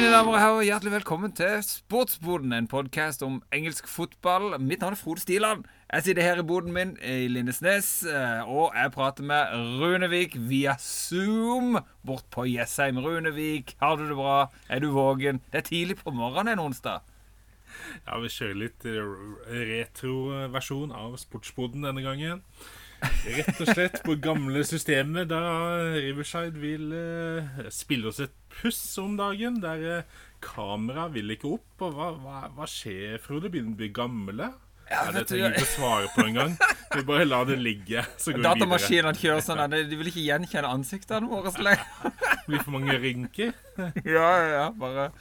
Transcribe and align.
Mine 0.00 0.14
damer 0.14 0.32
og 0.32 0.40
herrer, 0.40 0.62
hjertelig 0.64 0.92
velkommen 0.94 1.32
til 1.36 1.58
Sportsboden, 1.60 2.54
en 2.56 2.68
podkast 2.72 3.20
om 3.20 3.34
engelsk 3.52 3.84
fotball. 3.84 4.54
Mitt 4.56 4.80
navn 4.80 4.96
er 4.96 4.96
Frode 4.96 5.20
Stiland. 5.20 5.66
Jeg 5.90 6.06
sitter 6.06 6.24
her 6.24 6.40
i 6.40 6.46
boden 6.48 6.72
min 6.72 6.94
i 7.04 7.26
Lindesnes, 7.28 7.90
eh, 8.08 8.48
og 8.48 8.72
jeg 8.72 8.94
prater 8.94 9.28
med 9.28 9.52
Runevik 9.82 10.38
via 10.48 10.78
Zoom 10.80 11.76
bort 12.00 12.24
på 12.32 12.46
Jessheim. 12.48 13.02
Runevik, 13.04 13.76
har 13.82 14.00
du 14.00 14.06
det 14.08 14.16
bra? 14.16 14.48
Er 14.72 14.80
du 14.80 14.88
våken? 14.96 15.44
Det 15.52 15.60
er 15.60 15.68
tidlig 15.68 16.00
på 16.00 16.16
morgenen 16.16 16.54
en 16.54 16.64
onsdag. 16.70 17.04
Ja, 18.06 18.16
vi 18.24 18.32
kjører 18.32 18.60
litt 18.64 18.88
retroversjon 19.52 20.96
av 20.96 21.20
Sportsboden 21.20 21.84
denne 21.84 22.08
gangen. 22.08 22.40
Rett 23.04 23.52
og 23.52 23.68
slett 23.68 24.00
på 24.04 24.16
gamle 24.16 24.64
systemet, 24.64 25.28
da 25.28 25.44
Riverside 25.92 26.56
vil 26.56 26.88
uh, 26.88 27.68
spille 27.68 28.08
oss 28.08 28.24
et 28.24 28.39
puss 28.54 28.82
om 29.02 29.16
dagen. 29.18 29.60
Der 29.62 29.84
eh, 29.98 30.18
kamera 30.44 31.08
vil 31.12 31.36
ikke 31.36 31.54
opp. 31.58 31.86
Og 31.86 31.94
hva, 31.96 32.10
hva, 32.22 32.40
hva 32.56 32.68
skjer, 32.70 33.20
Frode? 33.22 33.52
Begynner 33.52 33.76
å 33.76 33.80
bli 33.80 33.90
gamle? 33.94 34.50
Ja, 34.90 35.04
det 35.14 35.28
trenger 35.30 35.52
vi 35.54 35.60
ikke 35.60 35.70
svare 35.70 36.08
på 36.16 36.24
engang. 36.26 36.56
Vi 36.96 37.04
bare 37.06 37.26
lar 37.28 37.44
det 37.46 37.60
ligge. 37.62 38.02
Så 38.18 38.32
går 38.32 38.40
vi 38.40 38.42
videre. 38.42 38.56
Datamaskinene 38.58 39.20
kjører 39.20 39.44
sånn 39.46 39.62
at 39.62 39.76
de 39.76 39.98
vil 40.00 40.10
ikke 40.10 40.24
gjenkjenne 40.24 40.72
ansiktene 40.74 41.30
våre 41.30 41.52
så 41.54 41.62
lenge. 41.62 42.10
Blir 42.48 42.64
for 42.64 42.74
mange 42.74 42.96
rynker. 42.98 43.52
ja, 44.02 44.30
ja, 44.50 44.64
bare 44.74 45.12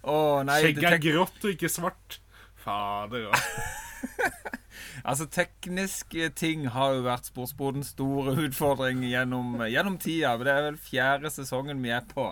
Å, 0.00 0.14
nei 0.48 0.62
Skjegget 0.64 0.94
er 0.94 1.02
grått 1.04 1.44
og 1.44 1.52
ikke 1.52 1.68
svart. 1.68 2.20
Fader 2.64 3.28
òg. 3.28 3.36
Altså, 5.04 5.26
tekniske 5.32 6.30
ting 6.36 6.66
har 6.74 6.94
jo 6.96 7.04
vært 7.06 7.28
sportsbodens 7.30 7.92
store 7.94 8.34
utfordring 8.46 9.02
gjennom, 9.08 9.54
gjennom 9.68 9.96
tida. 10.00 10.34
Det 10.40 10.52
er 10.52 10.66
vel 10.68 10.80
fjerde 10.80 11.32
sesongen 11.32 11.80
vi 11.84 11.92
er 11.94 12.04
på. 12.08 12.30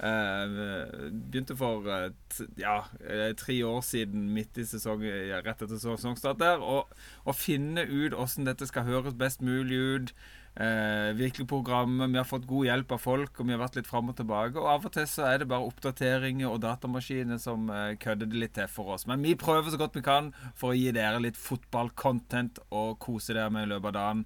Uh, 0.00 1.10
begynte 1.12 1.52
for 1.60 1.84
uh, 1.84 2.08
ja, 2.56 2.78
eh, 3.04 3.34
tre 3.36 3.58
år 3.68 3.82
siden, 3.84 4.30
midt 4.32 4.56
i 4.56 4.64
sesong, 4.64 5.04
rett 5.04 5.50
etter 5.60 5.76
sesongstart 5.76 6.40
der. 6.40 6.62
Å 6.64 7.36
finne 7.36 7.84
ut 7.84 8.16
åssen 8.16 8.48
dette 8.48 8.68
skal 8.70 8.88
høres 8.88 9.18
best 9.18 9.44
mulig 9.44 9.76
ut. 9.76 10.14
Eh, 10.56 11.12
virkelig 11.14 11.48
programmet. 11.48 12.10
Vi 12.10 12.16
har 12.18 12.24
fått 12.24 12.46
god 12.46 12.66
hjelp 12.66 12.92
av 12.92 12.98
folk, 12.98 13.38
og 13.38 13.46
vi 13.46 13.54
har 13.54 13.60
vært 13.62 13.76
litt 13.78 13.86
fram 13.86 14.10
og 14.10 14.16
tilbake. 14.18 14.58
Og 14.58 14.66
av 14.66 14.86
og 14.88 14.92
til 14.96 15.06
så 15.06 15.28
er 15.28 15.38
det 15.38 15.48
bare 15.48 15.66
oppdateringer 15.68 16.50
og 16.50 16.60
datamaskiner 16.64 17.38
som 17.38 17.70
eh, 17.70 17.94
kødder 18.02 18.26
det 18.26 18.40
litt 18.42 18.56
til 18.58 18.66
for 18.68 18.96
oss. 18.96 19.06
Men 19.06 19.22
vi 19.22 19.36
prøver 19.38 19.70
så 19.70 19.78
godt 19.80 19.96
vi 19.96 20.02
kan 20.04 20.32
for 20.58 20.72
å 20.72 20.78
gi 20.78 20.90
dere 20.96 21.22
litt 21.22 21.38
fotballcontent 21.38 22.58
og 22.68 22.98
kose 23.00 23.36
dere 23.36 23.52
med 23.54 23.68
i 23.68 23.70
løpet 23.70 23.92
av 23.92 23.98
dagen. 24.00 24.24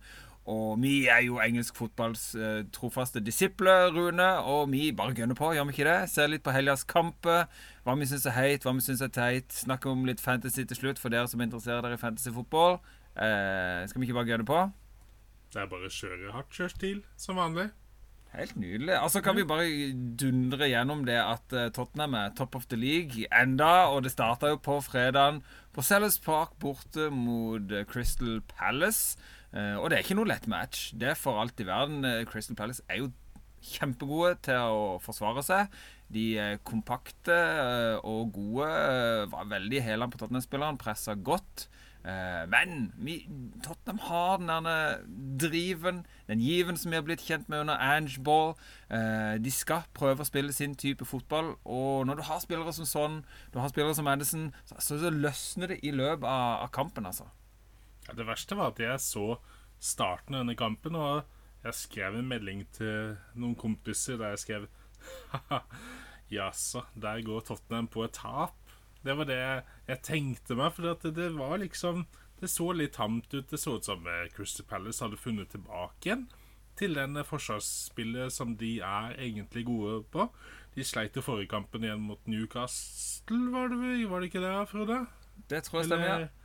Og 0.50 0.76
vi 0.82 1.06
er 1.08 1.22
jo 1.24 1.38
engelsk 1.40 1.76
fotballs 1.78 2.34
eh, 2.36 2.66
trofaste 2.74 3.22
disipler, 3.24 3.88
Rune. 3.94 4.26
Og 4.44 4.68
vi 4.72 4.90
bare 4.92 5.14
gønner 5.16 5.38
på, 5.38 5.54
gjør 5.56 5.70
vi 5.70 5.76
ikke 5.76 5.86
det? 5.88 6.10
Ser 6.12 6.28
litt 6.28 6.44
på 6.44 6.52
helgas 6.52 6.84
kamper. 6.84 7.46
Hva 7.84 7.94
vi 7.96 8.08
syns 8.10 8.26
er 8.28 8.36
heit, 8.36 8.66
hva 8.66 8.74
vi 8.76 8.84
syns 8.84 9.04
er 9.04 9.12
teit. 9.14 9.48
Snakker 9.56 9.94
om 9.94 10.04
litt 10.08 10.20
fantasy 10.20 10.66
til 10.68 10.80
slutt, 10.82 11.00
for 11.00 11.14
dere 11.14 11.30
som 11.32 11.40
interesserer 11.40 11.80
dere 11.86 11.96
i 11.96 12.02
fantasyfotball. 12.02 12.76
Eh, 13.14 13.86
skal 13.88 14.02
vi 14.02 14.10
ikke 14.10 14.18
bare 14.20 14.32
gønne 14.34 14.48
på? 14.48 14.60
Det 15.54 15.62
er 15.62 15.70
bare 15.70 15.88
å 15.88 15.96
kjøre 15.96 16.34
hardt 16.34 16.60
kjørstil, 16.60 17.00
som 17.16 17.40
vanlig. 17.40 17.70
Helt 18.34 18.56
nydelig. 18.58 18.94
Altså 18.98 19.20
Kan 19.22 19.36
vi 19.38 19.44
bare 19.46 19.66
dundre 20.18 20.66
gjennom 20.66 21.04
det 21.06 21.20
at 21.22 21.54
uh, 21.54 21.68
Tottenham 21.70 22.16
er 22.18 22.32
top 22.34 22.56
of 22.58 22.66
the 22.66 22.76
league 22.76 23.28
enda, 23.30 23.86
og 23.94 24.02
det 24.02 24.10
starta 24.10 24.50
jo 24.50 24.58
på 24.58 24.80
fredagen 24.82 25.44
på 25.72 25.84
Sellers 25.86 26.18
Park 26.18 26.56
borte 26.58 27.10
mot 27.14 27.70
uh, 27.70 27.84
Crystal 27.86 28.40
Palace. 28.50 29.14
Uh, 29.54 29.78
og 29.78 29.90
det 29.90 29.98
er 29.98 30.06
ikke 30.06 30.18
noe 30.18 30.30
lett 30.30 30.48
match. 30.50 30.88
Det 30.98 31.12
er 31.12 31.18
for 31.18 31.38
alt 31.40 31.60
i 31.62 31.68
verden. 31.68 32.02
Crystal 32.26 32.58
Palace 32.58 32.82
er 32.90 33.04
jo 33.04 33.12
kjempegode 33.64 34.34
til 34.44 34.74
å 34.74 34.80
forsvare 35.02 35.44
seg. 35.46 35.78
De 36.12 36.24
er 36.40 36.60
kompakte 36.66 37.36
og 38.04 38.34
gode. 38.34 38.68
Var 39.32 39.52
veldig 39.54 39.82
hælan 39.86 40.12
på 40.12 40.20
Tottenham-spilleren, 40.20 40.80
pressa 40.80 41.16
godt. 41.16 41.68
Eh, 42.04 42.44
men 42.52 42.92
Tottenham 43.64 43.98
har 43.98 44.36
den 44.36 44.48
der 44.48 44.98
driven, 45.40 46.06
den 46.28 46.40
given 46.40 46.76
som 46.76 46.90
vi 46.92 46.98
har 46.98 47.02
blitt 47.06 47.24
kjent 47.24 47.48
med 47.48 47.60
under 47.64 47.80
Ange 47.80 48.20
Ball. 48.24 48.52
Eh, 48.90 49.38
de 49.40 49.50
skal 49.50 49.86
prøve 49.96 50.20
å 50.20 50.28
spille 50.28 50.52
sin 50.52 50.76
type 50.76 51.08
fotball. 51.08 51.54
Og 51.64 52.04
når 52.06 52.20
du 52.20 52.26
har 52.28 52.42
spillere 52.44 52.74
som 52.76 52.88
sånn, 52.88 53.22
du 53.54 53.58
har 53.58 53.72
spillere 53.72 53.96
som 53.96 54.04
Madison, 54.04 54.50
så, 54.68 55.00
løsner 55.10 55.72
det 55.72 55.80
i 55.82 55.94
løpet 55.96 56.28
av 56.28 56.68
kampen, 56.76 57.06
altså. 57.08 57.30
Ja, 58.08 58.16
det 58.18 58.26
verste 58.28 58.58
var 58.58 58.74
at 58.74 58.82
jeg 58.82 59.00
så 59.02 59.38
starten 59.82 60.36
av 60.36 60.44
denne 60.44 60.56
kampen, 60.58 60.96
og 60.96 61.24
jeg 61.64 61.78
skrev 61.78 62.18
en 62.18 62.28
melding 62.28 62.64
til 62.76 63.14
noen 63.38 63.56
kompiser 63.58 64.20
der 64.20 64.34
jeg 64.34 64.44
skrev 64.44 64.68
Jaså, 66.34 66.84
der 66.96 67.22
går 67.24 67.44
Tottenham 67.48 67.88
på 67.92 68.04
et 68.06 68.16
tap. 68.16 68.56
Det 69.04 69.16
var 69.16 69.28
det 69.28 69.40
jeg 69.40 70.00
tenkte 70.04 70.56
meg, 70.56 70.72
for 70.72 70.86
det, 70.86 71.12
det, 71.16 71.32
var 71.36 71.58
liksom 71.60 72.06
Det 72.40 72.48
så 72.50 72.70
litt 72.72 72.96
tamt 72.96 73.28
ut. 73.34 73.50
Det 73.50 73.60
så 73.60 73.76
ut 73.76 73.84
som 73.86 74.06
eh, 74.08 74.30
Crystal 74.32 74.66
Palace 74.68 75.04
hadde 75.04 75.20
funnet 75.20 75.52
tilbake 75.52 76.08
igjen 76.08 76.24
til 76.74 76.96
den 76.98 77.20
forsvarsspillet 77.22 78.32
som 78.34 78.56
de 78.58 78.80
er 78.82 79.14
egentlig 79.14 79.62
gode 79.68 80.00
på. 80.10 80.26
De 80.74 80.84
sleit 80.84 81.16
i 81.16 81.22
forrige 81.22 81.52
kampen 81.52 81.84
igjen 81.86 82.02
mot 82.02 82.24
Newcastle, 82.26 83.52
var 83.54 83.70
det, 83.70 84.08
var 84.10 84.20
det 84.20 84.32
ikke 84.32 84.42
det, 84.42 84.54
Frode? 84.72 85.04
Det 85.50 85.62
tror 85.66 85.80
jeg 85.80 85.92
stemmer, 85.92 86.24
ja. 86.24 86.43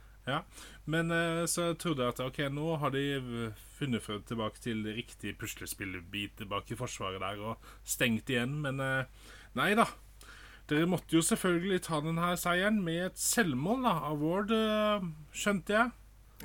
Men 0.90 1.14
uh, 1.14 1.46
så 1.50 1.72
trodde 1.78 2.06
jeg 2.06 2.14
at 2.14 2.22
ok, 2.24 2.44
nå 2.54 2.76
har 2.82 2.94
de 2.94 3.04
funnet 3.78 4.04
frem 4.04 4.22
tilbake 4.28 4.62
til 4.62 4.84
riktig 4.88 5.36
puslespillbit 5.40 6.38
tilbake 6.40 6.74
i 6.74 6.78
forsvaret 6.78 7.22
der 7.22 7.42
og 7.52 7.72
stengt 7.86 8.30
igjen, 8.32 8.58
men 8.64 8.82
uh, 8.82 9.34
nei 9.58 9.72
da. 9.78 9.88
Dere 10.70 10.86
måtte 10.86 11.16
jo 11.16 11.22
selvfølgelig 11.24 11.80
ta 11.82 11.98
denne 12.04 12.34
seieren 12.38 12.78
med 12.86 13.08
et 13.08 13.18
selvmål 13.18 13.80
da, 13.82 13.94
av 14.06 14.20
Ward, 14.22 14.52
eh, 14.54 15.06
skjønte 15.34 15.74
jeg. 15.74 15.96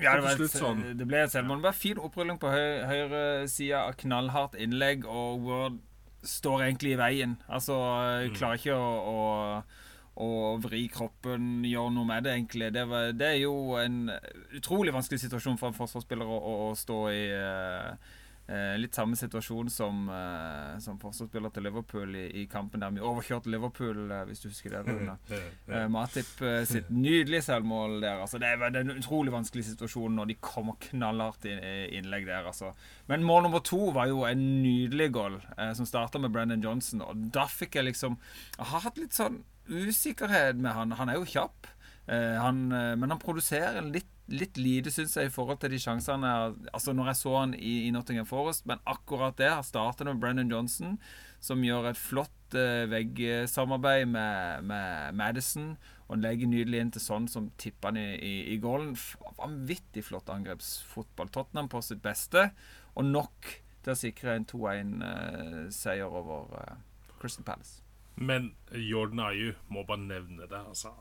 Ja, 0.02 0.16
det, 0.18 0.24
var 0.26 0.42
et, 0.42 0.56
sånn. 0.56 0.82
det 0.98 1.06
ble 1.08 1.22
et 1.24 1.32
selvmål. 1.32 1.62
Det 1.62 1.68
var 1.70 1.78
fin 1.78 2.02
opprulling 2.02 2.40
på 2.42 2.50
høy, 2.52 2.82
høyresida 2.90 3.86
av 3.86 3.94
knallhardt 4.02 4.58
innlegg, 4.60 5.06
og 5.06 5.46
Ward 5.46 5.78
står 6.26 6.66
egentlig 6.66 6.96
i 6.96 7.00
veien. 7.00 7.38
Altså, 7.46 7.78
mm. 7.78 8.34
klarer 8.36 8.60
ikke 8.60 8.76
å, 8.76 8.90
å, 9.14 9.85
å, 10.16 10.28
vri 10.64 10.86
kroppen, 10.92 11.64
gjøre 11.68 11.96
noe 11.96 12.10
med 12.10 12.28
det, 12.28 12.36
egentlig. 12.38 12.70
Det, 12.76 12.86
var, 12.90 13.10
det, 13.16 13.32
er 13.34 13.42
jo 13.44 13.56
en 13.82 14.12
utrolig 14.56 14.94
vanskelig 14.96 15.26
situasjon 15.26 15.60
for 15.62 15.72
en 15.72 15.80
forsvarsspiller 15.80 16.30
å, 16.30 16.38
å 16.70 16.70
stå 16.80 17.02
i. 17.14 17.26
Uh, 17.34 18.22
Eh, 18.46 18.76
litt 18.78 18.94
samme 18.94 19.18
situasjon 19.18 19.72
som, 19.74 20.04
eh, 20.14 20.76
som 20.78 21.00
forsvarsspiller 21.02 21.50
til 21.50 21.64
Liverpool 21.66 22.12
i, 22.14 22.26
i, 22.42 22.44
kampen 22.46 22.84
der 22.84 22.92
vi 22.94 23.02
overkjørte 23.02 23.50
Liverpool, 23.50 24.04
eh, 24.12 24.22
hvis 24.30 24.44
du 24.44 24.50
husker 24.52 24.76
det. 24.76 24.84
Rune. 24.92 25.16
Eh, 25.32 25.88
Matip 25.90 26.44
eh, 26.46 26.62
sitt 26.70 26.92
nydelige 26.94 27.42
selvmål 27.48 27.98
der. 28.04 28.22
Altså, 28.22 28.38
det, 28.38 28.52
er, 28.54 28.70
det 28.70 28.84
er 28.84 28.86
en 28.86 29.00
utrolig 29.02 29.34
vanskelig 29.34 29.66
situasjon 29.72 30.14
når 30.20 30.30
de 30.30 30.38
kommer 30.46 30.78
knallhardt 30.92 31.50
i, 31.50 31.56
i 31.58 31.98
innlegg 31.98 32.30
der. 32.30 32.46
Altså. 32.46 32.76
Men 33.10 33.26
mål 33.26 33.48
nummer 33.48 33.66
to 33.66 33.90
var 33.98 34.14
jo 34.14 34.22
en 34.30 34.46
nydelig 34.62 35.10
goal, 35.18 35.42
eh, 35.58 35.74
som 35.74 35.90
starta 35.90 36.22
med 36.22 36.36
Brendan 36.36 36.62
Johnson. 36.62 37.02
Og 37.02 37.26
da 37.34 37.50
fikk 37.50 37.80
jeg 37.80 37.90
liksom 37.90 38.20
Jeg 38.60 38.70
har 38.70 38.86
hatt 38.86 39.02
litt 39.02 39.18
sånn 39.18 39.42
usikkerhet 39.70 40.60
med 40.62 40.76
han. 40.78 40.94
Han 41.00 41.12
er 41.12 41.20
jo 41.20 41.30
kjapp, 41.30 41.72
han, 42.06 42.68
men 42.70 43.10
han 43.10 43.18
produserer 43.22 43.82
litt 43.82 44.12
litt 44.32 44.58
lite, 44.58 44.92
syns 44.94 45.16
jeg, 45.18 45.30
i 45.30 45.34
forhold 45.34 45.60
til 45.62 45.74
de 45.74 45.80
sjansene 45.82 46.30
Altså 46.74 46.94
Når 46.96 47.12
jeg 47.12 47.20
så 47.20 47.34
han 47.38 47.54
i, 47.58 47.76
i 47.88 47.92
Nottingham 47.94 48.28
Forest, 48.30 48.66
men 48.70 48.82
akkurat 48.90 49.38
det 49.38 49.52
har 49.52 49.66
startet 49.66 50.08
med 50.10 50.22
Brennan 50.22 50.52
Johnson, 50.52 50.98
som 51.44 51.62
gjør 51.64 51.92
et 51.92 52.00
flott 52.00 52.58
eh, 52.58 52.86
veggsamarbeid 52.90 54.08
med, 54.10 54.66
med, 54.72 55.14
Madison, 55.18 55.76
og 56.08 56.22
legger 56.22 56.50
nydelig 56.50 56.82
inn 56.82 56.94
til 56.96 57.06
sånn 57.06 57.30
som 57.30 57.52
tipper 57.62 57.94
han 57.94 58.02
i, 58.02 58.08
i, 58.18 58.34
i 58.56 58.58
goalen. 58.62 58.94
Vanvittig 59.38 60.06
flott 60.06 60.30
angrepsfotball. 60.34 61.30
Tottenham 61.34 61.70
på 61.70 61.82
sitt 61.86 62.02
beste, 62.06 62.50
og 62.96 63.10
nok 63.10 63.56
til 63.86 63.94
å 63.94 64.00
sikre 64.00 64.38
en 64.38 64.50
2-1-seier 64.50 66.10
uh, 66.10 66.22
over 66.22 66.78
Crystal 67.22 67.46
Palace. 67.46 67.85
Men 68.16 68.54
Jordan 68.72 69.20
Ayu 69.20 69.54
må 69.68 69.84
bare 69.84 70.04
nevne 70.06 70.48
det. 70.48 70.62
altså 70.68 70.94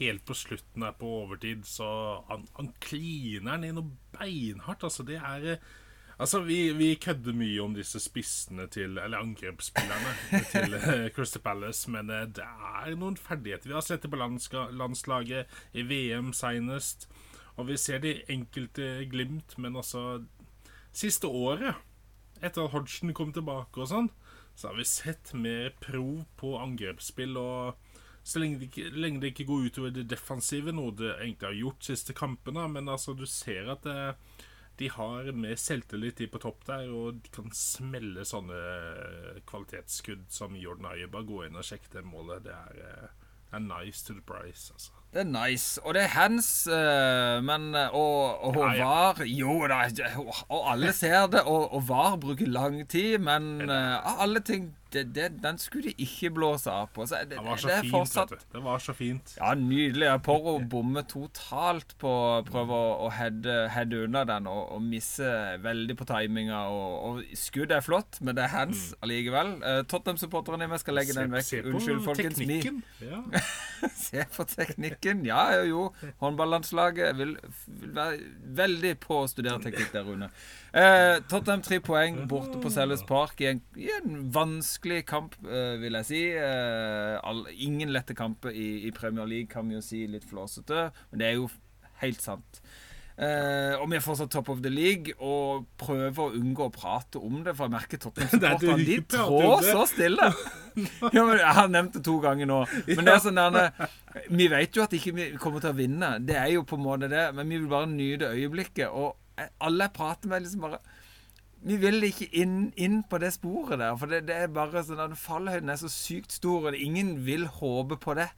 helt 0.00 0.24
på 0.24 0.34
slutten 0.34 0.82
her 0.82 0.92
på 0.96 1.08
overtid, 1.22 1.64
så 1.68 1.86
han, 2.30 2.46
han 2.56 2.72
kliner 2.80 3.64
inn 3.64 3.76
noe 3.76 4.16
beinhardt. 4.16 4.84
Altså, 4.88 5.06
det 5.06 5.20
er 5.20 5.56
Altså, 6.20 6.42
vi, 6.44 6.72
vi 6.76 6.98
kødder 7.00 7.32
mye 7.32 7.62
om 7.64 7.72
disse 7.72 7.96
spissene 7.96 8.66
til 8.68 8.98
Eller 9.00 9.22
angrepsspillerne 9.22 10.10
til 10.52 10.74
uh, 10.76 11.06
Crystal 11.16 11.40
Palace, 11.40 11.88
men 11.90 12.12
uh, 12.12 12.26
det 12.28 12.44
er 12.44 12.92
noen 13.00 13.16
ferdigheter. 13.16 13.70
Vi 13.70 13.76
har 13.78 13.86
sett 13.86 14.04
det 14.04 14.10
på 14.12 14.20
landslaget, 14.20 15.48
i 15.72 15.86
VM 15.88 16.34
seinest, 16.36 17.08
og 17.56 17.70
vi 17.70 17.78
ser 17.80 18.04
de 18.04 18.18
enkelte 18.28 19.06
glimt, 19.08 19.56
men 19.56 19.80
altså 19.80 20.20
Siste 20.92 21.28
året, 21.28 21.78
etter 22.42 22.66
at 22.66 22.72
Hodgson 22.74 23.14
kom 23.14 23.32
tilbake 23.32 23.80
og 23.80 23.88
sånn, 23.88 24.08
så 24.54 24.70
har 24.70 24.76
vi 24.78 24.86
sett 24.88 25.32
mer 25.34 25.72
prov 25.80 26.24
på 26.40 26.56
angrepsspill 26.60 27.38
og 27.40 27.90
så 28.22 28.42
lenge 28.42 28.60
det, 28.60 28.68
ikke, 28.68 28.90
lenge 29.00 29.22
det 29.22 29.32
ikke 29.32 29.48
går 29.48 29.66
utover 29.70 29.92
det 29.94 30.04
defensive, 30.10 30.74
noe 30.76 30.92
det 30.94 31.14
egentlig 31.14 31.48
har 31.48 31.56
gjort 31.56 31.86
siste 31.88 32.14
kampene. 32.16 32.66
Men 32.68 32.90
altså, 32.92 33.14
du 33.16 33.24
ser 33.26 33.70
at 33.72 33.86
det, 33.86 33.96
de 34.80 34.90
har 34.92 35.30
mer 35.36 35.56
selvtillit, 35.60 36.20
de 36.20 36.28
på 36.30 36.40
topp 36.42 36.66
der, 36.68 36.92
og 36.92 37.22
de 37.24 37.32
kan 37.32 37.50
smelle 37.56 38.24
sånne 38.28 38.60
kvalitetsskudd 39.48 40.28
som 40.32 40.56
Jordan 40.56 40.92
Ayer. 40.92 41.10
Bare 41.12 41.28
gå 41.28 41.42
inn 41.46 41.58
og 41.58 41.66
sjekke 41.66 41.92
det 41.96 42.04
målet. 42.06 42.44
Det 42.46 42.54
er, 42.54 43.10
det 43.48 43.58
er 43.58 43.66
nice 43.66 44.04
to 44.06 44.16
the 44.16 44.24
price, 44.24 44.68
altså. 44.76 44.99
Det 45.10 45.24
er 45.24 45.26
nice. 45.26 45.80
Og 45.82 45.94
det 45.94 46.02
er 46.04 46.12
hands, 46.14 46.68
uh, 46.70 47.42
men 47.42 47.74
Og, 47.74 48.44
og 48.44 48.54
ja, 48.56 48.72
ja. 48.74 48.84
VAR 48.84 49.24
Jo 49.26 49.66
da, 49.66 49.80
og 50.48 50.72
alle 50.72 50.92
ser 50.92 51.26
det, 51.26 51.40
og, 51.40 51.72
og 51.74 51.88
VAR 51.88 52.16
bruker 52.16 52.46
lang 52.46 52.88
tid, 52.88 53.18
men 53.18 53.70
uh, 53.70 54.22
alle 54.22 54.40
ting 54.40 54.76
det, 54.92 55.04
det, 55.14 55.26
den 55.42 55.58
skulle 55.58 55.90
de 55.90 56.04
ikke 56.04 56.30
blåse 56.34 56.70
av 56.72 56.88
på. 56.94 57.06
Så 57.06 57.20
det, 57.22 57.36
det 57.36 57.44
var 57.44 57.60
så 57.60 57.70
fint, 57.80 57.92
fortsatt... 57.94 58.32
vet 58.32 58.42
du. 58.42 58.52
Det 58.56 58.62
var 58.64 58.82
så 58.82 58.94
fint. 58.96 59.34
Ja, 59.38 59.52
nydelig. 59.54 60.08
Porro 60.26 60.56
bommer 60.72 61.06
totalt 61.08 61.94
på 62.00 62.10
å 62.10 62.42
prøve 62.46 62.76
å, 62.76 63.10
heade 63.14 64.02
unna 64.04 64.24
den 64.28 64.48
og, 64.50 64.62
og 64.76 64.82
misse 64.84 65.30
veldig 65.62 65.96
på 65.98 66.06
timinga. 66.10 66.62
Og, 66.72 66.96
og 67.06 67.38
skudd 67.38 67.74
er 67.74 67.84
flott, 67.84 68.20
men 68.20 68.38
det 68.38 68.46
er 68.46 68.54
hands 68.54 68.90
mm. 68.90 69.00
allikevel. 69.06 69.52
Uh, 69.62 69.80
Tottenham-supporterne 69.90 70.66
i 70.68 70.72
meg 70.72 70.82
skal 70.82 70.98
legge 70.98 71.14
se, 71.14 71.20
den 71.22 71.36
vekk. 71.36 71.52
Unnskyld, 71.72 72.02
folkens. 72.06 72.40
Teknikken. 72.40 72.82
Ja. 73.04 73.22
se 74.06 74.26
på 74.36 74.48
teknikken. 74.50 75.24
Ja, 75.28 75.44
jo. 75.68 75.88
Håndballandslaget 76.22 77.16
vil, 77.20 77.36
vil 77.80 77.94
være 77.96 78.18
veldig 78.60 78.96
på 79.06 79.22
å 79.22 79.30
studere 79.30 79.62
teknikk 79.62 79.94
der, 79.94 80.04
Rune. 80.08 80.30
Uh, 80.70 81.18
Tottenham 81.30 81.62
tre 81.66 81.80
poeng 81.82 82.20
borte 82.30 82.60
på 82.62 82.70
Sellers 82.70 83.02
Park 83.06 83.40
i 83.42 83.48
en, 83.50 83.62
i 83.78 83.88
en 83.96 84.20
vanskelig 84.34 84.79
kamp, 85.06 85.34
eh, 85.44 85.80
vil 85.80 85.92
jeg 86.00 86.06
si. 86.08 86.22
Eh, 86.32 87.16
all, 87.22 87.46
ingen 87.52 87.92
lette 87.92 88.14
kamper 88.14 88.50
i, 88.50 88.86
i, 88.86 88.90
Premier 88.90 89.26
League, 89.26 89.48
kan 89.48 89.68
vi 89.68 89.74
jo 89.74 89.80
si 89.80 90.06
litt 90.06 90.24
flåsete, 90.24 90.90
men 91.10 91.20
det 91.20 91.26
er 91.26 91.36
jo 91.40 91.50
helt 92.00 92.22
sant. 92.22 92.62
Uh, 93.20 93.76
og 93.82 93.90
vi 93.90 93.98
er 93.98 94.00
fortsatt 94.00 94.30
top 94.32 94.48
of 94.48 94.62
the 94.64 94.70
league 94.72 95.12
og 95.20 95.66
prøver 95.76 96.22
å 96.22 96.38
unngå 96.38 96.70
å 96.70 96.72
prate 96.72 97.20
om 97.20 97.42
det, 97.44 97.52
for 97.52 97.68
jeg 97.68 97.74
merker 97.74 98.00
Tottenham-supporterne 98.00 98.86
de 98.88 98.96
trår 99.12 99.66
så 99.66 99.82
stille. 99.90 100.30
ja, 101.16 101.24
men 101.26 101.34
Jeg 101.34 101.56
har 101.58 101.68
nevnt 101.68 101.98
det 101.98 102.02
to 102.06 102.14
ganger 102.22 102.48
nå. 102.48 102.62
Men 102.88 103.02
det 103.04 103.12
er 103.12 103.20
sånn 103.20 103.42
der, 103.42 103.90
Vi 104.32 104.46
vet 104.48 104.78
jo 104.78 104.86
at 104.86 104.96
ikke 104.96 105.12
vi 105.18 105.26
ikke 105.26 105.42
kommer 105.42 105.60
til 105.60 105.74
å 105.74 105.76
vinne. 105.76 106.14
Det 106.24 106.38
er 106.40 106.48
jo 106.54 106.64
på 106.64 106.78
en 106.80 106.86
måte 106.86 107.12
det, 107.12 107.26
men 107.36 107.52
vi 107.52 107.58
vil 107.58 107.68
bare 107.68 107.90
nyte 107.92 108.32
øyeblikket. 108.32 108.88
Og 108.88 109.50
alle 109.60 109.90
jeg 109.90 109.96
prater 110.00 110.32
med, 110.32 110.46
liksom 110.46 110.64
bare 110.64 110.80
Vi 111.60 111.76
vil 111.76 112.06
ikke 112.06 112.28
inn, 112.40 112.70
inn 112.80 113.02
på 113.04 113.18
det 113.20 113.34
sporet 113.36 113.80
der. 113.82 113.96
For 114.00 114.08
det, 114.08 114.22
det 114.30 114.36
er 114.36 114.52
bare 114.54 114.80
sånn 114.86 115.02
at 115.04 115.18
fallhøyden 115.20 115.72
er 115.72 115.80
så 115.80 115.90
sykt 115.92 116.32
stor, 116.32 116.70
og 116.70 116.78
ingen 116.78 117.18
vil 117.26 117.44
håpe 117.60 117.98
på 118.00 118.16
det. 118.16 118.30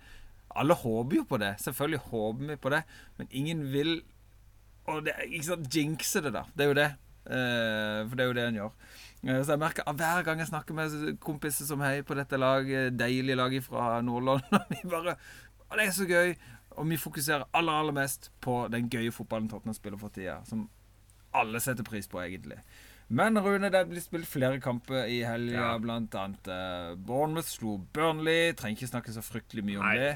Alle 0.58 0.74
håper 0.74 1.16
jo 1.16 1.26
på 1.28 1.38
det. 1.40 1.54
Selvfølgelig 1.62 2.02
håper 2.10 2.50
vi 2.50 2.56
på 2.56 2.72
det, 2.74 2.82
men 3.18 3.30
ingen 3.30 3.72
vil 3.72 4.02
Og 4.90 5.04
det, 5.06 5.12
ikke 5.28 5.46
sant, 5.46 5.68
jinxe 5.70 6.20
det, 6.24 6.32
da. 6.34 6.42
Det 6.58 6.64
er 6.64 6.70
jo 6.72 6.74
det. 6.74 6.90
Uh, 7.22 8.08
for 8.08 8.18
det 8.18 8.24
er 8.24 8.26
jo 8.26 8.34
det 8.34 8.44
en 8.48 8.56
gjør. 8.58 8.72
Uh, 9.22 9.36
så 9.44 9.52
jeg 9.52 9.60
merker 9.62 9.84
at 9.86 9.94
Hver 9.94 10.24
gang 10.26 10.40
jeg 10.42 10.48
snakker 10.50 10.74
med 10.74 11.18
kompiser 11.22 11.68
som 11.68 11.84
heier 11.86 12.02
på 12.02 12.16
dette 12.18 12.36
laget, 12.36 12.98
deilige 12.98 13.38
laget 13.38 13.64
fra 13.64 14.00
Nord-London 14.02 14.64
Vi 14.74 14.90
bare 14.90 15.14
Og 15.68 15.78
det 15.78 15.86
er 15.86 15.94
så 15.94 16.06
gøy. 16.10 16.34
Og 16.70 16.90
vi 16.90 16.96
fokuserer 16.96 17.46
aller 17.54 17.72
aller 17.72 17.94
mest 17.94 18.32
på 18.40 18.66
den 18.72 18.90
gøye 18.90 19.12
fotballen 19.12 19.48
Tottenham 19.48 19.78
spiller 19.78 19.98
for 19.98 20.08
tida. 20.08 20.40
Som 20.48 20.66
alle 21.32 21.60
setter 21.60 21.86
pris 21.86 22.08
på, 22.08 22.18
egentlig. 22.20 22.58
Men 23.12 23.36
Rune, 23.44 23.68
det 23.72 23.82
blir 23.90 24.00
spilt 24.00 24.28
flere 24.28 24.60
kamper 24.62 25.04
i 25.10 25.20
helga, 25.26 25.58
ja. 25.58 25.72
blant 25.82 26.14
annet 26.16 26.48
uh, 26.48 26.94
Bournemouth 26.96 27.50
slo 27.50 27.76
Burnley. 27.92 28.54
Trenger 28.56 28.80
ikke 28.80 28.88
snakke 28.88 29.12
så 29.12 29.24
fryktelig 29.24 29.64
mye 29.66 29.80
om 29.82 29.84
Nei. 29.84 29.96
det. 30.00 30.12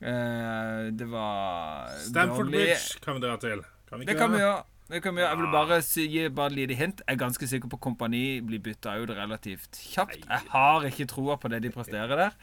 Uh, 0.00 0.88
det 0.96 1.08
var 1.12 1.90
Stamford 2.06 2.46
Burnley. 2.48 2.70
Bridge 2.70 3.02
kan 3.04 3.18
vi 3.18 3.24
dra 3.26 3.34
til. 3.42 3.64
Kan 3.90 4.00
vi 4.00 4.08
det 4.08 4.16
kan 4.16 4.32
vi 4.32 4.40
gjøre. 4.40 4.62
Det 4.90 5.02
kan 5.04 5.14
vi 5.14 5.22
gjøre. 5.22 5.34
Jeg 5.34 5.40
vil 5.42 5.52
bare 5.52 5.80
si, 5.86 6.06
gi 6.10 6.24
bare 6.38 6.50
et 6.54 6.56
lite 6.62 6.78
hint. 6.80 7.04
Jeg 7.04 7.18
er 7.18 7.20
ganske 7.20 7.50
sikker 7.52 7.70
på 7.74 7.80
Kompani 7.88 8.24
blir 8.46 8.64
bytta 8.64 8.96
ut 9.02 9.12
relativt 9.18 9.82
kjapt. 9.92 10.24
Jeg 10.24 10.48
har 10.54 10.88
ikke 10.88 11.10
troa 11.12 11.36
på 11.36 11.52
det 11.52 11.60
de 11.66 11.74
presterer 11.76 12.16
der. 12.24 12.40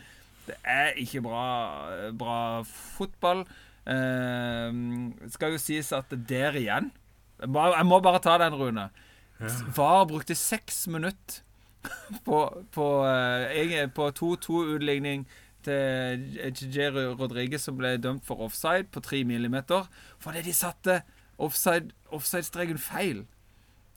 Det 0.47 0.59
er 0.61 0.93
ikke 1.01 1.25
bra, 1.25 1.47
bra 2.15 2.37
fotball. 2.69 3.47
Uh, 3.87 4.69
skal 5.33 5.57
jo 5.57 5.59
sies 5.63 5.89
at 5.95 6.13
der 6.29 6.55
igjen 6.59 6.93
jeg 7.37 7.85
må 7.85 7.99
bare 8.01 8.19
ta 8.21 8.37
den, 8.41 8.55
Rune. 8.57 8.87
VAR 9.75 10.05
brukte 10.09 10.35
seks 10.35 10.87
minutter 10.87 11.41
på, 12.25 12.63
på, 12.71 12.87
uh, 13.05 13.91
på 13.95 14.09
2-2-utligning 14.19 15.27
til 15.67 16.73
Jerry 16.75 17.05
Rodriguez, 17.19 17.61
som 17.61 17.77
ble 17.77 17.97
dømt 17.97 18.25
for 18.25 18.41
offside 18.41 18.87
på 18.91 18.99
3 18.99 19.23
millimeter, 19.23 19.87
fordi 20.19 20.41
de 20.41 20.53
satte 20.53 21.01
offside-streken 21.37 22.77
offside 22.77 22.77
feil. 22.77 23.25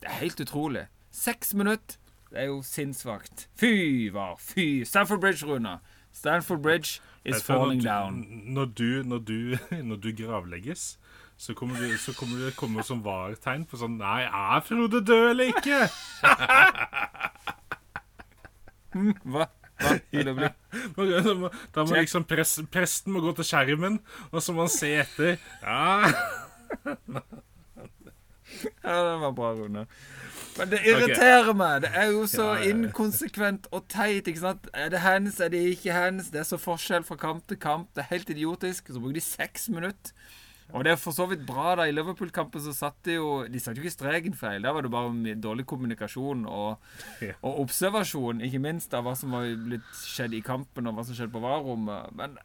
Det 0.01 0.09
er 0.09 0.23
helt 0.25 0.41
utrolig. 0.41 0.87
Seks 1.11 1.55
minutter. 1.55 1.97
Det 2.31 2.39
er 2.39 2.45
jo 2.45 2.63
sinnssvakt. 2.63 3.49
Fy 3.59 4.13
var 4.13 4.37
fy. 4.39 4.85
Stanford 4.85 5.21
Bridge, 5.21 5.47
Runa. 5.47 5.77
Stanford 6.13 6.63
Bridge 6.63 7.01
is 7.25 7.43
falling 7.43 7.83
down. 7.85 8.27
Når 8.45 8.65
du, 8.65 9.03
når 9.03 9.19
du, 9.19 9.57
når 9.89 9.97
du 9.97 10.13
gravlegges 10.17 10.99
så 11.41 11.55
kommer, 11.55 11.81
du, 11.81 11.99
så 11.99 12.13
kommer 12.13 12.37
det 12.45 12.51
komme 12.53 12.83
som 12.85 12.99
var-tegn 13.01 13.63
på 13.65 13.79
sånn 13.81 13.95
Nei, 13.97 14.27
er 14.29 14.61
Frode 14.67 15.01
død 15.09 15.31
eller 15.31 15.49
ikke? 15.55 15.79
Hva? 19.25 19.47
Hva 19.81 19.95
det 20.13 20.35
bli? 20.37 20.51
Da 20.99 21.35
må, 21.39 21.49
da 21.73 21.85
må 21.89 21.97
liksom 21.97 22.27
pres, 22.29 22.59
Presten 22.69 23.15
må 23.15 23.23
gå 23.25 23.33
til 23.39 23.47
skjermen, 23.49 23.97
og 24.29 24.45
så 24.45 24.53
må 24.53 24.67
han 24.67 24.73
se 24.75 24.91
etter. 25.01 25.39
Ja. 25.63 26.11
ja, 28.85 28.93
det 28.93 29.17
var 29.23 29.33
bra, 29.39 29.55
Rune. 29.57 29.87
Men 30.59 30.73
det 30.75 30.83
irriterer 30.85 31.47
okay. 31.47 31.57
meg. 31.63 31.87
Det 31.87 31.93
er 32.03 32.13
jo 32.13 32.27
så 32.29 32.51
ja, 32.51 32.59
ja. 32.61 32.75
inkonsekvent 32.75 33.71
og 33.73 33.89
teit. 33.89 34.29
ikke 34.29 34.43
sant? 34.43 34.69
Er 34.75 34.93
det 34.93 35.01
hands, 35.07 35.41
er 35.41 35.49
det 35.55 35.63
ikke 35.73 35.97
hands? 35.97 36.29
Det 36.35 36.43
er 36.43 36.49
så 36.51 36.61
forskjell 36.61 37.07
fra 37.09 37.17
kamp 37.17 37.49
til 37.49 37.57
kamp. 37.63 37.89
Det 37.97 38.05
er 38.05 38.13
helt 38.13 38.37
idiotisk. 38.37 38.93
Så 38.93 39.01
bruker 39.01 39.17
de 39.17 39.25
seks 39.25 39.71
minutter 39.73 40.13
og 40.73 40.85
det 40.87 40.93
er 40.93 41.01
for 41.01 41.17
så 41.17 41.27
vidt 41.31 41.43
bra. 41.47 41.75
da 41.79 41.87
I 41.89 41.95
Liverpool-kampen 41.95 42.63
så 42.65 42.75
satt 42.77 42.99
de 43.07 43.17
jo 43.17 43.31
De 43.51 43.61
satt 43.61 43.79
jo 43.79 43.83
ikke 43.85 43.95
streken 43.95 44.37
feil. 44.37 44.63
Der 44.63 44.75
var 44.77 44.87
det 44.87 44.93
bare 44.93 45.35
dårlig 45.35 45.67
kommunikasjon 45.67 46.47
og, 46.47 46.79
og, 47.47 47.61
observasjon, 47.67 48.41
ikke 48.47 48.63
minst, 48.63 48.95
av 48.95 49.07
hva 49.07 49.17
som 49.19 49.35
var 49.37 49.51
blitt 49.57 49.91
skjedd 49.99 50.37
i 50.37 50.45
kampen, 50.45 50.89
og 50.89 50.97
hva 50.97 51.07
som 51.07 51.17
skjedde 51.17 51.35
på 51.35 51.45
varerommet. 51.45 52.15
Men 52.17 52.39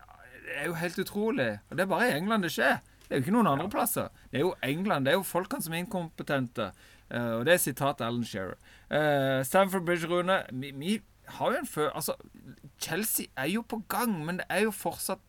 det 0.45 0.60
er 0.60 0.69
jo 0.69 0.77
helt 0.81 1.00
utrolig. 1.01 1.50
Og 1.69 1.77
det 1.77 1.86
er 1.86 1.94
bare 1.95 2.10
i 2.10 2.18
England 2.18 2.48
det 2.48 2.54
skjer. 2.56 2.77
Det 3.06 3.13
er 3.13 3.19
jo 3.19 3.25
ikke 3.27 3.36
noen 3.38 3.51
andre 3.54 3.69
plasser. 3.69 4.13
Det 4.31 4.39
er 4.39 4.48
jo 4.48 4.56
England. 4.66 5.06
Det 5.06 5.13
er 5.13 5.19
jo 5.19 5.25
folkene 5.27 5.62
som 5.62 5.74
er 5.75 5.83
inkompetente. 5.83 6.72
Uh, 7.05 7.39
og 7.39 7.46
det 7.46 7.53
er 7.53 7.62
sitat 7.62 8.01
Alan 8.01 8.25
Shearer. 8.25 8.58
Uh, 8.89 9.44
Stamford 9.46 9.86
Bridge, 9.86 10.10
Rune. 10.10 10.39
Vi, 10.51 10.72
vi 10.74 10.96
har 11.38 11.51
jo 11.51 11.60
en 11.60 11.67
før 11.70 11.89
Altså, 11.89 12.15
Chelsea 12.82 13.25
er 13.38 13.50
jo 13.50 13.62
på 13.62 13.82
gang, 13.89 14.25
men 14.25 14.41
det 14.41 14.46
er 14.50 14.65
jo 14.65 14.72
fortsatt 14.72 15.25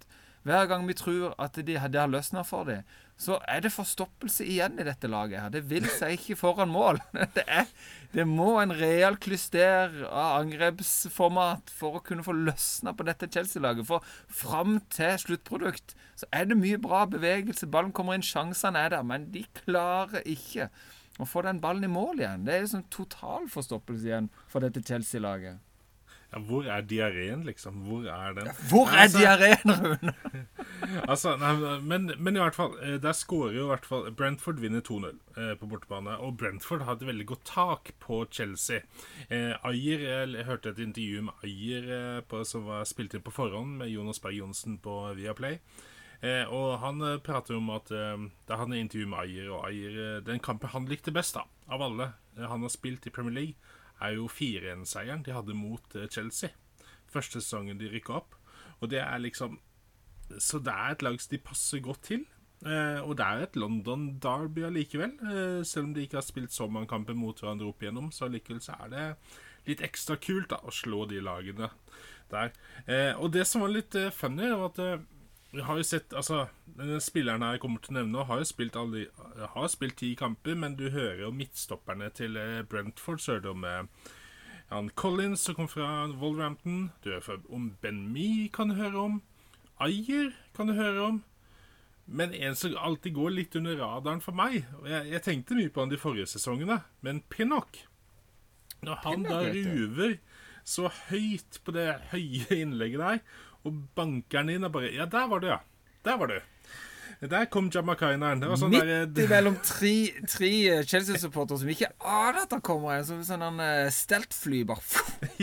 hver 0.47 0.69
gang 0.71 0.87
vi 0.87 0.95
tror 0.95 1.35
at 1.43 1.59
de, 1.59 1.75
det 1.75 2.01
har 2.01 2.11
løsna 2.11 2.45
for 2.47 2.69
dem, 2.69 2.87
så 3.19 3.39
er 3.49 3.63
det 3.65 3.73
forstoppelse 3.73 4.45
igjen 4.45 4.77
i 4.79 4.85
dette 4.87 5.09
laget. 5.09 5.41
her. 5.41 5.51
Det 5.51 5.63
vil 5.71 5.89
seg 5.99 6.15
ikke 6.19 6.37
foran 6.39 6.71
mål. 6.71 7.01
Det, 7.37 7.43
er, 7.49 7.67
det 8.13 8.27
må 8.29 8.61
en 8.61 8.75
real 8.77 9.17
klyster 9.21 10.05
av 10.07 10.43
angrepsformat 10.43 11.73
for 11.75 11.99
å 11.99 12.05
kunne 12.05 12.25
få 12.27 12.37
løsna 12.37 12.95
på 12.95 13.07
dette 13.09 13.29
Chelsea-laget. 13.33 13.89
For 13.89 14.05
fram 14.29 14.79
til 14.95 15.19
sluttprodukt 15.25 15.97
så 16.17 16.29
er 16.31 16.47
det 16.47 16.61
mye 16.61 16.79
bra 16.81 17.05
bevegelse. 17.11 17.71
Ballen 17.73 17.95
kommer 17.97 18.17
inn, 18.17 18.27
sjansene 18.27 18.87
er 18.87 18.95
der. 18.95 19.07
Men 19.07 19.31
de 19.35 19.47
klarer 19.65 20.23
ikke 20.29 20.71
å 21.19 21.27
få 21.27 21.43
den 21.47 21.63
ballen 21.65 21.89
i 21.89 21.91
mål 21.91 22.23
igjen. 22.23 22.47
Det 22.47 22.55
er 22.55 22.71
sånn 22.71 22.87
total 22.93 23.49
forstoppelse 23.51 24.13
igjen 24.13 24.31
for 24.53 24.63
dette 24.63 24.85
Chelsea-laget. 24.85 25.66
Ja, 26.37 26.41
hvor 26.45 26.67
er 26.69 26.83
diareen, 26.85 27.45
liksom? 27.49 27.75
Hvor 27.87 28.05
er 28.13 28.35
den? 28.37 28.49
Hvor 28.69 28.91
er 28.93 29.07
altså, 29.07 29.19
diareen, 29.19 29.73
Rune? 29.85 30.13
altså, 31.11 31.33
nei, 31.41 31.79
men, 31.81 32.11
men, 32.19 32.37
i 32.37 32.43
hvert 32.43 32.55
fall 32.55 32.75
eh, 32.83 32.99
Der 33.01 33.17
skårer 33.17 33.57
jo 33.57 33.65
i 33.65 33.71
hvert 33.71 33.89
fall 33.89 34.11
Brentford 34.13 34.61
vinner 34.61 34.85
2-0 34.85 35.17
eh, 35.41 35.55
på 35.57 35.71
bortebane. 35.71 36.19
Og 36.21 36.37
Brentford 36.37 36.85
har 36.85 36.99
et 36.99 37.07
veldig 37.09 37.27
godt 37.33 37.45
tak 37.49 37.95
på 38.05 38.27
Chelsea. 38.31 38.85
Eh, 39.31 39.57
Ayer, 39.65 40.29
Jeg 40.37 40.45
hørte 40.45 40.75
et 40.75 40.85
intervju 40.85 41.25
med 41.31 41.45
Ayer 41.49 41.91
eh, 41.97 42.23
på, 42.29 42.45
som 42.45 42.69
var 42.69 42.85
spilt 42.85 43.17
inn 43.17 43.25
på 43.25 43.33
forhånd 43.33 43.79
med 43.81 43.89
Jonas 43.89 44.21
Berg 44.21 44.37
Johnsen 44.43 44.77
på 44.79 45.01
Viaplay. 45.17 45.57
Eh, 46.21 46.45
og 46.53 46.79
han 46.85 47.01
eh, 47.05 47.19
prater 47.21 47.59
om 47.59 47.69
at 47.75 47.91
eh, 47.93 48.29
Da 48.49 48.57
han 48.57 48.73
intervjuet 48.73 49.11
med 49.11 49.19
Ayer, 49.25 49.51
og 49.53 49.67
Ayer 49.69 50.23
Den 50.25 50.41
kampen 50.41 50.73
han 50.73 50.89
likte 50.89 51.13
best 51.13 51.37
da, 51.37 51.45
av 51.69 51.83
alle 51.85 52.13
han 52.37 52.61
har 52.61 52.73
spilt 52.73 53.07
i 53.09 53.11
Premier 53.11 53.33
League, 53.33 53.76
er 54.03 54.17
jo 54.17 54.29
4-1-seieren 54.31 55.25
de 55.27 55.35
hadde 55.35 55.57
mot 55.57 55.97
eh, 55.97 56.09
Chelsea. 56.13 56.53
Første 57.13 57.41
sesongen 57.41 57.81
de 57.81 57.91
rykka 57.93 58.21
opp. 58.21 58.37
Og 58.81 58.91
det 58.93 59.01
er 59.01 59.23
liksom 59.23 59.61
Så 60.43 60.59
det 60.59 60.73
er 60.73 60.91
et 60.93 61.03
lag 61.07 61.21
som 61.23 61.31
de 61.31 61.39
passer 61.39 61.81
godt 61.81 62.03
til. 62.03 62.25
Eh, 62.67 63.01
og 63.01 63.17
det 63.17 63.27
er 63.27 63.43
et 63.45 63.57
London 63.57 64.09
Derby 64.19 64.65
allikevel. 64.67 65.13
Eh, 65.23 65.65
selv 65.65 65.87
om 65.87 65.95
de 65.95 66.03
ikke 66.03 66.19
har 66.19 66.27
spilt 66.27 66.53
så 66.53 66.67
mange 66.67 66.91
kamper 66.91 67.15
mot 67.15 67.39
hverandre 67.39 67.69
opp 67.69 67.83
igjennom, 67.83 68.11
så 68.13 68.27
allikevel 68.27 68.61
så 68.65 68.75
er 68.85 68.91
det 68.91 69.05
litt 69.67 69.83
ekstra 69.87 70.17
kult 70.23 70.51
da 70.51 70.59
å 70.63 70.75
slå 70.75 71.07
de 71.11 71.21
lagene 71.23 71.71
der. 72.31 72.53
Og 73.19 73.33
det 73.35 73.43
som 73.47 73.65
var 73.65 73.73
litt 73.75 73.95
funny, 74.15 74.47
var 74.51 74.71
at 74.71 75.07
vi 75.57 75.65
har 75.67 75.81
jo 75.81 75.87
sett 75.87 76.13
Altså, 76.17 76.47
den 76.77 77.01
spilleren 77.03 77.45
jeg 77.47 77.63
kommer 77.63 77.83
til 77.83 77.95
å 77.95 77.99
nevne, 78.01 78.27
har 78.29 78.43
jo 78.43 78.49
spilt, 78.49 78.77
alle, 78.79 79.07
har 79.55 79.69
spilt 79.73 79.99
ti 80.01 80.13
kamper, 80.19 80.57
men 80.59 80.77
du 80.79 80.89
hører 80.91 81.25
jo 81.25 81.33
midtstopperne 81.35 82.11
til 82.17 82.37
eh, 82.41 82.63
Brentford, 82.69 83.23
så 83.23 83.37
hører 83.37 83.47
du 83.47 83.53
om 83.55 83.67
Jan 84.71 84.91
Collins, 84.99 85.47
som 85.47 85.57
kom 85.57 85.69
fra 85.71 86.07
Wolverhampton. 86.21 86.91
Du 87.05 87.13
hører 87.15 87.41
om 87.49 87.71
Ben 87.81 88.05
Me, 88.13 88.49
kan 88.53 88.73
du 88.73 88.77
høre 88.79 88.99
om. 88.99 89.23
Ayer 89.81 90.33
kan 90.57 90.71
du 90.71 90.75
høre 90.75 91.03
om. 91.11 91.25
Men 92.07 92.35
en 92.35 92.55
som 92.55 92.77
alltid 92.79 93.15
går 93.17 93.35
litt 93.35 93.57
under 93.59 93.79
radaren 93.81 94.21
for 94.23 94.37
meg 94.39 94.61
og 94.79 94.85
Jeg, 94.87 95.09
jeg 95.11 95.23
tenkte 95.25 95.57
mye 95.59 95.73
på 95.75 95.83
han 95.83 95.91
de 95.91 95.99
forrige 95.99 96.29
sesongene, 96.31 96.79
men 97.03 97.25
Pinnock 97.33 97.81
Når 98.87 99.01
han 99.03 99.25
Pinnock, 99.25 99.33
da 99.33 99.73
ruver 99.73 100.15
så 100.67 100.91
høyt 101.09 101.61
på 101.63 101.75
det 101.75 101.89
høye 102.11 102.61
innlegget 102.63 103.03
der, 103.03 103.21
og 103.67 103.81
banker 103.99 104.45
den 104.45 104.57
inn 104.57 104.69
og 104.69 104.77
bare 104.77 104.93
Ja, 104.95 105.09
der 105.11 105.31
var 105.31 105.43
du, 105.43 105.51
ja. 105.51 105.63
Der 106.07 106.21
var 106.21 106.31
du. 106.31 106.39
Der 107.25 107.47
kom 107.49 107.71
jamaicaneren. 107.73 108.43
Sånn 108.61 108.75
Midt 108.75 108.85
der, 108.85 109.25
imellom 109.25 109.57
tre, 109.65 109.95
tre 110.29 110.51
eh, 110.69 110.83
Chelsea-supportere 110.85 111.63
som 111.63 111.71
ikke 111.73 111.89
aner 112.05 112.43
at 112.45 112.53
han 112.53 112.63
kommer. 112.65 113.01
Som 113.09 113.23
sånn 113.25 113.45
en 113.47 113.63
uh, 113.63 113.89
steltfly, 113.93 114.63
bare. 114.69 114.85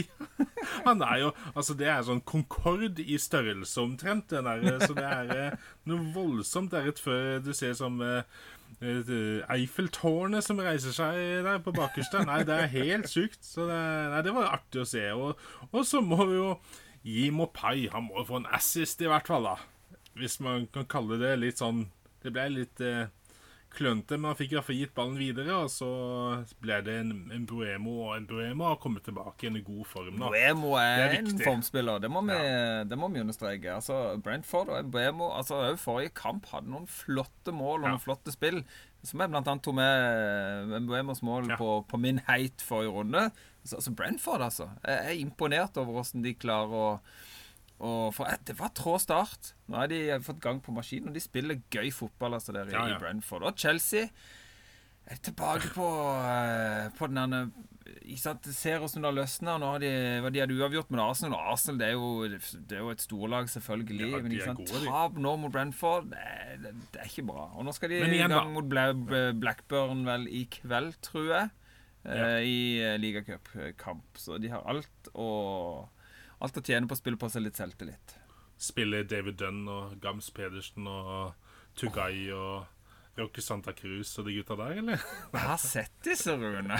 Han 0.88 1.02
er 1.04 1.18
jo 1.20 1.30
Altså, 1.54 1.76
det 1.78 1.90
er 1.92 2.04
sånn 2.06 2.22
Concorde 2.30 3.04
i 3.04 3.18
størrelse 3.20 3.82
omtrent. 3.82 4.30
Den 4.32 4.46
der, 4.46 4.66
eh, 4.70 4.86
så 4.86 4.94
det 4.98 5.08
er 5.08 5.58
noe 5.90 6.14
voldsomt 6.14 6.74
der 6.74 6.86
rett 6.88 7.02
før 7.02 7.42
du 7.44 7.52
ser 7.58 7.74
som 7.80 7.98
uh, 8.04 8.22
Eiffeltårnet 8.84 10.46
som 10.46 10.62
reiser 10.62 10.94
seg 10.94 11.20
der 11.48 11.62
på 11.64 11.74
bakerste. 11.74 12.22
Nei, 12.28 12.44
det 12.46 12.60
er 12.60 12.74
helt 12.78 13.10
sjukt. 13.10 13.42
Så 13.42 13.66
det, 13.70 13.82
nei, 14.14 14.22
det 14.26 14.38
var 14.38 14.54
artig 14.60 14.84
å 14.84 14.90
se. 14.94 15.06
Og, 15.18 15.42
og 15.72 15.86
så 15.90 16.04
må 16.06 16.22
vi 16.22 16.38
jo 16.38 16.50
gi 17.04 17.30
Mopai 17.36 17.90
Han 17.92 18.08
må 18.08 18.22
jo 18.22 18.28
få 18.32 18.42
en 18.42 18.52
assist, 18.56 19.02
i 19.04 19.12
hvert 19.12 19.28
fall. 19.28 19.50
da 19.52 19.58
hvis 20.20 20.40
man 20.44 20.68
kan 20.74 20.88
kalle 20.90 21.18
det 21.22 21.36
litt 21.42 21.62
sånn 21.62 21.88
Det 22.24 22.32
ble 22.34 22.48
litt 22.54 22.82
eh, 22.84 23.12
klønete, 23.74 24.20
men 24.20 24.30
han 24.30 24.38
fikk 24.38 24.52
i 24.52 24.56
hvert 24.60 24.68
fall 24.68 24.78
gitt 24.78 24.92
ballen 24.94 25.16
videre. 25.18 25.56
Og 25.66 25.72
så 25.74 25.88
ble 26.62 26.78
det 26.86 26.94
en, 27.02 27.10
en 27.34 27.48
Buemo, 27.50 27.96
og 28.06 28.12
en 28.20 28.28
Buemo 28.30 28.68
har 28.70 28.78
kommet 28.80 29.04
tilbake 29.08 29.48
i 29.48 29.50
en 29.50 29.58
god 29.66 29.88
form 29.90 30.22
Da. 30.22 30.30
Buemo 30.30 30.76
er, 30.78 31.02
er 31.08 31.16
en 31.18 31.42
formspiller, 31.42 32.00
det 32.04 32.12
må 32.14 32.22
vi, 32.28 32.38
ja. 32.38 32.84
det 32.88 33.00
må 33.02 33.10
vi 33.12 33.24
understreke. 33.26 33.74
Altså, 33.74 33.98
Brentford 34.24 34.70
og 34.72 34.94
Buemo 34.94 35.32
altså, 35.34 35.66
Forrige 35.82 36.14
kamp 36.22 36.48
hadde 36.54 36.70
noen 36.70 36.86
flotte 36.88 37.52
mål 37.52 37.82
og 37.82 37.90
ja. 37.90 37.96
noen 37.96 38.06
flotte 38.06 38.36
spill. 38.36 38.62
Som 39.04 39.20
jeg 39.20 39.32
blant 39.34 39.50
annet 39.52 39.66
tok 39.66 39.76
med 39.76 40.74
Mbuemos 40.86 41.20
mål 41.28 41.50
ja. 41.52 41.58
på, 41.60 41.82
på, 41.90 42.00
min 42.00 42.22
heit 42.30 42.64
forrige 42.64 42.94
runde. 42.96 43.26
Altså, 43.64 43.78
altså 43.80 43.92
Brentford, 44.00 44.46
altså. 44.46 44.70
Jeg 44.88 45.10
er 45.12 45.20
imponert 45.20 45.78
over 45.82 46.00
hvordan 46.00 46.24
de 46.24 46.36
klarer 46.40 46.76
å 46.80 46.90
og 47.84 48.14
for 48.16 48.30
Det 48.48 48.56
var 48.56 48.72
trå 48.78 48.96
start. 49.02 49.54
Nå 49.68 49.76
har 49.76 49.90
de 49.92 50.00
fått 50.24 50.40
gang 50.44 50.62
på 50.64 50.72
maskinen, 50.76 51.10
og 51.10 51.18
de 51.18 51.24
spiller 51.24 51.60
gøy 51.74 51.90
fotball 51.92 52.38
altså 52.38 52.56
der 52.56 52.72
ja, 52.72 52.86
ja. 52.88 52.96
i 52.96 53.02
Brentford. 53.02 53.44
Og 53.44 53.60
Chelsea 53.60 54.08
er 55.04 55.20
tilbake 55.20 55.74
på, 55.76 55.88
uh, 56.24 56.88
på 56.96 57.10
den 57.12 57.52
ene 57.84 58.18
sant, 58.20 58.46
ser 58.56 58.80
hvordan 58.80 59.06
det 59.06 59.12
løsner. 59.18 59.60
Nå 59.60 59.72
har 59.74 59.82
de, 59.84 59.90
de 60.34 60.42
hadde 60.44 60.56
uavgjort 60.56 60.92
med 60.94 61.02
Arsenal, 61.04 61.36
og 61.38 61.54
Arsenal 61.54 61.80
det 61.82 61.88
er 61.90 61.96
jo, 61.98 62.12
det 62.30 62.78
er 62.78 62.84
jo 62.84 62.94
et 62.94 63.04
storlag, 63.04 63.50
selvfølgelig. 63.52 64.12
Ja, 64.12 64.22
men 64.24 64.36
ikke 64.36 64.52
sant, 64.52 64.76
tap 64.86 65.18
nå 65.20 65.34
mot 65.42 65.54
Brentford, 65.54 66.08
det, 66.14 66.28
det, 66.64 66.76
det, 66.94 67.02
er 67.02 67.12
ikke 67.12 67.28
bra. 67.32 67.50
Og 67.58 67.68
nå 67.68 67.76
skal 67.76 67.92
de 67.92 68.02
i 68.08 68.22
gang 68.22 68.54
mot 68.56 68.70
Blackburn 68.70 70.06
vel 70.08 70.30
i 70.32 70.46
kveld, 70.58 70.96
tror 71.06 71.28
jeg, 71.32 71.52
uh, 72.08 72.40
i 72.40 72.60
uh, 72.84 72.96
ligacupkamp. 73.02 74.22
Så 74.22 74.40
de 74.40 74.54
har 74.54 74.64
alt 74.70 75.12
å 75.14 75.32
alt 76.44 76.60
å 76.60 76.64
tjene 76.66 76.90
på 76.90 76.96
å 76.96 77.00
spille 77.00 77.20
på 77.20 77.30
seg 77.32 77.46
litt 77.46 77.60
selvtillit. 77.60 78.18
Spille 78.60 79.04
David 79.08 79.40
Dunn 79.40 79.64
og 79.72 79.96
Gams 80.04 80.30
Pedersen 80.36 80.88
og 80.88 81.34
Tugai 81.80 82.28
og 82.36 82.68
Rocky 83.20 83.42
Santa 83.46 83.74
Cruz 83.78 84.18
og 84.18 84.26
de 84.28 84.38
gutta 84.40 84.58
der, 84.58 84.80
eller? 84.82 85.04
Jeg 85.34 85.42
har 85.42 85.62
sett 85.62 85.94
disse, 86.06 86.34
Rune. 86.34 86.80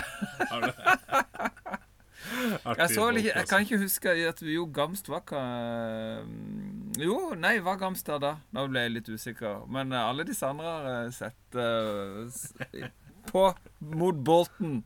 jeg, 2.78 2.88
så, 2.90 3.10
jeg 3.12 3.46
kan 3.48 3.60
ikke 3.62 3.78
huske 3.78 4.14
at 4.28 4.40
Jo 4.42 4.64
Gamst 4.74 5.08
var 5.12 5.20
ikke 5.20 5.42
Jo, 7.04 7.18
nei, 7.38 7.58
var 7.62 7.78
Gamst 7.78 8.06
der 8.06 8.18
da? 8.22 8.32
Nå 8.56 8.66
ble 8.70 8.86
jeg 8.86 8.94
litt 8.96 9.10
usikker. 9.12 9.66
Men 9.70 9.92
alle 9.92 10.26
disse 10.26 10.46
andre 10.46 10.64
har 10.72 10.90
jeg 11.04 11.14
sett 11.20 11.58
uh, 11.58 12.26
på 13.30 13.46
mot 13.94 14.24
Bolton 14.26 14.82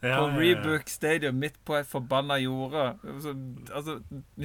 ja, 0.00 0.16
på 0.16 0.26
Rebook 0.40 0.88
Stadium 0.88 1.34
midt 1.34 1.58
på 1.64 1.76
et 1.76 1.88
forbanna 1.88 2.38
jorde. 2.40 2.86
Altså, 3.74 3.98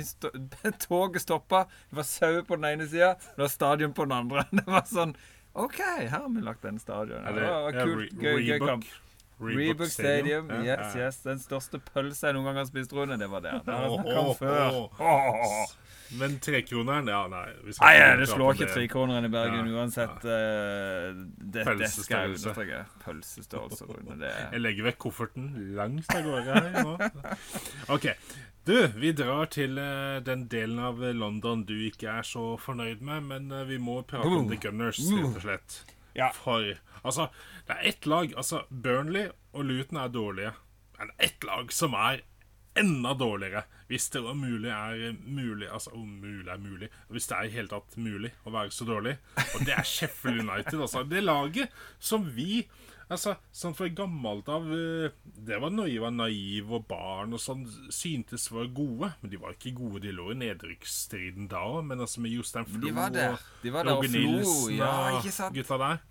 sto 0.03 0.31
toget 0.87 1.21
stoppa, 1.23 1.65
det 1.89 1.99
var 2.01 2.07
sauer 2.09 2.43
på 2.47 2.59
den 2.59 2.65
ene 2.73 2.87
sida, 2.87 3.13
det 3.35 3.45
var 3.45 3.53
stadion 3.53 3.93
på 3.93 4.05
den 4.05 4.17
andre. 4.17 4.45
Det 4.51 4.65
var 4.67 4.83
sånn 4.89 5.15
OK, 5.55 5.79
her 5.79 6.11
har 6.11 6.29
vi 6.29 6.43
lagt 6.43 6.63
den 6.67 6.79
stadion. 6.79 7.23
Det 7.35 7.47
var 7.47 7.75
kult, 7.79 8.15
gøy, 8.19 8.39
gøy 8.43 8.59
kamp. 8.59 8.85
Rebook 9.39 9.87
Stadium. 9.87 10.51
Yes, 10.63 10.95
yes. 10.95 11.17
Den 11.23 11.39
største 11.39 11.79
pølsa 11.79 12.29
jeg 12.29 12.37
noen 12.37 12.47
gang 12.49 12.61
har 12.61 12.67
spist, 12.69 12.93
Rune, 12.95 13.17
det 13.19 13.27
var 13.31 13.43
der. 13.43 13.59
Det 13.65 13.73
har 13.73 13.89
jeg 13.89 14.21
om 14.21 14.29
før. 14.39 14.77
Oh. 14.99 15.65
Men 16.15 16.37
trekroneren 16.39 17.07
Ja, 17.09 17.23
nei. 17.27 17.47
nei 17.65 17.93
det 18.19 18.27
slår 18.29 18.55
ikke 18.55 18.67
trekroneren 18.71 19.25
i 19.25 19.31
Bergen 19.33 19.71
ja, 19.71 19.79
uansett. 19.81 20.23
Uh, 20.23 21.25
det, 21.41 21.65
det, 21.81 21.89
skal 21.91 22.27
jeg 22.29 22.35
understreke. 22.35 22.81
Pølsestørrelse. 23.03 23.87
Jeg 24.21 24.61
legger 24.61 24.91
vekk 24.91 24.99
kofferten 25.07 25.49
langt 25.75 26.11
av 26.15 26.27
gårde 26.29 26.59
her 26.61 26.85
nå. 26.85 26.95
OK. 27.95 28.11
Du, 28.65 28.87
vi 28.97 29.11
drar 29.13 29.45
til 29.53 29.77
uh, 29.77 30.17
den 30.25 30.47
delen 30.49 30.79
av 30.81 30.97
London 31.13 31.61
du 31.69 31.75
ikke 31.85 32.09
er 32.17 32.25
så 32.25 32.55
fornøyd 32.57 33.03
med, 33.05 33.27
men 33.29 33.51
uh, 33.53 33.61
vi 33.69 33.77
må 33.77 33.99
prate 34.09 34.25
om 34.25 34.47
The 34.49 34.57
Gunners, 34.63 34.97
rett 35.05 35.27
og 35.27 35.43
slett. 35.43 35.75
Ja. 36.17 36.31
For 36.33 36.71
altså, 37.03 37.27
det 37.67 37.75
er 37.75 37.89
ett 37.91 38.07
lag 38.09 38.33
Altså, 38.33 38.63
Burnley 38.69 39.27
og 39.53 39.67
Luton 39.69 39.99
er 40.01 40.09
dårlige. 40.09 40.55
Men 40.97 41.11
ett 41.21 41.45
lag 41.45 41.69
som 41.75 41.93
er 41.93 42.23
enda 42.75 43.13
dårligere. 43.13 43.67
Hvis 43.85 44.09
det 44.09 44.23
om 44.25 44.41
mulig 44.41 44.71
er 44.73 45.13
mulig 45.13 45.69
Altså 45.69 45.93
om 45.93 46.07
mulig 46.23 46.49
er 46.49 46.57
mulig. 46.57 46.89
Hvis 47.13 47.29
det 47.29 47.37
er 47.37 47.45
i 47.45 47.53
hele 47.53 47.69
tatt 47.69 47.99
mulig 48.01 48.33
å 48.49 48.55
være 48.55 48.73
så 48.73 48.89
dårlig. 48.89 49.13
Og 49.45 49.61
det 49.67 49.77
er 49.77 49.85
Sheffield 49.85 50.41
United, 50.41 50.79
altså. 50.79 51.05
Det 51.05 51.21
laget 51.21 51.69
som 51.99 52.25
vi 52.33 52.63
Altså, 53.05 53.35
sånn 53.53 53.75
for 53.77 53.91
gammelt 53.93 54.47
av 54.49 54.63
eh, 54.73 55.13
Det 55.45 55.59
var 55.61 55.73
når 55.73 55.89
jeg 55.91 56.01
var 56.01 56.13
naiv 56.15 56.71
og 56.73 56.87
barn 56.89 57.35
og 57.37 57.41
sånn, 57.41 57.65
syntes 57.93 58.47
var 58.53 58.71
gode. 58.73 59.11
Men 59.21 59.33
de 59.33 59.41
var 59.41 59.53
ikke 59.53 59.75
gode. 59.77 60.01
De 60.05 60.13
lå 60.15 60.31
i 60.33 60.39
nedrykksstriden 60.41 61.49
da 61.51 61.61
òg, 61.69 61.83
men 61.91 62.01
altså 62.01 62.23
med 62.25 62.33
Jostein 62.33 62.65
Flo 62.69 62.81
de 62.87 62.95
var 62.95 63.13
der. 63.13 63.37
De 63.61 63.73
var 63.75 63.85
der 63.85 63.99
og 63.99 64.09
Nilsen 64.09 64.79
ja, 64.79 64.93
og 65.19 65.53
gutta 65.53 65.79
der. 65.81 66.01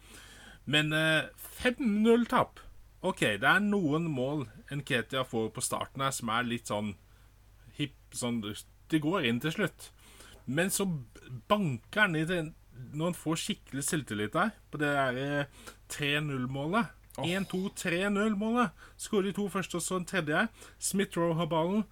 Men 0.71 0.95
eh, 0.97 1.49
5-0-tap 1.61 2.63
OK, 3.05 3.21
det 3.37 3.49
er 3.49 3.61
noen 3.61 4.07
mål 4.09 4.47
Nketia 4.73 5.27
får 5.29 5.51
på 5.53 5.65
starten 5.65 6.01
her 6.01 6.15
som 6.17 6.31
er 6.33 6.47
litt 6.49 6.71
sånn 6.71 6.95
hipp 7.77 8.17
sånn, 8.17 8.41
Det 8.89 9.03
går 9.03 9.27
inn 9.29 9.43
til 9.43 9.53
slutt. 9.53 9.91
Men 10.47 10.71
så 10.73 10.87
banker 11.51 12.07
han 12.07 12.17
i 12.17 12.25
det 12.29 12.41
når 12.95 13.11
han 13.11 13.17
får 13.17 13.41
skikkelig 13.41 13.85
selvtillit 13.87 14.35
der, 14.35 14.55
på 14.71 14.81
det 14.81 14.91
der 14.95 15.47
3-0-målet. 15.97 16.93
Oh. 17.17 17.29
1-2-3-0-målet. 17.29 18.75
Skårer 18.99 19.31
de 19.31 19.37
to 19.37 19.49
første, 19.53 19.79
og 19.79 19.87
så 19.87 20.01
en 20.01 20.09
tredje. 20.09 20.47
Smith-Roe 20.83 21.39
har 21.39 21.51
ballen. 21.51 21.87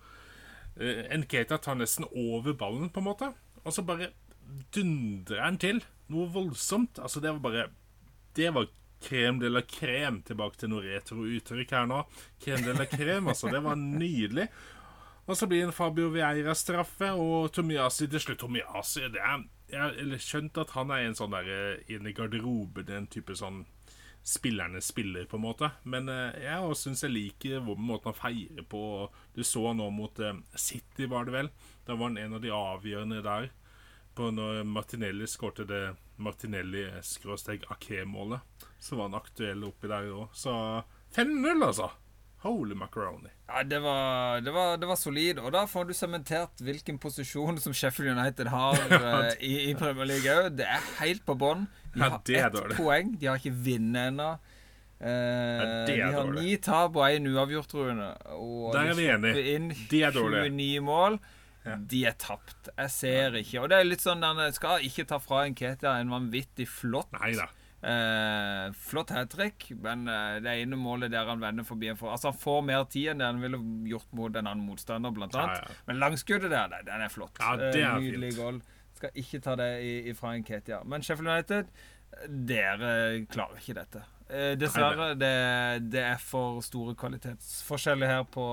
Uh, 0.77 1.07
Nketia 1.21 1.61
tar 1.63 1.79
nesten 1.79 2.09
over 2.11 2.57
ballen, 2.59 2.91
på 2.91 3.03
en 3.03 3.09
måte. 3.11 3.33
Og 3.63 3.75
så 3.75 3.85
bare 3.87 4.11
dundrer 4.75 5.45
han 5.45 5.59
til. 5.63 5.83
Noe 6.13 6.31
voldsomt. 6.33 6.99
Altså, 6.99 7.23
det 7.23 7.35
var 7.37 7.45
bare 7.45 7.69
Det 8.37 8.55
var 8.55 8.67
Krem 9.03 9.39
de 9.39 9.49
la 9.51 9.63
krem. 9.67 10.21
Tilbake 10.23 10.61
til 10.61 10.71
noe 10.71 10.85
retro-uttrykk 10.85 11.75
her 11.75 11.89
nå. 11.91 12.05
Krem 12.43 12.63
de 12.67 12.77
la 12.77 12.87
krem, 12.87 13.31
altså. 13.33 13.51
Det 13.51 13.63
var 13.65 13.79
nydelig. 13.79 14.47
Og 15.27 15.39
så 15.39 15.47
blir 15.47 15.63
det 15.63 15.71
en 15.71 15.75
Fabio 15.75 16.11
Vieira-straffe, 16.15 17.13
og 17.19 17.53
Tomiasi 17.55 18.09
til 18.11 18.23
slutt. 18.23 18.41
Tomiasi, 18.43 19.07
det 19.11 19.23
er 19.23 19.45
Jeg 19.73 19.81
har 19.81 20.19
skjønt 20.21 20.59
at 20.61 20.71
han 20.77 20.91
er 20.93 21.07
en 21.07 21.15
sånn 21.17 21.33
derre 21.33 21.79
inn 21.89 22.07
i 22.07 22.13
garderoben, 22.13 22.91
en 22.93 23.07
type 23.09 23.33
sånn 23.39 23.63
spillerne 24.23 24.81
spiller, 24.81 25.25
på 25.25 25.37
en 25.37 25.43
måte. 25.43 25.71
Men 25.83 26.09
eh, 26.09 26.43
jeg 26.45 26.77
syns 26.79 27.03
jeg 27.05 27.13
liker 27.13 27.61
måten 27.67 28.07
han 28.11 28.15
feirer 28.19 28.63
på. 28.69 29.11
Du 29.35 29.45
så 29.47 29.73
nå 29.77 29.91
mot 29.95 30.21
eh, 30.23 30.35
City, 30.55 31.07
var 31.11 31.25
det 31.27 31.33
vel. 31.37 31.49
Da 31.87 31.95
var 31.97 32.07
han 32.11 32.19
en 32.23 32.35
av 32.39 32.43
de 32.45 32.51
avgjørende 32.55 33.27
der. 33.27 33.45
På 34.15 34.23
når 34.31 34.65
Martinelli 34.69 35.27
skårte 35.27 35.65
det 35.65 35.97
Martinelli-Ake-målet 36.23 38.41
så 38.83 38.97
var 38.97 39.05
han 39.09 39.15
aktuell 39.15 39.65
oppi 39.65 39.89
der 39.91 40.11
òg. 40.13 40.29
Så 40.37 40.83
5-0, 41.15 41.65
altså. 41.65 41.91
Holy 42.43 42.75
macaroni. 42.75 43.29
Ja, 43.47 43.63
det 43.63 43.79
var, 43.85 44.41
det, 44.43 44.51
var, 44.51 44.77
det 44.77 44.87
var, 44.91 44.97
solid. 44.99 45.39
Og 45.39 45.53
da 45.55 45.63
får 45.71 45.85
du 45.87 45.93
sementert 45.95 46.63
hvilken 46.65 46.99
posisjon 46.99 47.61
som 47.63 47.75
Sheffield 47.75 48.19
United 48.19 48.51
har 48.51 48.75
uh, 48.91 49.31
i, 49.39 49.71
i, 49.71 49.75
Premier 49.79 50.05
League 50.11 50.35
òg. 50.35 50.51
Det 50.59 50.67
er 50.67 50.83
helt 50.99 51.23
på 51.29 51.35
bånn. 51.39 51.69
De 51.93 52.01
har 52.01 52.19
ja, 52.27 52.47
ett 52.49 52.77
poeng. 52.77 53.15
De 53.21 53.29
har 53.29 53.41
ikke 53.41 53.53
vunnet 53.53 54.11
ennå. 54.13 54.33
Eh, 55.03 55.11
ja, 55.11 55.87
de 55.87 55.97
har 56.15 56.29
ni 56.37 56.57
tap 56.63 56.97
og 56.97 57.09
én 57.11 57.27
uavgjort, 57.27 57.73
Rune. 57.75 58.11
Og 58.39 58.73
Der 58.75 58.93
er 58.93 58.95
vi 58.99 59.09
enige. 59.11 59.89
De 59.91 60.03
er 60.07 60.15
dårlige. 60.15 60.51
29 60.51 60.85
mål. 60.87 61.19
ja. 61.65 61.77
de 61.77 62.05
er 62.07 62.15
tapt. 62.19 62.71
Jeg 62.77 62.91
ser 62.91 63.35
ikke. 63.39 63.61
Og 63.63 63.69
det 63.71 63.79
er 63.79 63.87
litt 63.87 64.03
sånn 64.03 64.23
Jeg 64.23 64.55
skal 64.55 64.87
ikke 64.87 65.05
ta 65.11 65.19
fra 65.23 65.45
en 65.47 65.55
Ketia 65.59 65.99
en 66.01 66.11
vanvittig 66.11 66.69
flott 66.71 67.11
Neida. 67.15 67.49
Eh, 67.83 68.73
flott 68.79 69.11
hat 69.11 69.33
trick, 69.35 69.73
men 69.83 70.07
eh, 70.07 70.37
det 70.43 70.53
ene 70.63 70.77
målet 70.79 71.11
der 71.11 71.27
han 71.27 71.41
vender 71.43 71.67
forbi 71.67 71.91
for, 71.99 72.13
Altså 72.15 72.31
Han 72.31 72.39
får 72.39 72.61
mer 72.69 72.85
tid 72.87 73.09
enn 73.11 73.19
det 73.19 73.27
han 73.27 73.41
ville 73.43 73.59
gjort 73.91 74.13
mot 74.15 74.37
en 74.39 74.47
annen 74.47 74.63
motstander, 74.69 75.11
blant 75.11 75.35
annet. 75.35 75.73
Men 75.89 75.99
langskuddet 75.99 76.53
der, 76.55 76.77
den 76.87 77.03
er 77.03 77.11
flott. 77.11 77.43
Ja, 77.43 77.57
det 77.59 77.83
er 77.83 77.99
Nydelig 77.99 78.37
fint. 78.37 78.39
goal. 78.39 78.63
Skal 79.03 79.19
ikke 79.19 79.43
ta 79.43 79.59
det 79.59 79.71
ifra 80.13 80.37
en 80.37 80.45
Ketia. 80.47 80.83
Men 80.87 81.03
Sheffield 81.03 81.33
United, 81.33 81.71
dere 82.47 82.91
klarer 83.27 83.59
ikke 83.59 83.75
dette. 83.81 84.05
Eh, 84.31 84.53
dessverre. 84.59 85.13
Det, 85.19 85.35
det, 85.91 86.05
er 86.07 86.21
for 86.23 86.63
store 86.63 86.95
kvalitetsforskjeller 86.99 88.07
her 88.07 88.27
på 88.31 88.47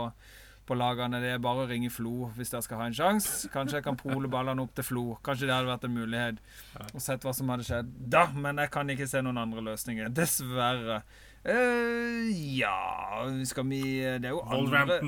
på 0.69 0.75
lagene. 0.77 1.17
Det 1.21 1.31
er 1.33 1.39
bare 1.41 1.63
å 1.63 1.69
ringe 1.69 1.89
Flo 1.89 2.27
hvis 2.35 2.51
dere 2.53 2.61
skal 2.61 2.81
ha 2.81 2.89
en 2.89 2.97
sjanse. 2.97 3.49
Kanskje 3.53 3.79
jeg 3.79 3.85
kan 3.87 3.97
pole 3.97 4.29
ballene 4.29 4.61
opp 4.61 4.75
til 4.77 4.85
Flo. 4.85 5.05
Kanskje 5.25 5.47
det 5.49 5.55
hadde 5.55 5.71
vært 5.71 5.87
en 5.87 5.95
mulighet. 5.95 6.43
Og 6.91 7.01
sett 7.01 7.25
hva 7.25 7.33
som 7.33 7.49
hadde 7.49 7.65
skjedd 7.65 7.89
da. 8.13 8.27
Men 8.37 8.61
jeg 8.61 8.69
kan 8.73 8.89
ikke 8.93 9.09
se 9.09 9.23
noen 9.25 9.41
andre 9.41 9.65
løsninger. 9.71 10.11
Dessverre. 10.13 11.01
Uh, 11.39 12.27
ja 12.59 13.23
Skal 13.47 13.63
vi 13.69 13.79
Det 14.19 14.27
er 14.27 14.33
jo 14.35 14.41
andre 14.43 14.99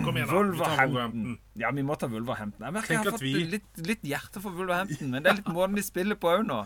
Kom 0.00 0.16
igjen, 0.16 0.28
da. 0.28 0.34
Wolverhampton. 0.34 1.38
Ja, 1.60 1.70
vi 1.76 1.84
må 1.86 1.96
ta 2.00 2.08
Wolverhampton. 2.10 2.64
Jeg 2.66 2.76
merker 2.78 2.96
jeg 2.96 3.02
har 3.04 3.16
fått 3.16 3.24
vi... 3.24 3.32
litt, 3.52 3.70
litt, 3.84 4.04
hjerte 4.08 4.42
for 4.42 4.56
Wolverhampton, 4.56 5.12
men 5.12 5.24
det 5.24 5.32
er 5.32 5.40
litt 5.42 5.52
måten 5.52 5.76
de 5.78 5.84
spiller 5.86 6.18
på 6.20 6.32
òg 6.32 6.46
nå. 6.48 6.62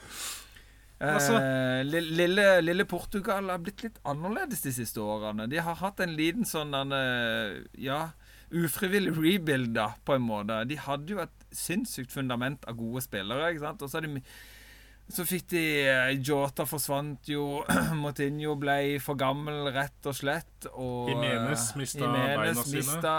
Altså. 0.97 1.37
Eh, 1.37 1.83
lille, 1.85 2.47
lille, 2.65 2.87
Portugal 2.89 3.51
har 3.53 3.59
blitt 3.61 3.83
litt 3.85 3.99
annerledes 4.09 4.63
de 4.65 4.73
siste 4.79 5.03
årene. 5.03 5.49
De 5.53 5.61
har 5.61 5.77
hatt 5.83 6.01
en 6.01 6.15
liten 6.17 6.49
sånn 6.49 6.73
Ja 7.77 8.07
ufrivillig 8.55 9.15
rebuilda, 9.17 9.91
på 10.05 10.17
en 10.17 10.27
måte. 10.27 10.61
De 10.71 10.79
hadde 10.79 11.15
jo 11.15 11.23
et 11.23 11.47
sinnssykt 11.55 12.15
fundament 12.15 12.65
av 12.69 12.79
gode 12.79 13.03
spillere. 13.05 13.51
ikke 13.51 13.65
sant? 13.65 13.83
Og 13.83 13.91
så, 13.91 14.03
de, 14.05 14.23
så 15.07 15.23
fikk 15.23 15.45
de 15.53 15.61
eh, 15.87 16.09
Jota 16.19 16.65
forsvant 16.67 17.29
jo. 17.31 17.61
Moutinho 18.03 18.57
ble 18.59 18.99
for 19.03 19.19
gammel, 19.19 19.69
rett 19.75 20.09
og 20.11 20.17
slett. 20.19 20.67
Og 20.73 21.13
Jimenez 21.13 21.69
eh, 21.71 21.79
mista 21.79 22.11
beina 22.11 22.65
sine. 22.67 23.15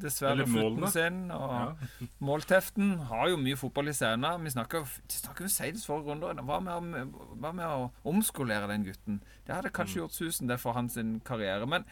Dessverre 0.00 0.48
foten 0.48 0.88
sin. 0.94 1.20
Og 1.36 1.52
ja. 1.52 1.68
målteften 2.30 2.96
har 3.10 3.28
jo 3.34 3.40
mye 3.42 3.60
fotball 3.60 3.92
i 3.92 3.96
scenen. 3.96 4.48
Vi 4.48 4.56
snakker, 4.56 4.88
jo 4.88 5.52
senest 5.52 5.88
forrige 5.90 6.16
runde. 6.16 6.48
Hva 6.48 6.60
med, 6.64 7.16
hva 7.36 7.52
med 7.52 7.68
å 7.68 7.90
omskolere 8.08 8.72
den 8.72 8.88
gutten? 8.88 9.20
Det 9.44 9.58
hadde 9.58 9.74
kanskje 9.76 10.00
mm. 10.00 10.04
gjort 10.06 10.16
susen, 10.16 10.48
det 10.48 10.62
for 10.62 10.78
hans 10.78 10.96
karriere. 11.26 11.68
Men 11.68 11.84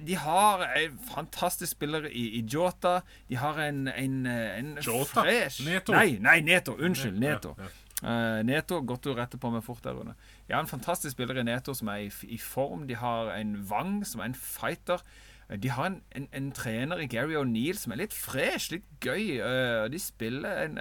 de 0.00 0.14
har 0.16 0.62
en 0.78 1.00
fantastisk 1.10 1.76
spiller 1.76 2.08
i, 2.08 2.28
i 2.38 2.46
Jota. 2.48 3.02
De 3.28 3.36
har 3.36 3.58
en, 3.60 3.88
en, 3.92 4.20
en 4.26 4.76
Jota? 4.80 5.26
fresh 5.26 5.66
Neto. 5.66 5.92
Nei, 5.92 6.16
nei, 6.24 6.40
Neto. 6.46 6.78
Unnskyld. 6.80 7.20
Neto. 7.20 7.52
Ja, 7.58 7.68
ja. 7.68 7.82
Uh, 8.04 8.42
Neto, 8.44 8.82
Godt 8.84 9.06
du 9.06 9.14
retter 9.16 9.40
på 9.40 9.48
meg 9.52 9.64
fort 9.64 9.80
der, 9.84 9.96
Rune. 9.96 10.12
Ja, 10.50 10.58
har 10.58 10.66
en 10.66 10.68
fantastisk 10.68 11.14
spiller 11.16 11.38
i 11.40 11.46
Neto 11.46 11.72
som 11.74 11.88
er 11.88 12.04
i, 12.04 12.10
i, 12.28 12.36
form. 12.38 12.84
De 12.90 12.98
har 13.00 13.32
en 13.32 13.56
Wang 13.70 14.02
som 14.04 14.20
er 14.20 14.30
en 14.30 14.36
fighter. 14.36 15.00
Uh, 15.48 15.56
de 15.62 15.72
har 15.72 15.88
en, 15.88 16.00
en, 16.18 16.28
en 16.36 16.50
trener 16.52 17.00
i 17.00 17.08
Gary 17.08 17.38
O'Neill 17.40 17.80
som 17.80 17.94
er 17.94 18.02
litt 18.04 18.16
fresh, 18.16 18.68
litt 18.74 18.86
gøy. 19.00 19.40
Uh, 19.40 19.86
de 19.92 20.00
spiller 20.02 20.76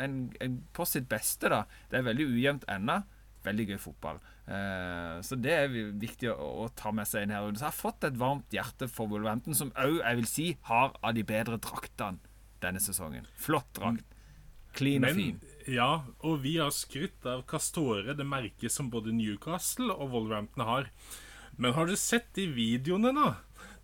på 0.76 0.88
sitt 0.90 1.08
beste, 1.12 1.52
da. 1.54 1.64
Det 1.92 2.02
er 2.02 2.10
veldig 2.10 2.28
ujevnt 2.36 2.68
ennå. 2.76 3.00
Veldig 3.46 3.70
gøy 3.70 3.80
fotball. 3.80 4.20
Uh, 4.50 5.22
så 5.26 5.38
det 5.40 5.54
er 5.56 5.72
viktig 5.72 6.34
å, 6.34 6.52
å, 6.66 6.70
ta 6.76 6.92
med 6.94 7.08
seg 7.08 7.26
inn 7.26 7.34
her. 7.34 7.48
Så 7.54 7.64
jeg 7.64 7.70
har 7.70 7.80
fått 7.80 8.08
et 8.10 8.20
varmt 8.20 8.54
hjerte 8.54 8.90
for 8.92 9.08
Wolverhampton, 9.12 9.56
som 9.58 9.72
òg, 9.80 10.02
jeg 10.02 10.20
vil 10.20 10.30
si, 10.30 10.48
har 10.68 10.98
av 11.00 11.16
de 11.16 11.24
bedre 11.26 11.62
draktene 11.64 12.20
denne 12.66 12.82
sesongen. 12.84 13.30
Flott 13.40 13.72
drakt. 13.78 14.04
Clean 14.76 15.06
og 15.08 15.16
fin. 15.16 15.40
Ja, 15.66 16.06
og 16.22 16.44
vi 16.44 16.58
har 16.62 16.70
skrytt 16.76 17.26
av 17.26 17.42
Castore, 17.50 18.14
det 18.14 18.28
merket 18.28 18.74
som 18.74 18.92
både 18.94 19.14
Newcastle 19.16 19.94
og 19.94 20.14
Wolverhampton 20.14 20.66
har. 20.68 20.92
Men 21.58 21.74
har 21.74 21.90
du 21.90 21.96
sett 21.98 22.30
de 22.38 22.46
videoene, 22.54 23.14
da? 23.16 23.36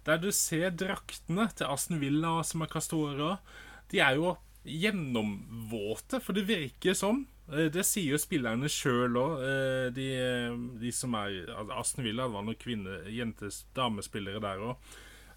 Der 0.05 0.21
du 0.21 0.29
ser 0.33 0.73
draktene 0.73 1.47
til 1.55 1.69
Aston 1.69 2.01
Villa 2.01 2.39
som 2.45 2.63
er 2.65 2.71
Castore 2.71 3.35
De 3.91 3.99
er 4.01 4.17
jo 4.17 4.33
gjennomvåte, 4.65 6.21
for 6.21 6.37
det 6.37 6.47
virker 6.49 6.97
som 6.97 7.25
Eh, 7.51 7.67
det 7.73 7.83
sier 7.87 8.15
jo 8.15 8.21
spillerne 8.21 8.69
sjøl 8.71 9.17
òg. 9.19 9.45
Eh, 9.45 9.87
de, 9.95 10.09
de, 10.81 10.91
som 10.95 11.15
er 11.19 11.51
Aston 11.75 12.05
Villa 12.07 12.29
var 12.31 12.45
noen 12.45 12.59
kvinne, 12.59 13.01
jentes, 13.11 13.65
damespillere 13.77 14.41
der 14.43 14.63
òg. 14.71 14.91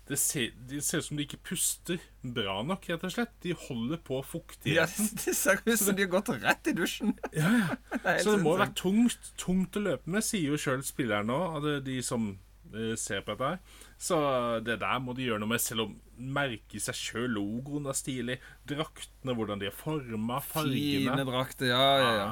Det 0.04 0.18
ser, 0.20 0.50
det 0.68 0.82
ser 0.84 1.00
ut 1.00 1.06
som 1.06 1.16
de 1.16 1.24
ikke 1.24 1.40
puster 1.48 2.02
bra 2.20 2.58
nok, 2.66 2.84
rett 2.90 3.06
og 3.08 3.12
slett. 3.14 3.32
De 3.40 3.54
holder 3.56 4.00
på 4.04 4.18
fuktigheten. 4.26 4.74
Ja, 4.76 4.84
det 5.24 5.36
ser 5.38 5.62
ut 5.64 5.80
som 5.80 5.96
de 5.96 6.04
har 6.04 6.12
gått 6.12 6.32
rett 6.42 6.68
i 6.68 6.76
dusjen. 6.76 7.14
ja, 7.32 7.52
ja. 7.62 7.78
Så 8.24 8.34
det 8.34 8.42
må 8.44 8.58
være 8.60 8.74
tungt, 8.76 9.32
tungt 9.40 9.80
å 9.80 9.84
løpe 9.86 10.12
med, 10.12 10.26
sier 10.26 10.52
jo 10.52 10.60
sjøl 10.60 10.84
spilleren 10.84 11.32
òg, 11.32 11.70
de 11.86 11.98
som 12.04 12.34
uh, 12.74 12.94
ser 13.00 13.24
på 13.24 13.32
dette. 13.32 13.54
her 13.54 13.82
så 14.04 14.16
det 14.60 14.80
der 14.82 14.98
må 15.00 15.14
de 15.16 15.24
gjøre 15.24 15.40
noe 15.40 15.54
med, 15.54 15.62
selv 15.62 15.86
om 15.86 15.92
merke 16.34 16.76
i 16.76 16.82
seg 16.82 16.96
sjøl 16.98 17.30
logoen 17.32 17.86
er 17.88 17.96
stilig. 17.96 18.36
Draktene, 18.68 19.32
hvordan 19.38 19.62
de 19.62 19.70
er 19.70 19.76
forma, 19.76 20.40
fargene. 20.44 21.14
Fine 21.14 21.24
drakter, 21.28 21.70
ja, 21.70 21.86
ja, 22.02 22.10
ja. 22.18 22.26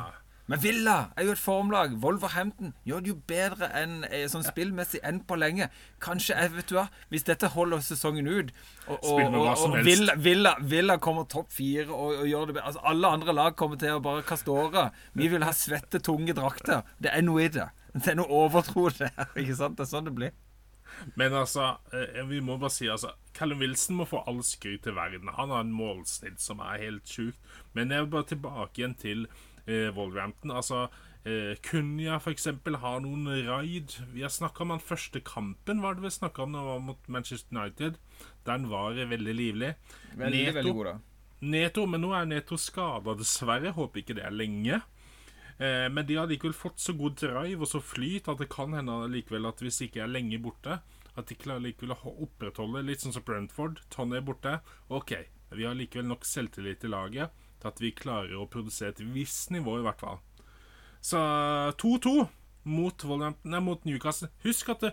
Men 0.51 0.63
Villa 0.63 0.97
er 1.17 1.29
jo 1.29 1.35
et 1.37 1.41
formlag. 1.41 1.95
Wolverhampton 2.03 2.73
gjør 2.89 3.03
det 3.05 3.11
jo 3.13 3.17
bedre 3.31 3.69
enn 3.79 4.03
eh, 4.09 4.25
sånn 4.31 4.45
spillmessig 4.45 5.01
enn 5.07 5.21
på 5.27 5.39
lenge. 5.39 5.69
Kanskje, 6.03 6.35
jeg 6.35 6.53
vet 6.57 6.73
du 6.73 6.77
hva, 6.77 6.89
Hvis 7.13 7.27
dette 7.29 7.53
holder 7.55 7.83
sesongen 7.85 8.27
ut, 8.27 8.51
og, 8.89 8.99
og, 8.99 9.23
og, 9.23 9.51
og 9.53 9.77
Villa, 9.87 10.17
Villa, 10.19 10.57
Villa, 10.61 10.99
kommer 11.03 11.29
topp 11.31 11.53
fire 11.55 11.87
og, 11.95 12.25
gjør 12.27 12.51
det 12.51 12.57
bedre 12.57 12.73
altså, 12.73 12.83
Alle 12.91 13.13
andre 13.19 13.37
lag 13.39 13.57
kommer 13.59 13.79
til 13.79 13.97
å 13.97 14.03
bare 14.03 14.27
kaste 14.27 14.51
året. 14.51 14.99
Vi 15.15 15.31
vil 15.31 15.47
ha 15.47 15.55
svette, 15.57 16.03
tunge 16.03 16.35
drakter. 16.37 16.83
Det 16.99 17.15
er 17.15 17.23
noe 17.25 17.47
i 17.47 17.53
det. 17.53 17.69
Det 17.95 18.15
er 18.15 18.19
noe 18.19 18.43
overtro 18.43 18.89
der. 18.99 19.15
Ikke 19.41 19.59
sant? 19.59 19.79
Det 19.79 19.87
er 19.87 19.93
sånn 19.95 20.11
det 20.11 20.17
blir. 20.17 20.35
Men 21.15 21.35
altså, 21.35 21.77
eh, 21.95 22.21
vi 22.29 22.41
må 22.45 22.59
bare 22.61 22.73
si 22.73 22.89
altså 22.91 23.15
Callum 23.37 23.63
Wilson 23.63 23.97
må 23.97 24.07
få 24.09 24.21
all 24.29 24.43
skryt 24.45 24.85
til 24.85 24.97
verden. 24.97 25.31
Han 25.39 25.55
har 25.55 25.65
en 25.65 25.73
målsnitt 25.73 26.43
som 26.43 26.61
er 26.61 26.83
helt 26.83 27.09
sjukt. 27.09 27.39
Men 27.73 27.91
jeg 27.91 28.05
vil 28.05 28.13
bare 28.13 28.29
tilbake 28.35 28.83
igjen 28.83 28.99
til 29.01 29.25
eh, 29.27 29.49
Wolverhampton. 29.67 30.51
Altså, 30.51 30.89
eh, 31.25 31.55
Kunya 31.63 32.19
for 32.19 32.35
eksempel 32.35 32.77
har 32.83 33.01
noen 33.05 33.29
raid. 33.47 33.95
Vi 34.13 34.23
har 34.23 34.33
snakka 34.33 34.65
om 34.65 34.75
den 34.75 34.81
første 34.83 35.21
kampen, 35.21 35.83
var 35.83 35.95
det 35.95 36.07
vi 36.07 36.11
snakka 36.11 36.43
om, 36.43 36.53
var 36.53 36.81
mot 36.81 37.09
Manchester 37.09 37.57
United. 37.57 37.99
Den 38.45 38.69
var 38.71 38.93
veldig 38.95 39.35
livlig. 39.35 39.75
Veldig, 40.17 40.45
Neto, 40.47 40.57
veldig 40.59 40.73
god, 40.75 40.85
da. 40.85 40.97
Neto, 41.43 41.87
men 41.87 42.03
nå 42.03 42.15
er 42.15 42.27
Neto 42.27 42.57
skada, 42.57 43.15
dessverre. 43.19 43.75
Håper 43.75 44.03
ikke 44.03 44.19
det 44.19 44.27
er 44.27 44.35
lenge. 44.35 44.81
Eh, 45.59 45.89
men 45.91 46.07
de 46.07 46.17
har 46.19 46.27
likevel 46.31 46.57
fått 46.57 46.81
så 46.83 46.95
god 46.99 47.21
drive 47.21 47.61
og 47.61 47.71
så 47.71 47.83
flyt 47.83 48.31
at 48.31 48.41
det 48.41 48.51
kan 48.51 48.75
hende 48.75 49.05
likevel 49.13 49.47
at 49.47 49.61
hvis 49.63 49.79
de 49.79 49.91
ikke 49.91 50.03
er 50.03 50.11
lenge 50.11 50.41
borte, 50.43 50.81
at 51.13 51.29
de 51.29 51.37
klarer 51.37 51.63
likevel 51.63 51.93
å 51.95 52.17
opprettholde 52.25 52.83
litt 52.87 53.05
sånn 53.05 53.15
som 53.15 53.25
Brentford. 53.27 53.83
Tony 53.93 54.17
er 54.19 54.27
borte. 54.27 54.57
OK, 54.89 55.13
vi 55.53 55.67
har 55.69 55.77
likevel 55.77 56.09
nok 56.09 56.25
selvtillit 56.27 56.89
i 56.89 56.91
laget 56.91 57.42
til 57.63 57.71
at 57.71 57.83
vi 57.83 57.95
klarer 57.97 58.37
å 58.37 58.49
produsere 58.51 58.95
et 58.95 59.03
visst 59.15 59.53
nivå, 59.55 59.79
i 59.79 59.87
hvert 59.87 60.03
fall. 60.03 60.21
Så 61.03 61.19
2-2 61.83 62.15
mot, 62.71 63.05
mot, 63.05 63.85
Newcastle. 63.89 64.31
Husk 64.45 64.71
at 64.75 64.85
det, 64.87 64.93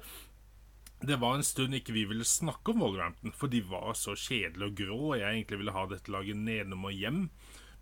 det 1.05 1.19
var 1.21 1.37
en 1.37 1.45
stund 1.45 1.77
ikke 1.77 1.95
vi 1.95 2.07
ville 2.09 2.25
snakke 2.25 2.73
om 2.73 2.83
Wolverhampton, 2.83 3.33
for 3.35 3.51
de 3.51 3.61
var 3.65 3.93
så 3.97 4.15
kjedelige 4.17 4.71
og 4.71 4.77
grå. 4.79 4.99
og 5.11 5.17
Jeg 5.19 5.29
egentlig 5.29 5.61
ville 5.61 5.75
ha 5.75 5.85
dette 5.89 6.13
laget 6.13 6.37
nedom 6.37 6.89
og 6.89 6.97
hjem. 6.97 7.23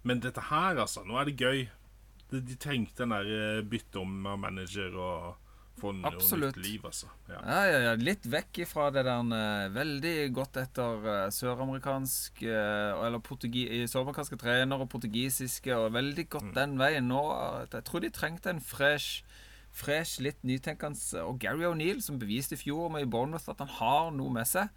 Men 0.07 0.23
dette 0.23 0.49
her, 0.49 0.79
altså. 0.83 1.03
Nå 1.07 1.17
er 1.19 1.29
det 1.29 1.39
gøy 1.39 1.67
de, 2.31 2.41
de 2.43 2.57
trengte 2.59 3.05
den 3.05 3.15
der 3.15 3.29
eh, 3.31 3.65
bytte 3.67 4.01
om 4.01 4.27
manager 4.39 4.95
og 4.99 5.46
få 5.77 5.93
noe 5.95 6.11
nytt 6.41 6.59
liv, 6.61 6.85
altså. 6.89 7.09
Ja. 7.29 7.39
Ja, 7.39 7.61
ja, 7.69 7.79
ja. 7.87 7.95
Litt 8.01 8.27
vekk 8.29 8.61
ifra 8.65 8.89
det 8.93 9.05
der 9.07 9.31
uh, 9.31 9.67
veldig 9.75 10.15
godt 10.35 10.59
etter 10.61 11.05
uh, 11.05 11.15
søramerikansk 11.33 12.43
uh, 12.45 13.05
Eller 13.05 13.21
søramerikanske 13.21 14.39
trenere 14.41 14.85
og 14.85 14.91
portugisiske, 14.93 15.75
og 15.75 15.93
veldig 15.95 16.27
godt 16.29 16.51
mm. 16.51 16.55
den 16.57 16.77
veien. 16.81 17.09
Nå 17.09 17.23
Jeg 17.71 17.85
tror 17.87 18.03
de 18.03 18.13
trengte 18.13 18.53
en 18.53 18.63
fresh 18.63 19.23
fresh, 19.77 20.21
litt 20.23 20.39
nytenkende 20.47 21.23
Og 21.27 21.39
Gary 21.41 21.65
O'Neill, 21.69 22.01
som 22.01 22.19
beviste 22.19 22.57
i 22.57 22.61
fjor 22.61 22.89
med 22.93 23.05
i 23.05 23.09
Bournemouth 23.09 23.49
at 23.51 23.61
han 23.63 23.73
har 23.79 24.13
noe 24.15 24.33
med 24.33 24.49
seg. 24.49 24.71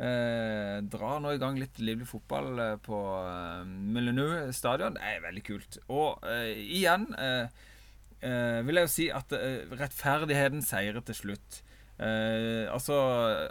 Eh, 0.00 0.76
drar 0.86 1.18
nå 1.20 1.34
i 1.34 1.40
gang 1.42 1.58
litt 1.60 1.80
livlig 1.82 2.06
fotball 2.08 2.78
på 2.84 3.00
eh, 3.20 3.66
Melenu 3.66 4.28
stadion. 4.56 4.96
Det 4.96 5.04
er 5.04 5.24
veldig 5.26 5.44
kult. 5.46 5.80
Og 5.92 6.24
eh, 6.30 6.54
igjen 6.78 7.08
eh, 7.18 7.66
eh, 8.22 8.60
vil 8.66 8.80
jeg 8.80 8.88
jo 8.88 8.92
si 8.94 9.08
at 9.14 9.34
rettferdigheten 9.80 10.62
seirer 10.62 11.00
til 11.00 11.14
slutt. 11.24 11.62
altså, 12.00 12.94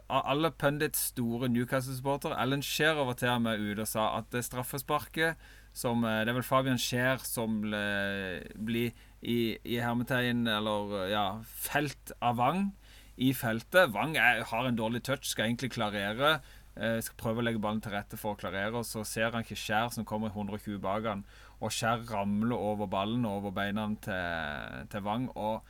alle 0.10 0.50
pundits 0.52 1.12
store 1.12 1.50
Newcastle-supportere 1.54 2.34
Alan 2.34 2.64
Shearer 2.66 3.06
var 3.06 3.14
til 3.14 3.30
og 3.30 3.44
med 3.44 3.60
ute 3.62 3.84
og 3.84 3.88
sa 3.88 4.08
at 4.18 4.32
det 4.34 4.42
straffesparket 4.42 5.38
som 5.74 6.02
Det 6.02 6.32
er 6.32 6.34
vel 6.34 6.44
Fabian 6.44 6.82
Scheer 6.82 7.22
som 7.22 7.62
blir 7.62 8.90
i, 9.22 9.54
i 9.64 9.78
hermetegn, 9.78 10.48
eller 10.48 11.12
ja, 11.12 11.26
felt 11.46 12.12
av 12.26 12.42
Wang 12.42 12.72
i 13.20 13.34
feltet. 13.36 13.92
Wang 13.94 14.16
er, 14.18 14.44
har 14.48 14.66
en 14.66 14.80
dårlig 14.80 15.04
touch, 15.04 15.28
skal 15.30 15.50
egentlig 15.50 15.74
klarere. 15.76 16.40
Eh, 16.80 17.00
skal 17.04 17.20
prøve 17.20 17.42
å 17.42 17.46
legge 17.46 17.60
ballen 17.60 17.82
til 17.84 17.92
rette 17.92 18.18
for 18.20 18.36
å 18.36 18.40
klarere, 18.40 18.72
og 18.80 18.88
så 18.88 19.04
ser 19.08 19.34
han 19.34 19.44
ikke 19.44 19.58
Skjær 19.60 19.92
som 19.92 20.08
kommer 20.08 20.32
120 20.32 20.80
bak 20.84 21.08
han, 21.10 21.26
og 21.60 21.74
Skjær 21.76 22.08
ramler 22.10 22.56
over 22.56 22.88
ballen 22.88 23.28
og 23.28 23.42
over 23.42 23.56
beina 23.56 23.88
til, 24.04 24.88
til 24.92 25.06
Wang. 25.06 25.30
og 25.36 25.64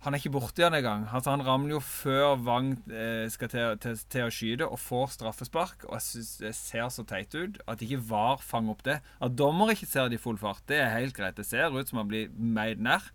han 0.00 0.14
er 0.14 0.20
ikke 0.22 0.32
borti 0.32 0.64
han 0.64 0.72
engang. 0.72 1.02
Altså, 1.12 1.34
han 1.34 1.42
ramler 1.44 1.74
jo 1.74 1.80
før 1.84 2.38
Wang 2.40 2.70
eh, 2.88 3.26
skal 3.28 3.50
til, 3.52 3.74
til, 3.84 3.98
til, 4.08 4.24
å 4.24 4.32
skyte, 4.32 4.68
og 4.72 4.80
får 4.80 5.10
straffespark. 5.18 5.84
Og 5.90 5.98
jeg 5.98 6.06
synes 6.06 6.30
det 6.40 6.52
ser 6.56 6.88
så 6.88 7.04
teit 7.04 7.36
ut 7.36 7.58
at 7.68 7.84
ikke 7.84 8.00
VAR 8.08 8.40
fanger 8.40 8.72
opp 8.72 8.84
det. 8.86 8.96
At 9.20 9.36
dommer 9.36 9.74
ikke 9.74 9.90
ser 9.90 10.08
det 10.08 10.16
i 10.16 10.22
full 10.22 10.40
fart, 10.40 10.64
det 10.72 10.80
er 10.80 10.94
helt 10.94 11.16
greit. 11.18 11.36
Det 11.36 11.44
ser 11.44 11.76
ut 11.76 11.92
som 11.92 12.00
han 12.00 12.08
blir 12.08 12.32
meid 12.32 12.80
nær, 12.80 13.10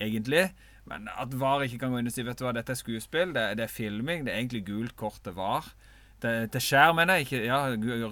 egentlig. 0.00 0.48
Men 0.88 1.04
at 1.12 1.36
VAR 1.36 1.66
ikke 1.66 1.82
kan 1.84 1.92
gå 1.92 2.00
inn 2.00 2.08
og 2.08 2.16
si 2.16 2.24
vet 2.24 2.40
du 2.40 2.46
hva, 2.46 2.56
dette 2.56 2.72
er 2.72 2.80
skuespill, 2.80 3.36
det, 3.36 3.44
det 3.60 3.68
er 3.68 3.76
filming, 3.76 4.24
det 4.24 4.32
er 4.32 4.40
egentlig 4.40 4.64
gult 4.70 4.96
kort 4.96 5.20
til 5.26 5.36
VAR. 5.36 5.68
Det, 6.22 6.52
det 6.54 6.60
skjær, 6.62 6.92
mener 6.94 7.18
jeg. 7.18 7.26
ikke, 7.26 7.40
ja, 7.48 7.58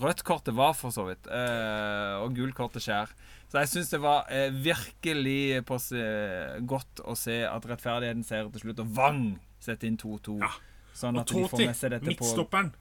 Rødt 0.03 0.25
kortet 0.27 0.57
VAR, 0.57 0.75
for 0.75 0.95
så 0.95 1.05
vidt. 1.07 1.29
Eh, 1.31 2.15
og 2.19 2.35
gult 2.35 2.57
kort 2.59 2.75
til 2.75 2.83
skjær. 2.89 3.13
Så 3.51 3.63
jeg 3.63 3.71
syns 3.71 3.93
det 3.93 4.01
var 4.03 4.27
eh, 4.35 4.51
virkelig 4.55 5.63
på, 5.67 5.79
eh, 5.99 6.59
godt 6.71 7.03
å 7.07 7.15
se 7.19 7.41
at 7.47 7.67
rettferdigheten 7.67 8.27
ser 8.27 8.51
til 8.51 8.65
slutt, 8.65 8.83
og 8.83 8.97
Wang 8.99 9.25
setter 9.63 9.91
inn 9.91 9.99
2-2. 10.01 10.39
Ja. 10.43 10.51
Sånn 10.97 11.21
at 11.21 11.31
og 11.31 11.51
Toti, 11.51 11.69
midtstopperen. 12.07 12.73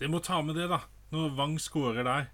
Det 0.00 0.08
må 0.12 0.20
ta 0.24 0.40
med 0.44 0.60
det, 0.60 0.68
da. 0.72 0.82
Når 1.12 1.34
Wang 1.38 1.56
skårer 1.60 2.04
der. 2.06 2.30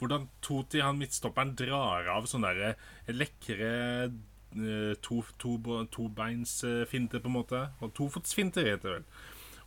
Hvordan 0.00 0.28
Toti, 0.44 0.80
han 0.84 1.00
midtstopperen, 1.00 1.54
drar 1.58 2.08
av 2.14 2.28
sånne 2.30 2.54
der 2.56 2.72
eh, 2.72 3.12
lekre 3.12 3.72
eh, 4.08 4.94
to, 5.04 5.20
to, 5.40 5.58
tobeinsfinter, 5.92 7.20
på 7.20 7.28
en 7.28 7.36
måte. 7.36 7.66
Og 7.84 7.92
tofotsfinter, 7.96 8.72
heter 8.72 8.88
det 8.88 9.00
vel 9.00 9.10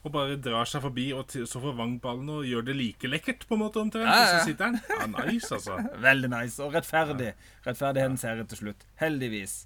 og 0.01 0.13
bare 0.15 0.37
drar 0.41 0.65
seg 0.69 0.81
forbi, 0.81 1.11
og 1.13 1.29
så 1.29 1.61
får 1.61 1.75
Wang 1.77 1.97
ballen 2.01 2.29
og 2.33 2.45
gjør 2.47 2.65
det 2.71 2.77
like 2.77 3.09
lekkert, 3.09 3.45
på 3.47 3.57
en 3.57 3.61
måte, 3.61 3.81
omtrent. 3.83 4.09
Ja, 4.09 4.15
ja. 4.17 4.23
Og 4.23 4.39
så 4.39 4.49
sitter 4.49 4.71
han. 4.71 4.79
Ja, 4.89 5.09
nice, 5.27 5.51
altså. 5.53 5.77
Veldig 6.07 6.31
nice. 6.33 6.57
Og 6.63 6.73
rettferdig. 6.73 7.35
Rettferdigheten 7.67 8.17
ser 8.17 8.41
til 8.43 8.63
slutt. 8.63 8.87
Heldigvis. 9.01 9.59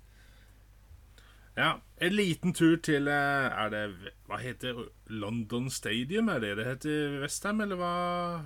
Ja. 1.56 1.78
En 2.04 2.12
liten 2.12 2.52
tur 2.52 2.76
til 2.84 3.08
eh, 3.08 3.46
Er 3.48 3.70
det 3.72 3.84
Hva 4.28 4.42
heter 4.42 4.90
London 5.08 5.70
Stadium? 5.72 6.28
Er 6.28 6.42
det 6.44 6.58
det 6.58 6.66
heter 6.68 7.22
Westham, 7.22 7.62
eller 7.64 7.80
hva? 7.80 7.92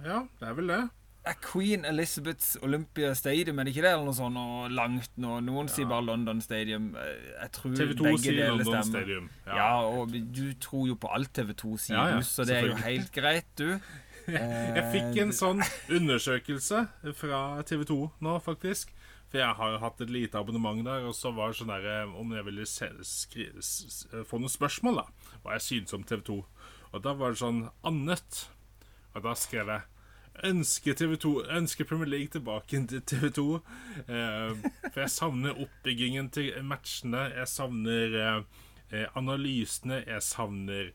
Ja, 0.06 0.20
det 0.38 0.52
er 0.52 0.58
vel 0.60 0.70
det 0.70 0.84
er 1.28 1.36
Queen 1.44 1.86
Elizabeths 1.86 2.58
Olympia 2.64 3.14
Stadium, 3.14 3.60
er 3.60 3.68
det 3.68 3.74
ikke 3.76 3.84
det? 3.86 3.92
Eller 3.94 4.08
noe 4.08 4.18
sånt 4.18 4.40
og 4.40 4.72
langt 4.74 5.18
nå? 5.20 5.40
Noen 5.46 5.68
ja. 5.68 5.74
sier 5.74 5.90
bare 5.90 6.06
London 6.08 6.42
Stadium. 6.42 6.92
Eh, 6.98 7.32
jeg 7.34 7.52
tror 7.58 7.74
TV2 7.76 8.06
begge 8.06 8.22
sier 8.24 8.40
London 8.40 8.68
stemmer. 8.68 8.88
Stadium. 8.90 9.32
Ja. 9.48 9.58
ja. 9.58 9.72
og 10.00 10.14
du 10.14 10.46
tror 10.64 10.86
jo 10.90 11.00
på 11.00 11.12
alt 11.16 11.34
TV2 11.38 11.74
sier, 11.86 12.14
ja, 12.16 12.22
så 12.26 12.48
det 12.48 12.60
er 12.60 12.70
jo 12.72 12.78
helt 12.86 13.12
greit, 13.16 13.50
du. 13.60 13.76
jeg 14.30 14.86
fikk 14.94 15.20
en 15.24 15.34
sånn 15.34 15.62
undersøkelse 15.96 16.86
fra 17.18 17.44
TV2 17.68 18.00
nå, 18.24 18.38
faktisk. 18.46 18.96
For 19.30 19.42
jeg 19.42 19.58
har 19.60 19.78
hatt 19.84 20.02
et 20.02 20.10
lite 20.10 20.40
abonnement 20.40 20.82
der, 20.86 21.06
og 21.06 21.14
så 21.14 21.30
var 21.36 21.52
det 21.52 21.60
sånn 21.60 21.70
der 21.70 21.86
eh, 21.86 22.16
om 22.18 22.32
jeg 22.34 22.48
ville 22.48 22.66
se, 22.70 22.90
skri, 23.06 23.50
få 24.26 24.42
noen 24.42 24.54
spørsmål, 24.54 25.04
da. 25.04 25.36
Hva 25.44 25.60
jeg 25.60 25.68
syntes 25.68 25.98
om 25.98 26.06
TV2. 26.08 26.40
Og 26.90 27.04
da 27.06 27.14
var 27.18 27.36
det 27.36 27.44
sånn 27.44 27.68
annet. 27.86 28.46
Og 29.14 29.26
da 29.26 29.36
skrev 29.38 29.70
jeg 29.70 29.99
ønsker 30.46 30.94
TV2 30.94 31.32
Ønsker 31.58 31.88
Premier 31.90 32.10
League 32.10 32.34
tilbake 32.34 32.82
til 32.88 33.02
TV2. 33.12 33.46
Eh, 34.08 34.56
for 34.92 35.02
jeg 35.04 35.14
savner 35.14 35.60
oppbyggingen 35.60 36.30
til 36.30 36.52
matchene. 36.64 37.30
Jeg 37.36 37.48
savner 37.48 38.18
eh, 38.24 38.42
eh, 38.92 39.08
analysene. 39.16 40.04
Jeg 40.08 40.24
savner 40.24 40.92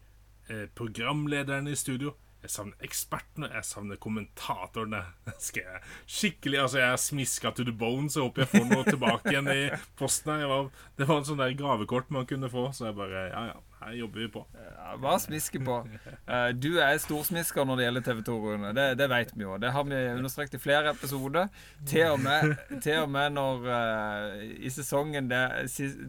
eh, 0.48 0.66
programlederne 0.74 1.70
i 1.72 1.78
studio. 1.78 2.14
Jeg 2.44 2.52
savner 2.52 2.84
ekspertene, 2.84 3.48
jeg 3.54 3.64
savner 3.64 3.96
kommentatorene. 3.96 5.00
Skal 5.46 5.62
jeg 5.64 5.78
skikkelig 6.06 6.58
Altså, 6.60 6.78
jeg 6.82 6.92
er 6.92 7.00
smiska 7.00 7.50
to 7.56 7.64
the 7.64 7.72
bone, 7.72 8.10
så 8.12 8.26
håper 8.26 8.44
jeg 8.44 8.50
får 8.52 8.66
noe 8.68 8.84
tilbake 8.84 9.32
igjen 9.32 9.48
i 9.48 9.62
posten 9.96 10.34
her. 10.34 10.44
Var, 10.50 10.68
det 10.98 11.08
var 11.08 11.22
en 11.22 11.28
sånn 11.30 11.40
der 11.40 11.56
gavekort 11.56 12.12
man 12.12 12.28
kunne 12.28 12.50
få, 12.52 12.66
så 12.76 12.90
jeg 12.90 12.98
bare 13.00 13.28
Ja, 13.30 13.46
ja, 13.54 13.62
her 13.84 13.96
jobber 13.98 14.20
vi 14.20 14.28
på. 14.34 14.44
Ja, 14.54 14.94
bare 15.02 15.20
smiske 15.20 15.60
på? 15.64 15.80
Uh, 16.28 16.50
du 16.56 16.78
er 16.82 16.96
storsmisker 17.02 17.66
når 17.68 17.80
det 17.80 17.88
gjelder 17.88 18.06
TV 18.08 18.22
2, 18.28 18.38
Rune. 18.44 18.72
Det, 18.76 18.86
det, 18.98 19.10
vet 19.10 19.34
vi 19.36 19.44
jo. 19.46 19.58
Det 19.60 19.72
har 19.72 19.84
vi 19.88 20.00
understreket 20.14 20.58
i 20.58 20.62
flere 20.62 20.94
episoder. 20.94 21.52
Til 21.86 22.14
og 22.14 22.20
med, 22.20 22.56
til 22.86 23.02
og 23.02 23.10
med 23.10 23.36
når 23.36 23.68
uh, 23.68 24.40
i 24.40 24.72
sesongen 24.72 25.30
der, 25.30 25.62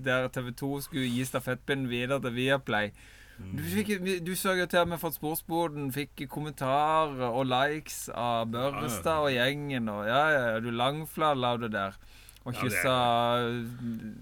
der 0.06 0.28
TV 0.28 0.52
2 0.52 0.72
skulle 0.88 1.12
gi 1.12 1.28
stafettpinnen 1.28 1.90
videre 1.90 2.22
til 2.22 2.36
Viaplay 2.36 2.96
du, 3.36 3.64
fikk, 3.68 3.90
du 4.24 4.32
jo 4.32 4.66
til 4.66 4.80
og 4.80 4.90
med 4.90 5.02
fått 5.02 5.18
Sportsboden 5.18 5.90
fikk 5.94 6.26
kommentarer 6.32 7.28
og 7.28 7.48
likes 7.50 8.06
av 8.16 8.48
Børrestad 8.54 9.28
og 9.28 9.34
gjengen. 9.34 9.90
Og 9.92 10.06
ja, 10.08 10.22
ja, 10.32 10.60
du 10.64 10.72
langflalla 10.72 11.56
det 11.60 11.74
der. 11.76 11.98
Og 12.46 12.56
kyssa 12.56 12.96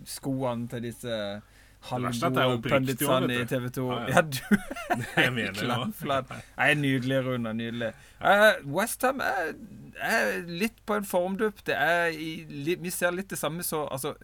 skoene 0.08 0.70
til 0.72 0.88
disse 0.88 1.18
halvgode 1.90 3.42
i 3.42 3.46
TV 3.50 3.70
2. 3.76 3.86
Ja, 3.92 4.06
ja. 4.16 4.22
du 4.22 4.40
Jeg 5.24 5.34
mener 5.34 5.68
langflat. 5.68 6.32
Nei, 6.60 6.74
nydelig, 6.80 7.22
Rune. 7.26 7.54
Nydelig. 7.54 7.92
Uh, 8.24 8.52
Westham 8.76 9.22
er, 9.24 9.54
er, 10.00 10.42
litt 10.48 10.80
på 10.86 10.98
en 11.00 11.08
formdupp. 11.08 11.64
Det 11.68 11.76
er 11.78 12.14
i, 12.16 12.34
vi 12.80 12.94
ser 12.94 13.16
litt 13.16 13.32
det 13.34 13.40
samme 13.40 13.66
så 13.68 13.86
Altså 13.92 14.16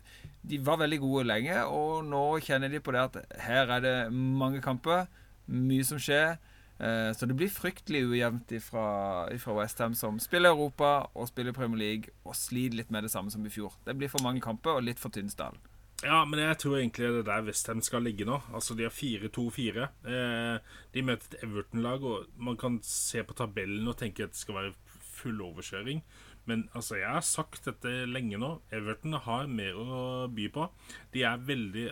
de 0.49 0.57
var 0.63 0.79
veldig 0.79 1.01
gode 1.03 1.25
lenge, 1.27 1.55
og 1.67 2.05
nå 2.07 2.23
kjenner 2.41 2.71
de 2.71 2.79
på 2.79 2.93
det 2.95 3.01
at 3.09 3.17
her 3.43 3.73
er 3.75 3.81
det 3.83 3.95
mange 4.13 4.61
kamper, 4.63 5.09
mye 5.51 5.83
som 5.85 5.99
skjer. 5.99 6.37
Uh, 6.79 7.11
så 7.11 7.27
det 7.27 7.35
blir 7.35 7.51
fryktelig 7.51 8.05
ujevnt 8.07 8.53
fra, 8.63 9.27
Westham, 9.57 9.97
som 9.99 10.19
spiller 10.23 10.55
Europa 10.55 11.09
og 11.13 11.27
spiller 11.27 11.51
Premier 11.53 11.81
League 11.81 12.15
og 12.23 12.37
sliter 12.39 12.79
litt 12.79 12.91
med 12.91 13.03
det 13.03 13.11
samme 13.11 13.31
som 13.33 13.43
i 13.45 13.51
fjor. 13.51 13.75
Det 13.85 13.97
blir 13.99 14.11
for 14.11 14.23
mange 14.23 14.41
kamper 14.41 14.79
og 14.79 14.87
litt 14.87 15.01
for 15.01 15.11
tynn 15.11 15.29
stall. 15.29 15.59
Ja, 15.99 16.21
men 16.23 16.39
jeg 16.39 16.55
tror 16.61 16.77
egentlig 16.77 17.09
det 17.11 17.21
er 17.25 17.27
der 17.27 17.47
Westham 17.49 17.81
skal 17.83 18.05
ligge 18.07 18.23
nå. 18.27 18.37
Altså, 18.55 18.75
De 18.77 18.85
har 18.87 18.93
4-2-4. 18.95 19.87
Eh, 20.07 20.75
de 20.95 21.03
møter 21.03 21.33
et 21.33 21.43
Everton-lag, 21.43 22.05
og 22.07 22.29
man 22.39 22.55
kan 22.59 22.79
se 22.87 23.23
på 23.27 23.35
tabellen 23.35 23.87
og 23.91 23.97
tenke 23.99 24.23
at 24.23 24.31
det 24.31 24.39
skal 24.39 24.55
være 24.55 24.99
full 25.19 25.41
overkjøring. 25.43 25.99
Men 26.47 26.69
altså, 26.73 26.95
jeg 27.01 27.11
har 27.11 27.25
sagt 27.25 27.67
dette 27.67 27.91
lenge 28.07 28.39
nå. 28.39 28.53
Everton 28.71 29.17
har 29.25 29.51
mer 29.51 29.75
å 29.75 30.27
by 30.31 30.47
på. 30.55 30.69
De 31.13 31.25
er 31.27 31.43
veldig 31.49 31.89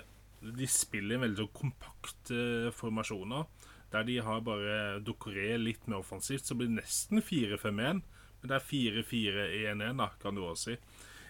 De 0.58 0.68
spiller 0.70 1.20
veldig 1.20 1.50
kompakte 1.52 2.72
formasjoner. 2.78 3.44
Der 3.92 4.08
de 4.08 4.20
har 4.24 4.44
bare 4.46 5.02
Dokoré 5.04 5.56
litt 5.60 5.88
mer 5.88 6.00
offensivt, 6.00 6.46
så 6.46 6.56
blir 6.56 6.70
det 6.72 6.80
nesten 6.84 7.20
4-5-1. 7.20 8.02
Men 8.40 8.52
det 8.52 8.56
er 8.56 8.68
4-4-1-1, 8.72 10.00
da, 10.00 10.12
kan 10.22 10.38
du 10.38 10.46
også 10.46 10.72
si. 10.72 10.80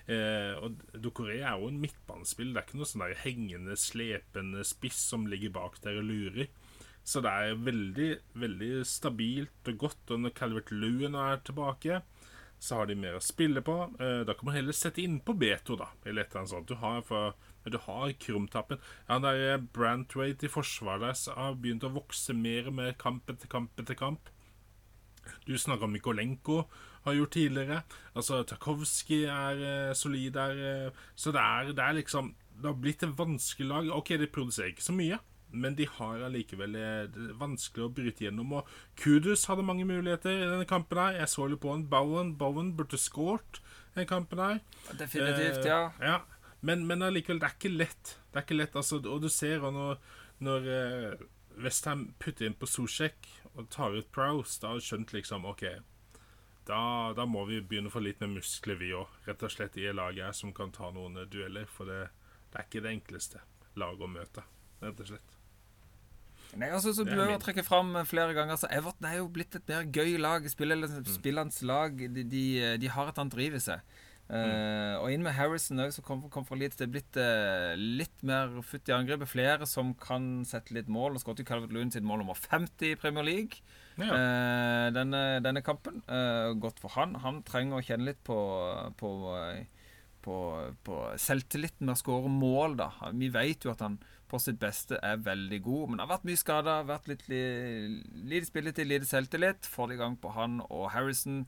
Eh, 0.07 0.53
og 0.63 0.79
Dokoré 1.03 1.41
er 1.41 1.59
jo 1.59 1.67
en 1.67 1.81
midtbanespill. 1.83 2.53
Det 2.53 2.61
er 2.61 2.67
ikke 2.67 2.79
noe 2.79 2.89
sånn 2.89 3.03
der 3.03 3.21
hengende, 3.25 3.75
slepende 3.79 4.63
spiss 4.67 5.01
som 5.11 5.27
ligger 5.27 5.55
bak 5.57 5.81
der 5.83 5.99
og 5.99 6.07
lurer. 6.07 6.47
Så 7.07 7.21
det 7.23 7.31
er 7.31 7.59
veldig, 7.63 8.07
veldig 8.35 8.71
stabilt 8.87 9.71
og 9.71 9.83
godt. 9.83 10.15
Og 10.15 10.23
når 10.23 10.35
Calvert 10.35 10.71
Lewin 10.75 11.15
er 11.15 11.39
tilbake, 11.47 12.01
så 12.59 12.79
har 12.79 12.89
de 12.89 12.97
mer 12.99 13.17
å 13.17 13.23
spille 13.23 13.61
på. 13.63 13.75
Eh, 13.99 14.23
da 14.27 14.35
kan 14.35 14.49
man 14.49 14.57
heller 14.57 14.75
sette 14.75 15.03
inn 15.03 15.19
på 15.23 15.35
Beto, 15.37 15.77
da. 15.79 15.91
Eller 16.03 16.23
et 16.25 16.31
eller 16.31 16.43
annet 16.43 16.53
sånt. 16.55 16.71
Du 16.71 16.79
har, 16.81 17.03
for, 17.07 17.35
du 17.67 17.77
har 17.85 18.15
krumtappen. 18.23 18.81
Ja, 19.07 19.19
der 19.23 19.43
er 19.53 19.61
Brantwaite 19.61 20.47
i 20.47 20.51
forsvaret 20.51 21.27
har 21.35 21.59
begynt 21.61 21.85
å 21.87 21.93
vokse 21.95 22.35
mer 22.35 22.71
mer 22.75 22.95
kamp 22.99 23.29
etter 23.31 23.51
kamp 23.51 23.79
etter 23.79 23.97
kamp. 23.99 24.31
Du 25.47 25.57
snakker 25.59 25.87
om 25.87 25.93
Mikolenko, 25.95 26.61
har 27.07 27.17
gjort 27.17 27.33
tidligere. 27.35 27.79
Altså, 28.15 28.43
Tarkovskij 28.47 29.25
er 29.31 29.63
uh, 29.63 29.95
solid 29.97 30.35
der. 30.35 30.59
Uh, 30.59 31.07
så 31.15 31.33
det 31.35 31.41
er, 31.43 31.73
det 31.73 31.85
er 31.85 31.97
liksom 32.01 32.35
Det 32.57 32.65
har 32.65 32.77
blitt 32.81 33.03
et 33.05 33.17
vanskelig 33.17 33.67
lag. 33.69 33.89
OK, 33.93 34.15
de 34.17 34.27
produserer 34.33 34.73
ikke 34.73 34.85
så 34.85 34.95
mye 34.97 35.19
men 35.51 35.75
de 35.77 35.87
har 35.87 36.23
allikevel 36.27 36.75
eh, 36.75 37.19
vanskelig 37.39 37.85
å 37.85 37.91
bryte 37.93 38.25
gjennom. 38.25 38.57
Og 38.59 38.71
Kudus 38.99 39.45
hadde 39.49 39.65
mange 39.65 39.85
muligheter 39.87 40.33
i 40.33 40.49
denne 40.49 40.67
kampen. 40.69 40.99
her 40.99 41.21
Jeg 41.21 41.31
så 41.31 41.47
litt 41.47 41.61
på 41.63 41.73
en 41.73 41.85
Bowen. 41.89 42.33
Bowen 42.39 42.73
burde 42.77 42.99
skåret 42.99 43.61
den 43.95 44.09
kampen 44.09 44.41
her. 44.43 44.59
Definitivt, 44.99 45.65
ja. 45.65 45.87
Eh, 46.01 46.11
ja. 46.11 46.19
Men, 46.61 46.85
men 46.89 47.05
allikevel, 47.05 47.39
det 47.41 47.49
er 47.51 47.57
ikke 47.57 47.73
lett. 47.73 48.15
Det 48.31 48.41
er 48.41 48.47
ikke 48.47 48.59
lett, 48.59 48.75
altså, 48.75 48.99
Og 49.05 49.21
du 49.23 49.29
ser 49.31 49.63
og 49.63 49.75
når, 49.77 49.99
når 50.43 50.71
Westham 51.63 52.09
putter 52.19 52.47
inn 52.47 52.57
på 52.57 52.69
Sosjek 52.69 53.29
og 53.55 53.69
tar 53.73 53.95
ut 53.95 54.09
Prowse, 54.13 54.59
da 54.61 54.71
har 54.73 54.81
du 54.81 54.85
skjønt 54.85 55.13
liksom 55.15 55.47
OK, 55.49 55.63
da, 56.67 57.13
da, 57.15 57.25
må 57.29 57.45
vi 57.47 57.61
begynne 57.63 57.91
å 57.91 57.93
få 57.93 58.01
litt 58.03 58.19
mer 58.23 58.33
muskler, 58.35 58.77
vi 58.79 58.91
òg. 58.97 59.11
Rett 59.27 59.43
og 59.45 59.53
slett 59.53 59.77
i 59.79 59.87
laget 59.95 60.27
her 60.27 60.35
som 60.35 60.53
kan 60.55 60.73
ta 60.75 60.91
noen 60.93 61.19
dueller. 61.31 61.67
For 61.71 61.89
det, 61.89 62.07
det 62.51 62.59
er 62.59 62.67
ikke 62.67 62.83
det 62.83 62.93
enkleste 62.97 63.43
laget 63.77 64.03
å 64.03 64.11
møte, 64.11 64.43
rett 64.83 65.03
og 65.03 65.11
slett. 65.13 65.37
Nei, 66.57 66.69
altså, 66.71 66.93
så 66.95 67.03
Du 67.03 67.11
har 67.11 67.29
jo 67.29 67.39
trukket 67.43 67.67
fram 67.67 67.91
flere 68.07 68.33
ganger 68.33 68.55
så 68.57 68.69
Everton 68.71 69.05
er 69.09 69.17
jo 69.19 69.27
blitt 69.31 69.55
et 69.57 69.67
mer 69.69 69.87
gøy 69.93 70.15
lag. 70.21 70.45
Spillernes 70.49 71.59
mm. 71.61 71.67
lag. 71.67 72.03
De, 72.15 72.23
de, 72.23 72.43
de, 72.81 72.91
har 72.93 73.09
et 73.11 73.19
annet 73.19 73.35
driv 73.35 73.57
i 73.57 73.63
seg. 73.63 73.97
Uh, 74.27 74.99
og 74.99 75.11
inn 75.13 75.23
med 75.23 75.37
Harrison 75.37 75.79
òg, 75.79 75.93
som 75.95 76.03
kom, 76.03 76.25
kom, 76.31 76.47
fra 76.47 76.57
Leeds. 76.59 76.79
Det 76.79 76.87
er 76.87 76.93
blitt 76.95 77.19
uh, 77.19 77.75
litt 77.77 78.23
mer 78.27 78.57
futt 78.65 78.89
i 78.89 78.95
angrepet. 78.95 79.31
Flere 79.31 79.67
som 79.69 79.93
kan 79.99 80.41
sette 80.47 80.75
litt 80.75 80.89
mål. 80.91 81.15
Og 81.15 81.23
skåret 81.23 81.47
Calvert 81.47 81.75
Loon 81.75 81.93
sitt 81.93 82.07
mål 82.07 82.23
nummer 82.23 82.39
50 82.39 82.93
i 82.93 82.97
Premier 82.99 83.27
League 83.27 83.63
ja. 83.97 84.11
uh, 84.13 84.87
denne, 84.95 85.23
denne, 85.45 85.63
kampen. 85.65 86.03
godt 86.61 86.81
for 86.83 86.93
han. 86.97 87.17
Han 87.23 87.41
trenger 87.47 87.79
å 87.79 87.85
kjenne 87.85 88.11
litt 88.11 88.21
på, 88.27 88.37
på, 88.99 89.11
på, 90.25 90.37
på 90.85 90.99
selvtilliten 91.21 91.87
med 91.87 91.95
å 91.95 92.01
skåre 92.01 92.31
mål. 92.31 92.77
da 92.79 92.91
Vi 93.17 93.31
vet 93.33 93.65
jo 93.65 93.73
at 93.73 93.83
han 93.85 93.97
på 94.27 94.39
sitt 94.43 94.59
beste 94.59 94.99
er 95.03 95.21
veldig 95.23 95.59
god, 95.63 95.89
men 95.89 96.03
har 96.03 96.11
vært 96.11 96.27
mye 96.27 96.39
skada. 96.39 96.77
Vært 96.87 97.09
litt 97.11 97.25
lite 97.31 98.47
spilletid, 98.49 98.89
lite 98.89 99.07
selvtillit. 99.07 99.67
Får 99.71 99.91
det 99.91 99.97
i 99.97 100.01
gang 100.01 100.17
på 100.19 100.33
han 100.35 100.59
og 100.67 100.89
Harrison. 100.93 101.45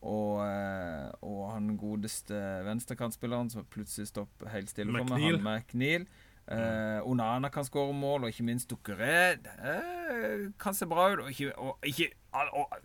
Og, 0.00 0.40
eh, 0.46 1.08
og 1.28 1.40
han 1.52 1.74
godeste 1.80 2.36
venstrekantspilleren 2.64 3.50
som 3.52 3.66
plutselig 3.68 4.08
stopper 4.08 4.48
helt 4.48 4.70
stille 4.72 4.94
for 4.96 5.12
meg, 5.12 5.26
han 5.26 5.44
McNeil. 5.44 6.06
Eh, 6.50 7.00
Onana 7.06 7.50
kan 7.54 7.66
skåre 7.66 7.94
mål, 7.94 8.24
og 8.26 8.32
ikke 8.32 8.46
minst 8.48 8.70
Dukkeré 8.72 9.36
eh, 9.38 10.48
kan 10.58 10.74
se 10.74 10.88
bra 10.90 11.12
ut. 11.12 11.24
Og 11.24 11.30
ikke, 11.30 11.52
og 11.58 11.86
ikke 11.86 12.10
og, 12.32 12.78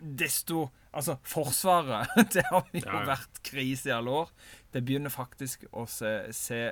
desto 0.00 0.68
Altså, 0.90 1.14
Forsvaret 1.22 2.08
Det 2.34 2.42
har 2.48 2.64
jo 2.72 2.80
ja, 2.82 3.02
vært 3.06 3.42
krise 3.46 3.90
i 3.90 3.94
alle 3.94 4.14
år. 4.24 4.32
Det 4.74 4.82
begynner 4.82 5.12
faktisk 5.12 5.68
å 5.70 5.84
se, 5.86 6.32
se 6.34 6.62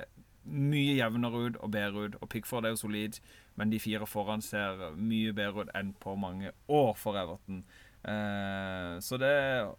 mye 0.49 0.97
jevnere 0.97 1.45
ut 1.45 1.59
og 1.61 1.71
bedre 1.71 2.07
ut. 2.07 2.17
Og 2.19 2.31
Pickford 2.31 2.67
er 2.67 2.73
jo 2.73 2.81
solid, 2.81 3.21
men 3.55 3.71
de 3.71 3.79
fire 3.79 4.07
foran 4.09 4.43
ser 4.43 4.89
mye 4.97 5.31
bedre 5.35 5.63
ut 5.63 5.71
enn 5.77 5.93
på 6.03 6.17
mange 6.19 6.51
år 6.67 6.91
for 6.99 7.19
Everton. 7.21 7.61
Eh, 7.99 8.99
så 9.03 9.17
det 9.19 9.35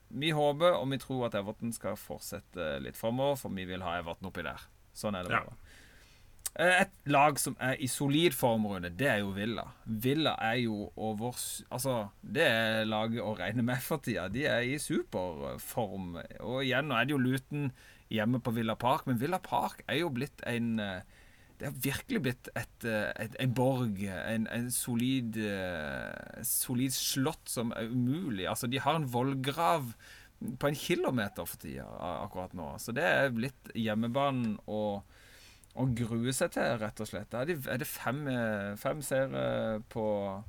Vi 0.09 0.31
håper 0.37 0.75
og 0.77 0.91
vi 0.91 0.99
tror 1.01 1.27
at 1.31 1.37
Everton 1.41 1.73
skal 1.73 1.97
fortsette 2.01 2.77
litt 2.85 2.97
framover, 2.97 3.37
for 3.41 3.57
vi 3.57 3.67
vil 3.69 3.85
ha 3.85 3.99
Everton 4.01 4.31
oppi 4.31 4.47
der. 4.47 4.71
Sånn 4.97 5.17
er 5.19 5.29
det 5.29 5.37
bare. 5.37 5.53
Ja. 5.53 5.60
Eh, 6.59 6.83
et 6.83 7.11
lag 7.11 7.39
som 7.39 7.55
er 7.63 7.79
i 7.79 7.87
solid 7.91 8.35
form, 8.35 8.67
det 8.99 9.07
er 9.07 9.21
jo 9.23 9.31
Villa. 9.37 9.69
Villa 9.85 10.35
er 10.43 10.59
jo 10.65 10.91
over 10.97 11.37
Altså, 11.71 12.09
det 12.23 12.43
er 12.43 12.89
laget 12.89 13.23
å 13.23 13.37
regne 13.39 13.63
med 13.63 13.79
for 13.85 14.03
tida. 14.03 14.29
De 14.29 14.45
er 14.51 14.67
i 14.67 14.79
superform. 14.79 16.17
Og 16.41 16.65
igjen, 16.65 16.91
nå 16.91 16.99
er 16.99 17.07
det 17.07 17.15
jo 17.15 17.23
Luton 17.23 17.71
hjemme 18.11 18.43
på 18.43 18.51
Villa 18.57 18.75
Park, 18.75 19.07
men 19.07 19.21
Villa 19.21 19.39
Park 19.39 19.85
er 19.87 20.01
jo 20.03 20.11
blitt 20.11 20.43
en 20.43 20.81
uh, 20.83 21.01
det 21.61 21.69
har 21.69 21.83
virkelig 21.85 22.21
blitt 22.25 22.49
et, 22.57 22.85
eh, 22.89 23.11
et, 23.21 23.35
en 23.37 23.51
borg, 23.53 23.99
en, 24.09 24.47
en 24.49 24.71
solid, 24.73 25.37
solid 26.49 26.95
slott 26.97 27.53
som 27.53 27.75
er 27.77 27.91
umulig. 27.93 28.47
Altså, 28.49 28.65
de 28.65 28.81
har 28.81 28.97
en 28.97 29.05
vollgrav 29.05 29.91
på 30.41 30.71
en 30.71 30.79
kilometer 30.79 31.45
for 31.45 31.61
tida 31.61 31.85
akkurat 32.25 32.55
nå. 32.57 32.71
Så 32.81 32.95
det 32.97 33.05
er 33.05 33.35
blitt 33.37 33.75
hjemmebanen 33.77 34.57
å, 34.65 35.03
å 35.79 35.87
grue 35.97 36.33
seg 36.35 36.53
til, 36.57 36.77
rett 36.81 37.01
og 37.03 37.09
slett. 37.09 37.35
Er 37.37 37.47
det, 37.49 37.61
er 37.71 37.81
det 37.81 37.89
fem, 37.89 38.25
eh, 38.29 38.73
fem 38.81 39.03
seire 39.07 39.81
på, 39.93 40.05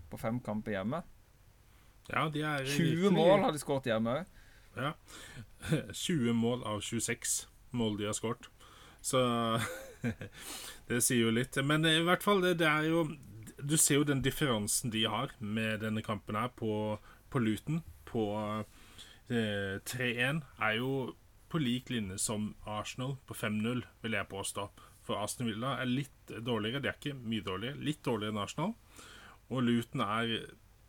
på, 0.10 0.20
fem 0.22 0.40
kamper 0.44 0.80
hjemme? 0.80 1.02
Ja, 2.10 2.28
de 2.34 2.42
er 2.42 2.66
20 2.66 2.88
virkelig... 2.88 3.12
mål 3.16 3.46
har 3.46 3.54
de 3.54 3.62
skåret 3.62 3.92
hjemme 3.92 4.16
òg. 4.22 4.40
Ja. 4.80 4.94
20 6.08 6.34
mål 6.34 6.66
av 6.68 6.82
26 6.82 7.38
mål 7.78 8.00
de 8.00 8.10
har 8.10 8.18
skåret. 8.18 8.50
Så 9.02 9.22
det 10.90 11.02
sier 11.06 11.28
jo 11.28 11.36
litt. 11.36 11.58
Men 11.66 11.86
i 11.86 12.02
hvert 12.06 12.26
fall, 12.26 12.42
det, 12.44 12.58
det, 12.62 12.70
er 12.70 12.90
jo 12.90 13.06
Du 13.62 13.78
ser 13.78 14.02
jo 14.02 14.10
den 14.10 14.24
differansen 14.26 14.94
de 14.94 15.06
har 15.10 15.34
med 15.40 15.82
denne 15.86 16.02
kampen 16.06 16.38
her 16.38 16.50
på, 16.58 16.98
på 17.30 17.42
Luton. 17.42 17.84
På 18.10 18.26
eh, 19.30 19.78
3-1 19.86 20.42
er 20.58 20.78
jo 20.82 20.94
på 21.52 21.60
lik 21.60 21.90
linje 21.92 22.18
som 22.22 22.54
Arsenal 22.64 23.18
på 23.28 23.36
5-0, 23.36 23.84
vil 24.02 24.16
jeg 24.16 24.32
påstå. 24.32 24.70
For 25.12 25.20
Aston 25.20 25.52
Villa 25.52 25.76
er 25.84 25.92
litt 25.92 26.32
dårligere. 26.32 26.84
De 26.84 26.92
er 26.92 26.98
ikke 27.00 27.18
mye 27.20 27.44
dårligere. 27.44 27.84
Litt 27.84 28.04
dårligere 28.08 28.36
enn 28.36 28.44
Arsenal. 28.46 28.76
Og 29.52 29.66
Luton 29.68 30.04
er 30.08 30.36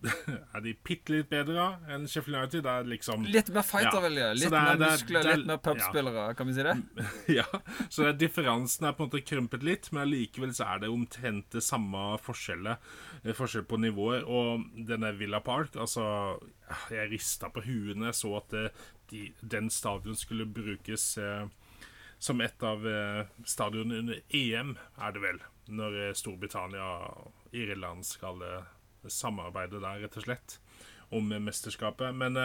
er 0.55 0.63
de 0.65 0.73
bitte 0.83 1.15
litt 1.15 1.29
bedre 1.31 1.65
enn 1.91 2.09
Sheffield 2.11 2.39
United. 2.39 2.67
Er 2.67 2.87
liksom, 2.91 3.27
litt 3.31 3.51
mer 3.55 3.67
fighter, 3.67 4.07
ja. 4.11 4.31
Litt 4.35 4.49
er, 4.49 4.57
mer 4.57 4.81
muskler, 4.81 5.29
litt 5.29 5.47
mer 5.51 5.61
pubspillere, 5.63 6.25
ja. 6.31 6.37
kan 6.39 6.49
vi 6.49 6.57
si 6.57 6.67
det? 6.67 6.75
ja. 7.39 7.47
Så 7.87 8.09
er, 8.09 8.17
differansen 8.19 8.89
er 8.89 8.97
på 8.99 9.05
en 9.07 9.13
måte 9.13 9.23
krympet 9.27 9.67
litt, 9.67 9.91
men 9.95 10.11
likevel 10.11 10.55
så 10.57 10.73
er 10.75 10.85
det 10.85 10.93
omtrent 10.93 11.55
det 11.55 11.65
samme 11.65 12.03
forskjellet. 12.23 12.91
Eh, 13.23 13.35
forskjell 13.39 13.67
på 13.71 13.79
nivåer. 13.83 14.27
Og 14.27 14.67
denne 14.89 15.13
Villa 15.19 15.43
Park 15.45 15.77
Altså, 15.81 16.05
jeg 16.93 17.11
rista 17.13 17.51
på 17.53 17.63
huet 17.65 17.99
når 17.99 18.11
jeg 18.11 18.21
så 18.23 18.37
at 18.41 18.55
det, 18.55 18.67
eh, 18.71 18.91
de, 19.13 19.27
den 19.45 19.67
stadion 19.71 20.17
skulle 20.17 20.47
brukes 20.49 21.05
eh, 21.21 21.45
som 22.23 22.41
et 22.41 22.63
av 22.63 22.85
eh, 22.87 23.25
stadionene 23.49 23.99
under 23.99 24.21
EM, 24.39 24.77
er 25.03 25.15
det 25.15 25.23
vel. 25.25 25.41
Når 25.75 25.97
eh, 25.99 26.13
Storbritannia 26.15 26.85
og 27.09 27.57
Irland 27.59 28.07
skal 28.07 28.45
eh, 28.47 28.69
samarbeidet 29.11 29.81
der, 29.83 30.05
rett 30.05 30.19
og 30.21 30.27
slett, 30.29 30.61
om 31.13 31.27
mesterskapet. 31.45 32.15
Men 32.17 32.39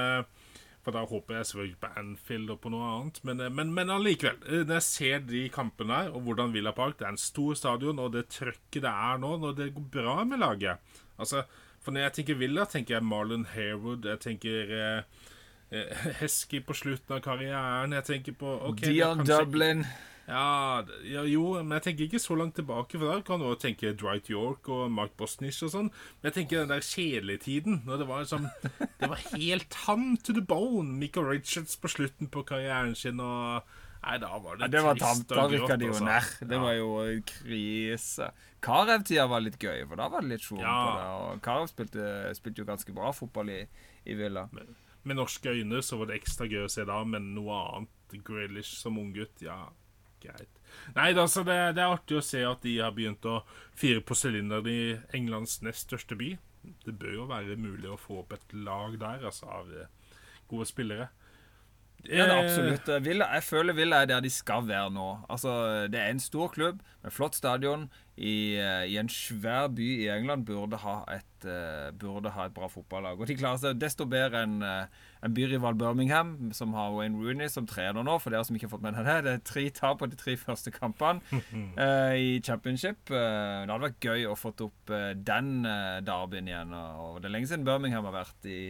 For 0.84 0.96
da 0.96 1.04
håper 1.08 1.38
jeg 1.38 1.48
selvfølgelig 1.50 1.78
på 1.84 1.92
Anfield 2.02 2.50
og 2.52 2.60
på 2.64 2.72
noe 2.74 2.88
annet. 2.90 3.22
Men, 3.24 3.44
men, 3.54 3.70
men 3.76 3.94
allikevel, 3.94 4.66
når 4.66 4.80
jeg 4.80 4.86
ser 4.88 5.24
de 5.30 5.46
kampene 5.54 6.02
her, 6.02 6.10
og 6.10 6.26
hvordan 6.26 6.52
Villa 6.56 6.74
Park 6.76 6.98
Det 6.98 7.06
er 7.06 7.14
en 7.14 7.22
stor 7.22 7.54
stadion, 7.60 8.02
og 8.02 8.12
det 8.16 8.26
trøkket 8.34 8.84
det 8.84 8.92
er 8.92 9.22
nå, 9.22 9.36
når 9.40 9.56
det 9.62 9.70
går 9.78 9.88
bra 9.94 10.18
med 10.28 10.42
laget 10.42 10.84
Altså, 11.18 11.46
For 11.80 11.94
når 11.94 12.08
jeg 12.08 12.16
tenker 12.18 12.42
Villa, 12.42 12.66
tenker 12.66 12.98
jeg 12.98 13.08
Marlon 13.08 13.46
Harewood, 13.54 14.10
jeg 14.10 14.24
tenker 14.26 14.76
eh, 14.82 15.28
Hesky 16.22 16.62
på 16.64 16.76
slutten 16.78 17.18
av 17.18 17.24
karrieren, 17.26 17.96
jeg 17.98 18.08
tenker 18.08 18.38
på 18.40 18.54
okay, 18.70 18.94
Dion 18.94 19.24
kanskje, 19.24 19.42
Dublin. 19.44 19.84
Ja, 20.28 20.84
ja, 21.08 21.22
jo, 21.24 21.54
men 21.62 21.78
jeg 21.78 21.86
tenker 21.86 22.08
ikke 22.08 22.20
så 22.20 22.36
langt 22.36 22.58
tilbake. 22.60 23.00
For 23.00 23.08
der 23.08 23.24
kan 23.28 23.40
du 23.40 23.48
også 23.48 23.70
tenke 23.70 23.94
Dwight 23.96 24.28
York 24.28 24.68
og 24.68 24.92
Mark 24.92 25.16
Bosnish 25.20 25.64
og 25.64 25.72
sånn. 25.72 25.90
Men 26.20 26.30
jeg 26.30 26.36
tenker 26.42 26.64
den 26.64 26.74
der 26.74 26.84
kjedelige 26.84 27.44
tiden, 27.46 27.82
når 27.88 28.02
det 28.02 28.08
var 28.10 28.26
liksom 28.26 28.50
Det 29.00 29.12
var 29.14 29.24
helt 29.38 29.78
ham 29.86 30.08
to 30.20 30.36
the 30.36 30.44
bone. 30.44 30.98
Michael 31.00 31.30
Richards 31.32 31.80
på 31.80 31.92
slutten 31.92 32.32
på 32.32 32.44
karrieren 32.48 32.96
sin 32.96 33.24
og 33.24 33.76
Nei, 34.08 34.20
da 34.22 34.30
var 34.40 34.56
det, 34.56 34.68
ja, 34.68 34.72
det 34.72 34.82
var 34.86 35.00
trist 35.00 35.32
og 35.34 35.52
grått. 35.52 35.72
Det 35.80 35.88
jo 35.88 35.96
altså. 35.96 36.46
Det 36.48 36.56
ja. 36.56 36.62
var 36.62 36.76
jo 36.78 36.90
krise. 37.28 38.28
Karev-tida 38.64 39.26
var 39.28 39.42
litt 39.44 39.58
gøy, 39.60 39.82
for 39.90 40.00
da 40.00 40.06
var 40.14 40.24
det 40.24 40.36
litt 40.36 40.46
sjå 40.46 40.60
ja. 40.62 40.76
på 40.78 40.92
det. 40.94 41.08
Og 41.16 41.42
Karev 41.44 41.72
spilte, 41.72 42.12
spilte, 42.38 42.62
jo 42.62 42.68
ganske 42.70 42.94
bra 42.96 43.12
fotball 43.16 43.52
i, 43.52 43.58
i 44.08 44.16
Villa. 44.16 44.46
Med, 44.56 44.70
med 45.08 45.20
norske 45.20 45.54
øyne 45.56 45.82
så 45.86 46.00
var 46.00 46.10
det 46.10 46.20
ekstra 46.20 46.48
gøy 46.50 46.66
å 46.66 46.72
se 46.72 46.86
da, 46.88 47.02
men 47.08 47.34
noe 47.36 47.58
annet 47.72 48.18
Grealish 48.28 48.78
som 48.80 49.00
unggutt, 49.00 49.44
ja 49.44 49.66
greit. 50.22 50.62
Nei, 50.96 51.12
altså, 51.14 51.44
det, 51.48 51.58
det, 51.78 51.84
er 51.84 51.94
artig 51.94 52.20
å 52.20 52.26
se 52.26 52.44
at 52.46 52.64
de 52.66 52.78
har 52.82 52.94
begynt 52.96 53.26
å 53.30 53.40
fire 53.78 54.04
på 54.04 54.18
sylinderen 54.18 54.70
i 54.72 54.82
Englands 55.18 55.60
nest 55.66 55.88
største 55.88 56.18
by. 56.20 56.34
Det 56.84 56.96
bør 57.00 57.14
jo 57.14 57.28
være 57.30 57.58
mulig 57.60 57.90
å 57.92 58.00
få 58.00 58.22
opp 58.24 58.36
et 58.36 58.56
lag 58.58 58.98
der, 59.00 59.28
altså, 59.30 59.50
av 59.62 59.72
eh, 59.72 60.18
gode 60.52 60.68
spillere. 60.70 61.10
Ja, 62.06 62.24
det 62.24 62.34
er 62.34 62.44
absolutt. 62.44 62.90
Villa, 63.04 63.26
jeg 63.36 63.44
føler 63.44 63.76
Villa 63.76 64.02
er 64.02 64.10
der 64.10 64.22
de 64.24 64.30
skal 64.32 64.68
være 64.68 64.92
nå. 64.94 65.08
Altså, 65.30 65.88
Det 65.92 66.00
er 66.00 66.12
en 66.12 66.20
stor 66.20 66.48
klubb 66.48 66.80
med 67.04 67.12
flott 67.12 67.36
stadion 67.36 67.90
i, 68.18 68.56
eh, 68.58 68.86
i 68.90 68.98
en 68.98 69.10
svær 69.10 69.68
by 69.68 69.88
i 70.04 70.08
England. 70.10 70.46
Burde 70.46 70.78
ha, 70.78 71.04
et, 71.14 71.46
uh, 71.46 71.92
burde 71.92 72.32
ha 72.34 72.46
et 72.46 72.54
bra 72.54 72.68
fotballag. 72.68 73.20
Og 73.20 73.28
de 73.28 73.36
klarer 73.38 73.60
seg 73.62 73.80
desto 73.80 74.06
bedre 74.06 74.44
enn 74.46 74.64
en 74.64 75.34
byrival 75.34 75.76
Birmingham, 75.78 76.52
som 76.54 76.74
har 76.74 76.94
Wayne 76.94 77.18
Rooney 77.18 77.50
som 77.50 77.68
trener 77.68 78.06
nå. 78.06 78.18
For 78.22 78.34
dere 78.34 78.46
som 78.46 78.56
ikke 78.56 78.70
har 78.70 78.76
fått 78.78 78.86
med 78.86 78.98
det, 78.98 79.18
det 79.26 79.34
er 79.34 79.44
tre 79.46 79.70
tap 79.70 80.00
på 80.00 80.10
de 80.10 80.16
tre 80.16 80.38
første 80.38 80.72
kampene 80.72 81.22
uh, 81.78 82.16
i 82.28 82.40
championship. 82.42 83.04
Uh, 83.12 83.66
det 83.66 83.74
hadde 83.74 83.90
vært 83.90 84.10
gøy 84.10 84.30
å 84.32 84.38
få 84.38 84.54
opp 84.66 84.94
den 85.28 85.52
derbyen 86.08 86.48
igjen. 86.48 86.74
Og 86.74 87.20
det 87.22 87.30
er 87.30 87.36
lenge 87.36 87.52
siden 87.52 87.68
Birmingham 87.68 88.08
har 88.08 88.24
vært 88.24 88.48
i 88.50 88.62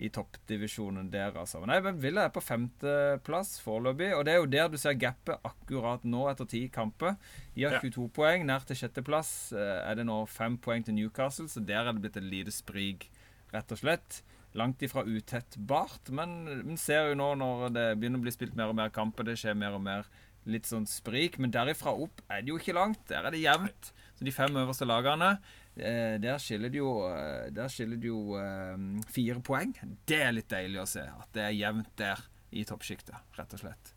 i 0.00 0.08
toppdivisjonen 0.12 1.10
der, 1.12 1.34
altså. 1.36 1.60
Nei, 1.68 1.78
men 1.84 1.98
Villa 2.00 2.24
er 2.26 2.32
på 2.32 2.42
femteplass 2.42 3.58
foreløpig, 3.64 4.10
og 4.16 4.24
det 4.26 4.32
er 4.32 4.40
jo 4.40 4.48
der 4.48 4.70
du 4.72 4.78
ser 4.80 4.96
gapet 5.00 5.44
akkurat 5.46 6.06
nå 6.08 6.24
etter 6.30 6.48
ti 6.48 6.62
kamper. 6.72 7.18
De 7.54 7.66
har 7.66 7.76
22 7.82 8.06
ja. 8.06 8.12
poeng. 8.16 8.46
Nær 8.48 8.64
til 8.68 8.80
sjetteplass 8.80 9.52
eh, 9.52 9.76
er 9.84 10.00
det 10.00 10.08
nå 10.08 10.22
fem 10.30 10.56
poeng 10.62 10.86
til 10.86 10.96
Newcastle, 10.96 11.50
så 11.52 11.60
der 11.60 11.84
er 11.84 11.92
det 11.92 12.04
blitt 12.06 12.18
et 12.20 12.30
lite 12.32 12.54
sprik, 12.54 13.10
rett 13.52 13.76
og 13.76 13.82
slett. 13.82 14.22
Langt 14.58 14.82
ifra 14.82 15.04
utettbart, 15.06 16.10
men 16.16 16.40
vi 16.64 16.80
ser 16.80 17.12
jo 17.12 17.20
nå 17.20 17.34
når 17.38 17.68
det 17.76 17.86
begynner 18.00 18.18
å 18.18 18.24
bli 18.24 18.34
spilt 18.34 18.56
mer 18.58 18.72
og 18.72 18.80
mer 18.80 18.90
kamper, 18.94 19.28
det 19.28 19.36
skjer 19.38 19.58
mer 19.58 19.76
og 19.76 19.84
mer 19.84 20.08
litt 20.48 20.66
sånn 20.66 20.88
sprik, 20.88 21.36
men 21.38 21.52
derifra 21.52 21.92
opp 21.92 22.22
er 22.32 22.40
det 22.42 22.54
jo 22.54 22.58
ikke 22.58 22.74
langt. 22.74 23.02
Der 23.10 23.26
er 23.26 23.34
det 23.34 23.42
jevnt. 23.42 23.92
Så 24.16 24.26
de 24.26 24.32
fem 24.34 24.56
øverste 24.56 24.88
lagene 24.88 25.34
der 25.74 26.40
skiller 26.42 26.72
det 26.72 26.80
jo, 26.80 26.90
eh, 27.06 27.68
skiller 27.70 28.00
det 28.00 28.10
jo 28.10 28.34
um, 28.36 28.98
fire 29.08 29.40
poeng. 29.44 29.72
Det 30.04 30.18
er 30.26 30.34
litt 30.34 30.50
deilig 30.50 30.82
å 30.82 30.88
se. 30.88 31.04
At 31.06 31.30
det 31.36 31.46
er 31.46 31.56
jevnt 31.56 31.92
der 32.00 32.22
i 32.50 32.64
toppsjiktet, 32.66 33.16
rett 33.38 33.54
og 33.54 33.62
slett. 33.62 33.92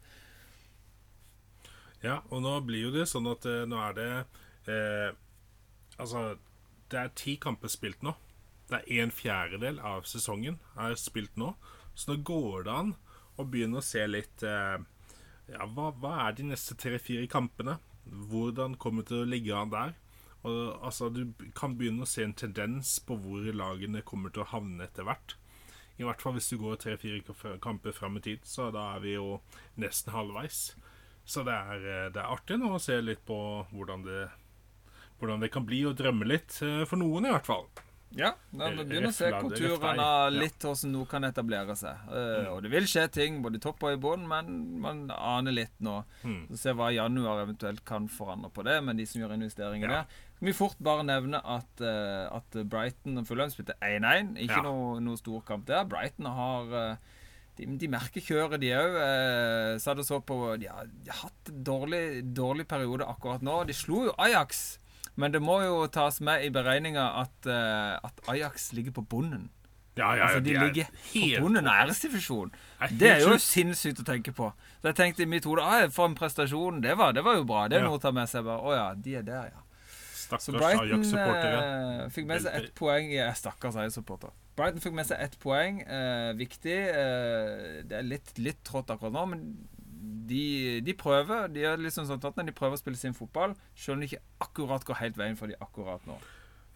Ja, 2.03 2.19
og 2.29 2.43
nå 2.43 2.53
blir 2.67 2.89
jo 2.89 2.93
det 2.93 3.07
sånn 3.09 3.27
at 3.31 3.47
nå 3.67 3.79
er 3.79 3.97
det 3.97 4.09
uh, 4.69 5.19
Altså, 6.01 6.39
det 6.89 6.97
er 6.97 7.11
ti 7.13 7.35
kamper 7.37 7.69
spilt 7.69 8.01
nå. 8.01 8.15
Det 8.71 8.79
er 8.81 9.03
en 9.03 9.13
fjerdedel 9.13 9.77
av 9.85 10.07
sesongen 10.09 10.57
er 10.79 10.95
spilt 10.97 11.35
nå. 11.37 11.51
Så 11.93 12.09
nå 12.09 12.23
går 12.25 12.65
det 12.65 12.73
an 12.73 12.95
å 13.37 13.45
begynne 13.45 13.77
å 13.77 13.85
se 13.85 14.01
litt 14.09 14.41
uh, 14.45 14.81
ja, 15.51 15.65
hva, 15.75 15.91
hva 15.99 16.13
er 16.25 16.37
de 16.37 16.47
neste 16.49 16.77
tre-fire 16.79 17.27
kampene? 17.29 17.77
Hvordan 18.03 18.77
kommer 18.79 19.03
det 19.03 19.11
til 19.11 19.23
å 19.23 19.29
ligge 19.29 19.57
an 19.57 19.73
der? 19.73 19.93
Og, 20.43 20.83
altså, 20.83 21.09
du 21.09 21.23
kan 21.55 21.77
begynne 21.79 22.03
å 22.03 22.09
se 22.09 22.25
en 22.25 22.35
tendens 22.35 22.97
på 23.07 23.15
hvor 23.23 23.47
lagene 23.55 24.03
kommer 24.05 24.33
til 24.33 24.43
å 24.43 24.51
havne 24.51 24.87
etter 24.87 25.07
hvert. 25.07 25.37
I 26.01 26.07
hvert 26.07 26.23
fall 26.23 26.35
hvis 26.35 26.49
du 26.49 26.57
går 26.57 26.79
tre-fire 26.81 27.57
kamper 27.61 27.93
fram 27.95 28.17
i 28.17 28.23
tid, 28.25 28.47
så 28.49 28.71
da 28.73 28.93
er 28.95 29.03
vi 29.03 29.15
jo 29.15 29.37
nesten 29.79 30.13
halvveis. 30.15 30.73
Så 31.23 31.45
det 31.47 31.53
er, 31.53 31.85
eh, 31.87 32.09
det 32.11 32.19
er 32.19 32.33
artig 32.33 32.57
nå 32.59 32.73
å 32.75 32.81
se 32.81 32.97
litt 32.99 33.23
på 33.27 33.37
hvordan 33.71 34.03
det, 34.03 34.25
hvordan 35.21 35.43
det 35.43 35.53
kan 35.53 35.65
bli, 35.65 35.85
og 35.87 35.95
drømme 35.95 36.27
litt. 36.27 36.57
Eh, 36.65 36.83
for 36.89 36.99
noen, 36.99 37.29
i 37.29 37.35
hvert 37.35 37.47
fall. 37.47 37.69
Ja, 38.13 38.35
da 38.53 38.67
begynner 38.69 39.09
å 39.09 39.15
se 39.15 39.29
konturene 39.33 40.07
litt 40.35 40.61
hvordan 40.61 40.91
noe 40.93 41.09
kan 41.09 41.25
etablere 41.25 41.73
seg. 41.77 42.03
Uh, 42.11 42.51
og 42.51 42.59
det 42.61 42.69
vil 42.73 42.85
skje 42.89 43.07
ting 43.15 43.39
både 43.41 43.57
i 43.57 43.63
topp 43.63 43.87
og 43.87 43.95
i 43.95 44.01
bånn, 44.01 44.27
men 44.29 44.51
man 44.83 45.07
aner 45.15 45.55
litt 45.55 45.73
nå. 45.83 45.95
Mm. 46.21 46.43
Så 46.51 46.59
Se 46.63 46.75
hva 46.77 46.91
januar 46.93 47.41
eventuelt 47.41 47.81
kan 47.87 48.05
forandre 48.11 48.51
på 48.53 48.65
det, 48.67 48.77
med 48.85 49.01
de 49.01 49.07
som 49.09 49.23
gjør 49.23 49.33
investeringer 49.39 49.89
ja. 49.89 50.03
der. 50.03 50.21
Vi 50.43 50.53
fort 50.55 50.79
bare 50.83 51.05
nevne 51.07 51.39
at, 51.39 51.71
uh, 51.79 52.27
at 52.35 52.59
Brighton 52.69 53.21
og 53.21 53.27
Fulham 53.29 53.51
spilte 53.53 53.77
1-1. 53.79 54.35
Ikke 54.43 54.59
ja. 54.59 54.63
noe, 54.65 54.97
noe 55.03 55.19
storkamp 55.19 55.65
der. 55.69 55.87
Brighton 55.89 56.27
har 56.27 56.73
uh, 56.73 57.11
de, 57.57 57.67
de, 57.79 57.89
merker 57.91 58.23
kjøret, 58.23 58.59
de 58.63 58.71
òg. 58.75 58.95
Eh, 58.97 59.71
så 59.79 59.91
hadde 59.91 60.05
så 60.07 60.17
på 60.25 60.37
De 60.57 60.67
har, 60.67 60.87
de 60.89 61.11
har 61.11 61.27
hatt 61.27 61.51
dårlig, 61.53 62.23
dårlig 62.35 62.65
periode 62.67 63.05
akkurat 63.07 63.45
nå. 63.45 63.59
De 63.69 63.75
slo 63.77 64.07
jo 64.07 64.15
Ajax 64.17 64.79
men 65.15 65.33
det 65.33 65.41
må 65.45 65.59
jo 65.61 65.83
tas 65.93 66.19
med 66.25 66.45
i 66.45 66.49
beregninga 66.53 67.03
at, 67.21 67.35
uh, 67.45 67.99
at 68.01 68.23
Ajax 68.33 68.71
ligger 68.73 68.95
på 68.95 69.03
bunnen. 69.11 69.49
Ja, 69.93 70.15
ja, 70.17 70.23
altså, 70.25 70.39
de, 70.39 70.55
de 70.55 70.63
ligger 70.65 70.87
på 70.89 71.43
bunnen 71.43 71.67
av 71.69 71.83
æresdivisjonen. 71.83 72.55
Det 72.97 73.11
er 73.11 73.19
jo 73.21 73.35
sinnssykt 73.37 74.01
å 74.01 74.07
tenke 74.07 74.33
på. 74.33 74.49
Så 74.81 74.89
jeg 74.89 74.97
tenkte 74.97 75.25
i 75.25 75.29
mitt 75.29 75.45
hode 75.45 75.61
ah, 75.61 75.85
for 75.93 76.09
en 76.09 76.17
prestasjon. 76.17 76.81
Det 76.81 76.95
var, 76.97 77.13
det 77.13 77.21
var 77.25 77.37
jo 77.37 77.45
bra. 77.45 77.67
Det 77.69 77.77
er 77.77 77.85
noe 77.85 77.99
å 77.99 78.01
ta 78.01 78.09
med 78.15 78.31
seg. 78.31 78.49
Å 78.49 78.73
ja, 78.73 78.87
de 78.97 79.19
er 79.19 79.27
der, 79.27 79.51
ja. 79.53 79.62
Stakkars 80.41 81.09
så 81.09 81.17
Brighton 81.19 81.59
eh, 81.61 82.07
fikk 82.13 82.27
med 82.29 82.41
seg 82.43 82.57
ett 82.57 82.73
poeng. 82.77 83.11
Ja, 83.13 83.29
stakkars 83.37 83.77
Ajax-supporter. 83.79 84.33
Brighton 84.57 84.83
fikk 84.83 84.95
med 84.97 85.09
seg 85.09 85.21
ett 85.23 85.37
poeng. 85.41 85.81
Eh, 85.81 86.31
viktig. 86.39 86.77
Eh, 86.89 87.79
det 87.89 87.99
er 87.99 88.07
litt, 88.07 88.33
litt 88.41 88.61
trått 88.65 88.93
akkurat 88.93 89.15
nå, 89.15 89.25
men 89.33 89.45
de, 90.27 90.81
de, 90.85 90.95
prøver 90.97 91.49
de 91.51 91.65
liksom 91.79 92.07
sånn 92.07 92.21
at 92.23 92.39
de 92.39 92.55
prøver 92.55 92.77
å 92.77 92.81
spille 92.81 92.99
sin 92.99 93.15
fotball, 93.17 93.57
selv 93.75 93.97
om 93.97 94.03
de 94.03 94.11
ikke 94.11 94.23
akkurat 94.45 94.85
går 94.87 95.01
helt 95.01 95.19
veien 95.19 95.39
for 95.39 95.51
de 95.51 95.59
akkurat 95.63 96.03
nå. 96.09 96.17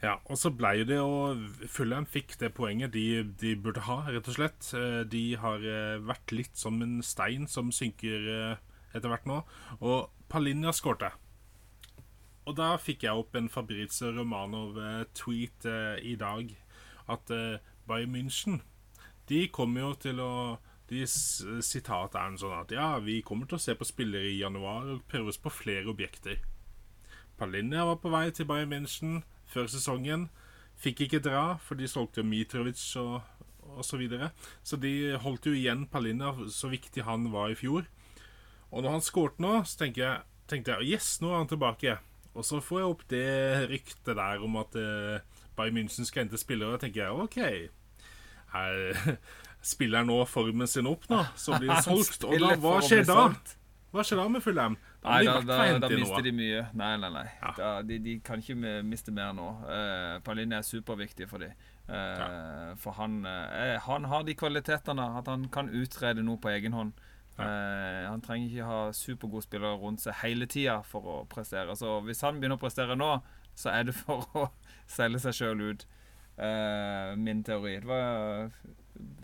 Ja, 0.04 0.20
og 0.30 0.38
så 0.38 0.52
ble 0.54 0.84
det 0.86 1.00
jo 1.00 1.34
Fulham 1.74 2.06
fikk 2.06 2.36
det 2.38 2.52
poenget 2.54 2.94
de, 2.94 3.24
de, 3.42 3.56
burde 3.58 3.82
ha, 3.88 4.04
rett 4.12 4.30
og 4.30 4.38
slett. 4.38 4.68
Eh, 4.78 5.02
de 5.10 5.24
har 5.42 5.64
eh, 5.66 5.98
vært 6.06 6.34
litt 6.36 6.60
som 6.60 6.78
en 6.86 7.00
stein 7.06 7.50
som 7.50 7.74
synker 7.74 8.60
etter 8.94 9.10
hvert 9.10 9.26
nå. 9.30 9.42
Og 9.82 10.12
Palinja 10.30 10.74
skårte. 10.76 11.14
Og 12.48 12.56
da 12.56 12.72
fikk 12.80 13.04
jeg 13.04 13.20
opp 13.20 13.36
en 13.36 13.50
Fabrizio 13.52 14.14
Romanov-tweet 14.16 15.68
i 16.08 16.16
dag 16.16 16.54
at 17.12 17.32
Bayern 17.88 18.14
München 18.14 18.62
De 19.28 19.42
kommer 19.52 19.84
jo 19.84 19.92
til 20.08 20.22
å 20.24 20.32
de 20.88 21.04
Sitatet 21.04 22.16
er 22.16 22.30
en 22.30 22.38
sånn 22.40 22.56
at 22.56 22.72
ja, 22.72 22.94
vi 23.04 23.20
kommer 23.26 23.48
til 23.50 23.58
å 23.58 23.62
se 23.62 23.76
på 23.76 23.88
spillere 23.88 24.30
i 24.32 24.40
januar 24.40 24.88
og 24.94 25.04
prøve 25.12 25.34
oss 25.34 25.40
på 25.42 25.52
flere 25.52 25.92
objekter. 25.92 26.40
Palinja 27.38 27.84
var 27.90 28.00
på 28.02 28.12
vei 28.14 28.30
til 28.32 28.48
Bayern 28.50 28.72
München 28.72 29.20
før 29.52 29.68
sesongen. 29.72 30.30
Fikk 30.80 31.04
ikke 31.06 31.22
dra, 31.26 31.58
for 31.60 31.78
de 31.78 31.90
solgte 31.92 32.24
jo 32.24 32.30
Mitrovic 32.30 32.80
og, 33.02 33.20
og 33.68 33.84
så 33.86 34.00
videre. 34.00 34.32
Så 34.64 34.80
de 34.80 35.18
holdt 35.20 35.50
jo 35.50 35.56
igjen 35.58 35.86
Palinja, 35.92 36.32
så 36.54 36.72
viktig 36.72 37.04
han 37.04 37.28
var 37.36 37.52
i 37.52 37.60
fjor. 37.60 37.90
Og 38.72 38.84
når 38.84 38.98
han 38.98 39.04
skåret 39.06 39.44
nå, 39.44 39.58
så 39.68 39.84
tenkte 39.84 40.06
jeg, 40.06 40.26
tenkte 40.48 40.78
jeg 40.78 40.96
yes, 40.96 41.18
nå 41.20 41.34
er 41.34 41.42
han 41.42 41.52
tilbake. 41.52 41.98
Og 42.38 42.46
så 42.46 42.62
får 42.62 42.80
jeg 42.80 42.94
opp 42.94 43.04
det 43.10 43.28
ryktet 43.72 44.14
der 44.14 44.46
om 44.46 44.60
at 44.62 44.78
uh, 44.78 45.44
Bayern 45.58 45.80
München 45.80 46.06
skal 46.06 46.26
hente 46.26 46.38
spillere. 46.38 46.78
Og 46.78 46.84
tenker 46.84 47.04
jeg 47.04 47.12
OK. 47.26 47.40
Her, 48.54 49.18
spiller 49.74 50.06
nå 50.06 50.22
formen 50.30 50.70
sin 50.70 50.88
opp, 50.88 51.08
nå, 51.10 51.24
så 51.36 51.58
blir 51.58 51.74
det 51.74 51.84
solgt. 51.86 52.28
Og 52.28 52.38
da, 52.42 52.54
hva 52.62 52.78
skjer 52.86 53.08
da? 53.08 53.32
Hva 53.96 54.04
skjer 54.04 54.20
da 54.20 54.28
med 54.30 54.44
Fulham? 54.44 54.76
Nei, 55.08 55.22
da, 55.24 55.40
da, 55.48 55.58
da 55.80 55.90
mister 55.90 56.24
de 56.26 56.34
mye. 56.36 56.64
Nei, 56.76 56.92
nei, 57.00 57.10
nei. 57.14 57.26
Ja. 57.40 57.52
Da, 57.58 57.70
de, 57.88 57.98
de, 58.04 58.18
kan 58.26 58.44
ikke 58.44 58.82
miste 58.86 59.14
mer 59.16 59.32
nå. 59.36 59.48
Uh, 59.64 60.18
Pauline 60.26 60.60
er 60.60 60.66
superviktig 60.68 61.30
for 61.32 61.42
dem. 61.42 61.56
Uh, 61.88 61.96
ja. 61.96 62.28
For 62.84 62.98
han, 63.00 63.22
uh, 63.26 63.78
han 63.88 64.10
har 64.12 64.28
de 64.28 64.36
kvalitetene 64.38 65.06
at 65.22 65.32
han 65.32 65.48
kan 65.54 65.72
utrede 65.72 66.26
noe 66.26 66.42
på 66.44 66.52
egen 66.52 66.76
hånd. 66.76 66.94
Uh, 67.38 68.08
han 68.10 68.24
trenger 68.26 68.50
ikke 68.50 68.70
ha 68.70 68.80
supergode 68.98 69.46
spillere 69.46 69.78
rundt 69.78 70.02
seg 70.02 70.18
hele 70.24 70.48
tida 70.50 70.80
for 70.88 71.06
å 71.06 71.18
prestere. 71.30 71.76
Så 71.78 72.00
hvis 72.08 72.24
han 72.26 72.40
begynner 72.42 72.58
å 72.58 72.64
prestere 72.64 72.98
nå, 72.98 73.12
så 73.58 73.74
er 73.74 73.88
det 73.90 73.98
for 73.98 74.26
å 74.38 74.50
selge 74.90 75.22
seg 75.26 75.38
sjøl 75.38 75.64
ut. 75.70 75.88
Uh, 76.38 77.14
min 77.18 77.44
teori. 77.46 77.80
Det 77.82 77.90
var 77.90 78.52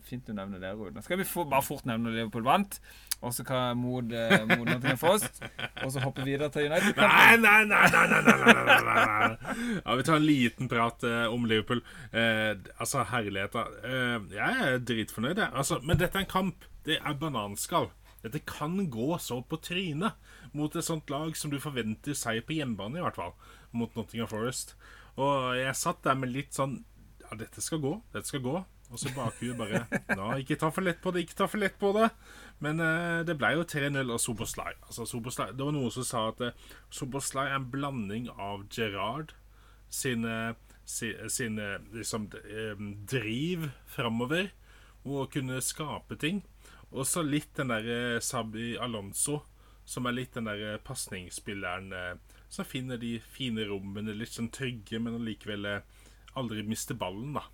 fint 0.05 0.27
du 0.27 0.33
nevner 0.35 0.61
det, 0.61 0.73
Rune. 0.77 1.01
Skal 1.01 1.19
vi 1.21 1.25
få, 1.27 1.45
bare 1.49 1.65
fort 1.65 1.85
nevne 1.89 2.13
Liverpool 2.13 2.45
vant? 2.45 2.79
Og 3.23 3.31
så 3.33 3.45
kan 3.47 3.77
mot 3.79 4.03
Nottingham 4.03 4.99
Forest. 4.99 5.39
Og 5.85 5.93
så 5.93 6.03
hoppe 6.03 6.25
videre 6.27 6.49
til 6.51 6.67
United. 6.67 6.97
Nei, 6.99 7.37
nei, 7.39 7.63
nei! 7.69 7.85
nei, 7.93 8.07
nei, 8.11 8.21
nei, 8.27 8.55
nei, 8.59 8.75
nei, 8.89 9.79
Ja, 9.85 9.95
Vi 9.95 10.03
tar 10.03 10.19
en 10.19 10.27
liten 10.27 10.71
prat 10.71 11.05
eh, 11.07 11.25
om 11.31 11.47
Liverpool. 11.47 11.83
Eh, 12.11 12.51
altså, 12.77 13.05
herligheter. 13.13 13.71
Eh, 13.87 14.35
jeg 14.35 14.67
er 14.67 14.79
dritfornøyd, 14.83 15.39
jeg. 15.39 15.51
Altså, 15.53 15.79
men 15.83 16.01
dette 16.01 16.19
er 16.19 16.27
en 16.27 16.33
kamp. 16.35 16.67
Det 16.83 16.99
er 16.99 17.19
bananskall. 17.19 17.89
Dette 18.23 18.41
kan 18.47 18.77
gå 18.91 19.09
så 19.19 19.41
på 19.43 19.59
trynet 19.63 20.15
mot 20.55 20.75
et 20.75 20.85
sånt 20.85 21.09
lag 21.11 21.35
som 21.37 21.51
du 21.51 21.59
forventer 21.61 22.15
seg 22.17 22.43
på 22.47 22.57
hjemmebane, 22.57 22.99
i 22.99 23.03
hvert 23.03 23.19
fall. 23.19 23.33
Mot 23.75 23.93
Nottingham 23.97 24.31
Forest. 24.31 24.77
Og 25.19 25.53
jeg 25.59 25.75
satt 25.77 26.03
der 26.05 26.17
med 26.17 26.33
litt 26.33 26.55
sånn 26.55 26.79
Ja, 27.23 27.35
dette 27.37 27.61
skal 27.63 27.81
gå. 27.83 27.97
Dette 28.13 28.29
skal 28.29 28.43
gå. 28.45 28.57
Og 28.93 28.99
så 29.01 29.09
bakhuet 29.15 29.57
bare 29.57 29.85
Nå, 30.17 30.27
ikke 30.43 30.57
ta 30.61 30.69
for 30.73 30.85
lett 30.85 30.99
på 31.01 31.13
det, 31.13 31.23
ikke 31.25 31.37
ta 31.39 31.47
for 31.49 31.61
lett 31.61 31.79
på 31.81 31.89
det. 31.95 32.09
Men 32.63 32.81
eh, 32.83 33.21
det 33.25 33.35
ble 33.39 33.55
jo 33.57 33.65
3-0 33.65 34.01
av 34.03 34.21
Soboslai. 34.21 34.73
Altså, 34.85 35.07
Soboslai. 35.09 35.49
Det 35.57 35.65
var 35.65 35.73
noen 35.75 35.93
som 35.93 36.05
sa 36.07 36.27
at 36.29 36.43
eh, 36.45 36.67
Soboslai 36.93 37.47
er 37.47 37.57
en 37.57 37.71
blanding 37.73 38.29
av 38.33 38.67
Gerard 38.73 39.33
sine, 39.93 40.53
sine, 40.85 41.29
sine 41.29 41.69
liksom, 41.93 42.29
um, 42.33 42.93
driv 43.09 43.69
framover 43.89 44.51
og 45.03 45.19
å 45.23 45.29
kunne 45.31 45.59
skape 45.61 46.17
ting. 46.21 46.41
Og 46.93 47.07
så 47.09 47.23
litt 47.25 47.55
den 47.57 47.73
der 47.73 47.87
uh, 47.87 48.21
Sabi 48.21 48.75
Alonso, 48.77 49.41
som 49.85 50.07
er 50.07 50.15
litt 50.15 50.37
den 50.37 50.47
der 50.47 50.77
pasningsspilleren 50.85 51.91
uh, 51.93 52.39
som 52.53 52.67
finner 52.69 52.99
de 53.01 53.15
fine 53.33 53.65
rommene, 53.65 54.13
litt 54.13 54.35
sånn 54.35 54.51
trygge, 54.53 54.99
men 55.01 55.17
allikevel 55.17 55.65
aldri 56.37 56.65
mister 56.67 56.97
ballen, 56.97 57.33
da. 57.33 57.47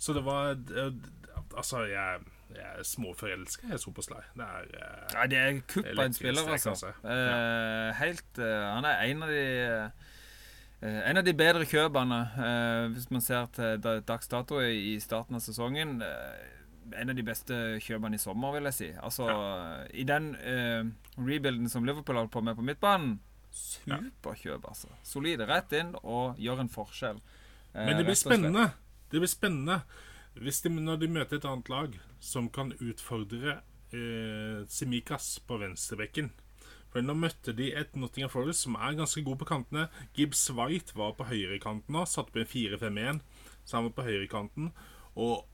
Så 0.00 0.14
det 0.16 0.22
var 0.24 0.54
Altså, 1.50 1.82
jeg, 1.90 2.20
jeg 2.54 2.62
er 2.62 2.84
småforelska 2.86 3.72
jeg, 3.72 3.80
Supersly. 3.82 4.20
Det 4.38 4.46
er 4.46 4.68
Nei, 5.16 5.24
det 5.32 5.38
er 5.40 5.58
kupp 5.66 5.88
av 5.90 6.02
en 6.04 6.14
spiller, 6.14 6.46
altså. 6.54 6.92
Ja. 7.02 7.90
helt 7.98 8.38
Han 8.38 8.86
er 8.86 9.02
en 9.08 9.26
av 9.26 9.34
de 9.34 9.42
en 10.80 11.20
av 11.20 11.26
de 11.26 11.34
bedre 11.36 11.66
kjøpene, 11.68 12.20
hvis 12.94 13.10
man 13.12 13.24
ser 13.24 13.50
til 13.56 13.82
dags 13.82 14.30
dato 14.30 14.62
i 14.62 14.94
starten 15.02 15.36
av 15.36 15.42
sesongen. 15.44 15.98
En 16.96 17.12
av 17.12 17.16
de 17.18 17.24
beste 17.26 17.56
kjøpene 17.84 18.18
i 18.18 18.22
sommer, 18.22 18.54
vil 18.56 18.68
jeg 18.70 18.76
si. 18.76 18.90
Altså, 19.00 19.26
ja. 19.30 19.86
I 19.94 20.04
den 20.08 20.32
rebuilden 21.16 21.68
som 21.70 21.86
Liverpool 21.86 22.18
holdt 22.20 22.32
på 22.34 22.42
med 22.44 22.58
på 22.58 22.66
midtbanen, 22.66 23.18
superkjøp, 23.50 24.66
altså. 24.68 24.90
Solide 25.06 25.48
rett 25.50 25.72
inn 25.78 25.94
og 26.02 26.38
gjør 26.40 26.64
en 26.64 26.72
forskjell. 26.72 27.18
Men 27.74 27.98
det 27.98 28.06
blir 28.08 28.18
spennende. 28.18 28.70
Det 29.10 29.22
blir 29.22 29.30
spennende 29.30 29.80
hvis 30.38 30.62
de, 30.62 30.70
når 30.70 31.00
de 31.02 31.08
møter 31.10 31.40
et 31.40 31.46
annet 31.48 31.68
lag 31.72 31.96
som 32.22 32.46
kan 32.52 32.70
utfordre 32.78 33.58
uh, 33.94 34.62
Simikas 34.70 35.40
på 35.46 35.58
venstrebekken. 35.60 36.30
For 36.90 37.02
Nå 37.06 37.14
møtte 37.18 37.54
de 37.54 37.68
et 37.76 37.94
Nottingham 37.98 38.32
Forest 38.32 38.66
som 38.66 38.78
er 38.78 38.98
ganske 38.98 39.22
god 39.26 39.40
på 39.42 39.48
kantene. 39.50 39.88
Gibbs 40.16 40.48
White 40.54 40.96
var 40.98 41.14
på 41.18 41.26
høyrekanten 41.28 41.94
nå, 41.94 42.06
satte 42.06 42.34
på 42.34 42.42
en 42.42 42.50
4-5-1, 42.50 43.20
så 43.64 43.78
han 43.78 43.88
var 43.88 43.96
på 43.98 44.06
høyrekanten. 44.08 44.72
Og 45.18 45.46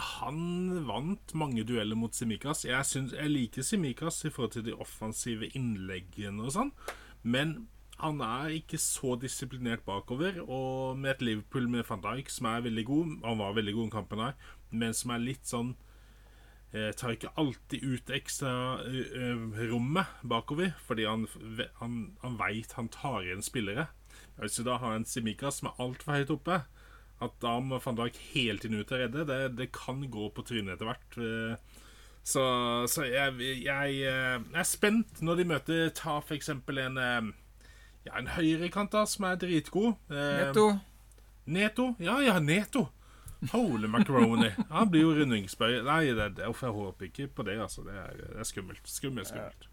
han 0.00 0.86
vant 0.88 1.34
mange 1.38 1.64
dueller 1.68 1.98
mot 1.98 2.14
Simikas. 2.14 2.64
Jeg, 2.64 2.86
synes, 2.86 3.12
jeg 3.16 3.30
liker 3.30 3.66
Simikas 3.66 4.24
i 4.24 4.30
forhold 4.30 4.54
til 4.56 4.64
de 4.66 4.76
offensive 4.76 5.50
innleggene 5.56 6.46
og 6.46 6.54
sånn, 6.56 6.72
men 7.22 7.60
han 8.00 8.22
er 8.24 8.54
ikke 8.56 8.78
så 8.80 9.14
disiplinert 9.20 9.84
bakover. 9.84 10.40
Og 10.40 10.98
med 10.98 11.16
et 11.16 11.22
Liverpool 11.28 11.68
med 11.68 11.84
van 11.88 12.02
Dijk 12.04 12.32
som 12.32 12.48
er 12.48 12.64
veldig 12.64 12.84
god 12.88 13.14
Han 13.26 13.38
var 13.42 13.56
veldig 13.58 13.74
god 13.76 13.86
i 13.86 13.94
kampen 13.98 14.24
her, 14.24 14.34
men 14.70 14.96
som 14.96 15.12
er 15.12 15.24
litt 15.24 15.48
sånn 15.48 15.74
eh, 16.72 16.90
Tar 16.96 17.16
ikke 17.16 17.34
alltid 17.40 17.84
ut 17.84 18.12
ekstra 18.16 18.54
eh, 18.88 19.64
rommet 19.70 20.20
bakover, 20.22 20.72
fordi 20.86 21.08
han, 21.08 21.26
han, 21.82 21.98
han 22.24 22.38
veit 22.40 22.72
han 22.78 22.88
tar 22.88 23.20
igjen 23.24 23.44
spillere. 23.44 23.90
Hvis 24.40 24.56
du 24.56 24.64
da 24.64 24.78
har 24.80 24.96
en 24.96 25.04
Simikas 25.04 25.60
som 25.60 25.68
er 25.70 25.82
altfor 25.84 26.16
høyt 26.16 26.32
oppe, 26.32 26.62
at 27.20 27.36
da 27.42 27.58
må 27.60 27.78
van 27.84 27.98
Dijk 27.98 28.16
hele 28.32 28.58
tiden 28.62 28.80
ut 28.80 28.92
og 28.92 29.02
redde, 29.02 29.26
det, 29.28 29.40
det 29.58 29.70
kan 29.76 30.00
gå 30.10 30.30
på 30.34 30.44
trynet 30.48 30.76
etter 30.76 30.88
hvert. 30.90 31.20
Eh, 31.20 31.80
Så, 32.22 32.42
så 32.92 33.06
jeg, 33.08 33.32
jeg, 33.40 33.94
jeg, 33.96 34.40
er 34.52 34.66
spent 34.68 35.22
når 35.24 35.38
de 35.38 35.44
møter 35.48 35.86
Ta 35.96 36.18
for 36.20 36.36
eksempel 36.36 36.76
en 36.82 36.98
Ja, 37.00 38.18
en 38.18 38.28
høyrekant 38.34 38.92
da, 38.92 39.06
som 39.08 39.24
er 39.24 39.38
dritgod. 39.40 39.94
Neto. 40.12 40.66
Neto? 41.48 41.86
Ja, 42.00 42.18
ja, 42.20 42.38
Neto. 42.40 42.86
Holy 43.54 43.88
macaroni. 43.88 44.50
Han 44.68 44.90
blir 44.92 45.06
jo 45.06 45.14
rundingsbøy. 45.16 45.80
Nei, 45.86 46.12
det, 46.12 46.28
det, 46.36 46.44
jeg 46.44 46.76
håper 46.76 47.08
ikke 47.08 47.28
på 47.32 47.48
det, 47.48 47.56
altså. 47.60 47.84
Det 47.88 47.96
er, 47.96 48.16
det 48.20 48.40
er 48.44 48.48
skummelt. 48.48 48.84
Skummelt, 48.84 49.32
skummelt. 49.32 49.69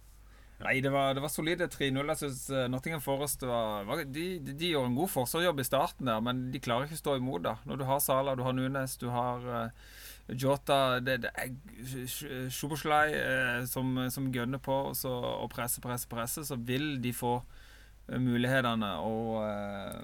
Nei, 0.57 0.79
det 0.81 0.89
var, 0.89 1.13
det 1.13 1.21
var 1.21 1.29
solide 1.29 1.67
3-0. 1.69 1.99
Jeg 2.01 2.19
syns 2.21 2.47
uh, 2.49 2.63
Nottingham 2.71 3.03
Forest 3.03 3.45
var, 3.45 3.85
var 3.85 4.01
de, 4.01 4.25
de, 4.41 4.55
de, 4.57 4.71
gjorde 4.71 4.89
en 4.89 4.97
god 4.97 5.11
forsvarsjobb 5.13 5.61
i 5.61 5.67
starten 5.67 6.09
der, 6.09 6.23
men 6.25 6.47
de 6.53 6.61
klarer 6.63 6.87
ikke 6.87 6.97
å 6.97 7.03
stå 7.03 7.15
imot. 7.19 7.45
da 7.45 7.57
Når 7.69 7.81
du 7.81 7.85
har 7.89 8.01
Sala, 8.01 8.33
du 8.35 8.41
har 8.45 8.57
Nunes, 8.57 8.97
du 8.97 9.07
har 9.13 9.45
uh, 9.45 9.93
Jota 10.27 10.97
Det, 10.99 11.21
det 11.23 11.31
er 11.39 12.49
Sjoboslai 12.51 13.13
uh, 13.13 13.61
som, 13.69 13.93
som 14.13 14.31
gønner 14.33 14.59
på 14.63 14.79
så, 14.97 15.13
og 15.43 15.51
presser, 15.53 15.85
presser, 15.85 16.09
presser, 16.11 16.47
så 16.47 16.57
vil 16.57 16.97
de 17.03 17.13
få 17.13 17.37
mulighetene. 18.15 18.91
Og, 19.03 19.43
eh, 19.43 19.99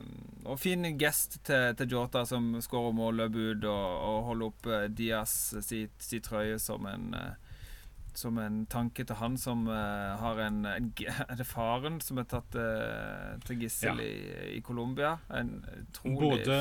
og 0.45 0.59
fin 0.59 0.85
gest 0.99 1.39
til, 1.45 1.71
til, 1.79 1.95
Jota, 1.95 2.25
som 2.27 2.53
skårer 2.61 2.95
mål, 2.95 3.21
løper 3.23 3.53
ut 3.53 3.67
og, 3.69 3.87
og, 4.09 4.19
holder 4.29 4.49
opp 4.49 4.67
eh, 4.67 4.87
Diaz 4.91 5.35
sitt, 5.63 5.95
si 6.03 6.19
trøye 6.23 6.59
som 6.61 6.87
en 6.89 7.13
eh, 7.17 7.42
som 8.19 8.37
en 8.41 8.63
tanke 8.69 9.05
til 9.07 9.17
han 9.19 9.37
som 9.39 9.65
uh, 9.67 10.15
har 10.19 10.41
en, 10.45 10.63
en, 10.69 10.89
Er 11.29 11.37
det 11.39 11.47
faren 11.49 11.99
som 12.03 12.21
er 12.21 12.27
tatt 12.29 12.57
uh, 12.59 13.35
til 13.47 13.63
gissel 13.65 14.01
ja. 14.01 14.07
i, 14.07 14.57
i 14.57 14.61
Colombia? 14.65 15.17
En 15.33 15.59
utrolig 15.79 16.43
Både, 16.43 16.59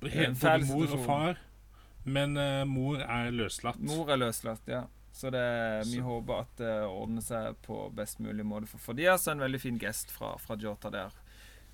både 0.00 0.58
mor 0.68 0.92
og 0.92 1.04
far, 1.06 1.38
men 2.04 2.36
uh, 2.36 2.64
mor 2.68 3.00
er 3.00 3.32
løslatt. 3.34 3.80
Mor 3.82 4.12
er 4.12 4.20
løslatt, 4.20 4.68
ja. 4.70 4.84
Så 5.16 5.30
det, 5.32 5.46
vi 5.88 6.02
håper 6.04 6.42
at 6.42 6.58
det 6.60 6.72
ordner 6.84 7.24
seg 7.24 7.56
på 7.64 7.86
best 7.96 8.18
mulig 8.20 8.44
måte 8.44 8.68
for, 8.68 8.82
for 8.90 8.98
de. 8.98 9.06
Altså 9.08 9.32
en 9.32 9.40
veldig 9.40 9.60
fin 9.62 9.78
gest 9.80 10.12
fra, 10.12 10.34
fra 10.42 10.58
Jota 10.60 10.92
der. 10.92 11.14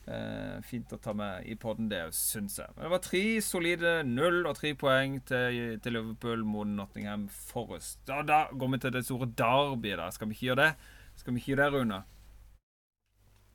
Eh, 0.02 0.62
fint 0.66 0.90
å 0.90 0.98
ta 0.98 1.12
med 1.14 1.44
i 1.46 1.54
poden, 1.54 1.86
det 1.90 2.00
syns 2.16 2.56
jeg. 2.58 2.72
Men 2.74 2.88
det 2.88 2.90
var 2.90 3.02
tre 3.04 3.26
solide 3.44 3.92
null 4.08 4.40
og 4.50 4.56
tre 4.58 4.72
poeng 4.74 5.20
til, 5.28 5.76
til, 5.78 5.94
Liverpool 5.94 6.42
mot 6.42 6.66
Nottingham 6.66 7.28
Forest. 7.30 8.00
Da, 8.08 8.24
da 8.26 8.48
går 8.50 8.72
vi 8.72 8.80
til 8.82 8.96
det 8.96 9.04
store 9.06 9.30
derbyet. 9.38 10.00
da. 10.02 10.08
Skal 10.10 10.28
vi 10.28 10.34
ikke 10.34 10.48
gjøre 10.50 10.64
det? 10.64 10.72
Skal 11.20 11.34
vi 11.36 11.42
ikke 11.42 11.54
gjøre 11.54 11.68
det, 11.68 11.76
Rune? 11.76 12.00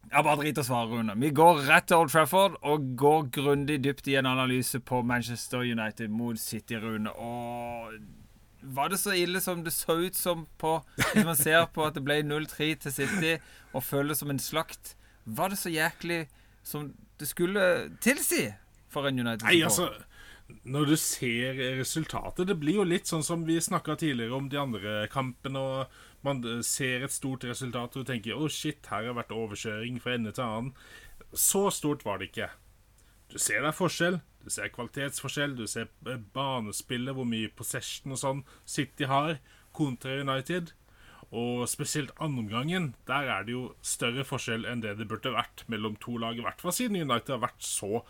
Ja, 0.07 0.21
bare 0.23 0.39
drit 0.39 0.61
å 0.61 0.63
svare, 0.63 0.87
Rune. 0.87 1.17
Vi 1.19 1.33
går 1.35 1.65
rett 1.67 1.89
til 1.91 1.99
Old 1.99 2.13
Trafford 2.13 2.55
og 2.63 2.93
går 2.95 3.27
grundig 3.35 3.81
dypt 3.83 4.07
i 4.07 4.15
en 4.15 4.29
analyse 4.29 4.79
på 4.79 5.01
Manchester 5.03 5.67
United 5.67 6.13
mot 6.15 6.39
City, 6.39 6.79
Rune. 6.79 7.11
Og 7.11 7.97
var 8.63 8.87
det 8.87 9.01
så 9.01 9.17
ille 9.19 9.41
som 9.43 9.65
det 9.65 9.75
så 9.75 9.97
ut 9.99 10.15
som 10.15 10.47
på 10.57 10.79
Hvis 10.95 11.25
man 11.27 11.35
ser 11.35 11.67
på 11.75 11.83
at 11.85 11.99
det 11.99 12.05
ble 12.07 12.21
0-3 12.23 12.71
til 12.85 12.95
City 12.95 13.35
og 13.75 13.83
føles 13.83 14.23
som 14.23 14.31
en 14.31 14.39
slakt, 14.39 14.95
var 15.28 15.51
det 15.51 15.59
så 15.59 15.71
jæklig 15.71 16.25
som 16.63 16.91
det 17.19 17.28
skulle 17.28 17.63
tilsi 18.03 18.45
for 18.91 19.09
en 19.09 19.19
United? 19.19 19.43
Nei, 19.47 19.59
altså 19.67 19.91
når 20.63 20.86
du 20.88 20.95
ser 20.95 21.57
resultatet 21.75 22.47
Det 22.47 22.55
blir 22.59 22.80
jo 22.80 22.86
litt 22.88 23.09
sånn 23.09 23.25
som 23.25 23.43
vi 23.47 23.57
snakka 23.59 23.97
tidligere 23.99 24.38
om 24.38 24.47
de 24.47 24.59
andre 24.61 24.93
kampene. 25.11 25.59
og 25.59 26.23
Man 26.23 26.43
ser 26.63 27.03
et 27.03 27.11
stort 27.11 27.43
resultat 27.47 27.97
og 27.99 28.07
tenker 28.07 28.36
å 28.36 28.45
oh 28.45 28.51
shit, 28.51 28.80
her 28.88 29.09
har 29.09 29.17
vært 29.17 29.36
overkjøring 29.36 29.99
fra 30.03 30.15
ende 30.15 30.32
til 30.32 30.45
annen. 30.45 30.71
Så 31.34 31.67
stort 31.75 32.05
var 32.07 32.21
det 32.21 32.32
ikke. 32.32 32.49
Du 33.28 33.38
ser 33.39 33.61
det 33.61 33.73
er 33.73 33.75
forskjell. 33.75 34.21
Du 34.47 34.51
ser 34.53 34.71
kvalitetsforskjell, 34.71 35.57
du 35.59 35.67
ser 35.67 35.89
eh, 36.07 36.19
banespillet, 36.34 37.11
hvor 37.11 37.28
mye 37.28 37.51
possession 37.51 38.15
og 38.15 38.21
sånn 38.21 38.43
City 38.63 39.09
har, 39.11 39.41
kontra 39.75 40.21
United. 40.21 40.71
Og 41.36 41.65
spesielt 41.67 42.13
andreomgangen, 42.23 42.93
der 43.07 43.28
er 43.34 43.43
det 43.43 43.51
jo 43.51 43.63
større 43.84 44.23
forskjell 44.28 44.63
enn 44.69 44.84
det 44.84 44.95
det 44.99 45.09
burde 45.09 45.34
vært 45.36 45.65
mellom 45.67 45.97
to 45.99 46.15
lag. 46.21 46.38
I 46.38 46.45
hvert 46.45 46.63
fall 46.63 46.75
siden 46.75 47.01
United 47.01 47.36
har 47.36 47.43
vært 47.43 47.67
så 47.67 48.05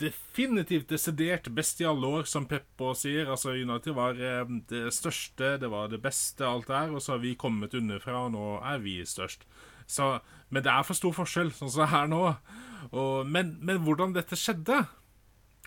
definitivt 0.00 0.90
desidert 0.92 1.48
best 1.56 1.80
i 1.80 1.88
alle 1.88 2.08
år, 2.18 2.26
som 2.28 2.48
Peppo 2.48 2.92
sier. 2.96 3.28
Altså, 3.32 3.54
United 3.56 3.96
var 3.96 4.16
eh, 4.20 4.44
det 4.68 4.90
største, 4.92 5.54
det 5.60 5.70
var 5.72 5.88
det 5.92 6.02
beste, 6.04 6.44
alt 6.48 6.68
der, 6.68 6.92
og 6.92 7.00
så 7.04 7.14
har 7.14 7.24
vi 7.24 7.36
kommet 7.36 7.76
underfra, 7.76 8.26
og 8.26 8.34
nå 8.36 8.48
er 8.60 8.80
vi 8.84 8.98
størst. 9.08 9.46
Så, 9.86 10.18
men 10.50 10.64
det 10.64 10.72
er 10.72 10.84
for 10.84 10.98
stor 10.98 11.16
forskjell, 11.16 11.52
sånn 11.56 11.72
som 11.72 11.84
det 11.84 12.00
er 12.00 12.12
nå. 12.12 12.22
Og, 12.92 13.26
men, 13.28 13.56
men 13.64 13.80
hvordan 13.84 14.12
dette 14.16 14.36
skjedde 14.36 14.82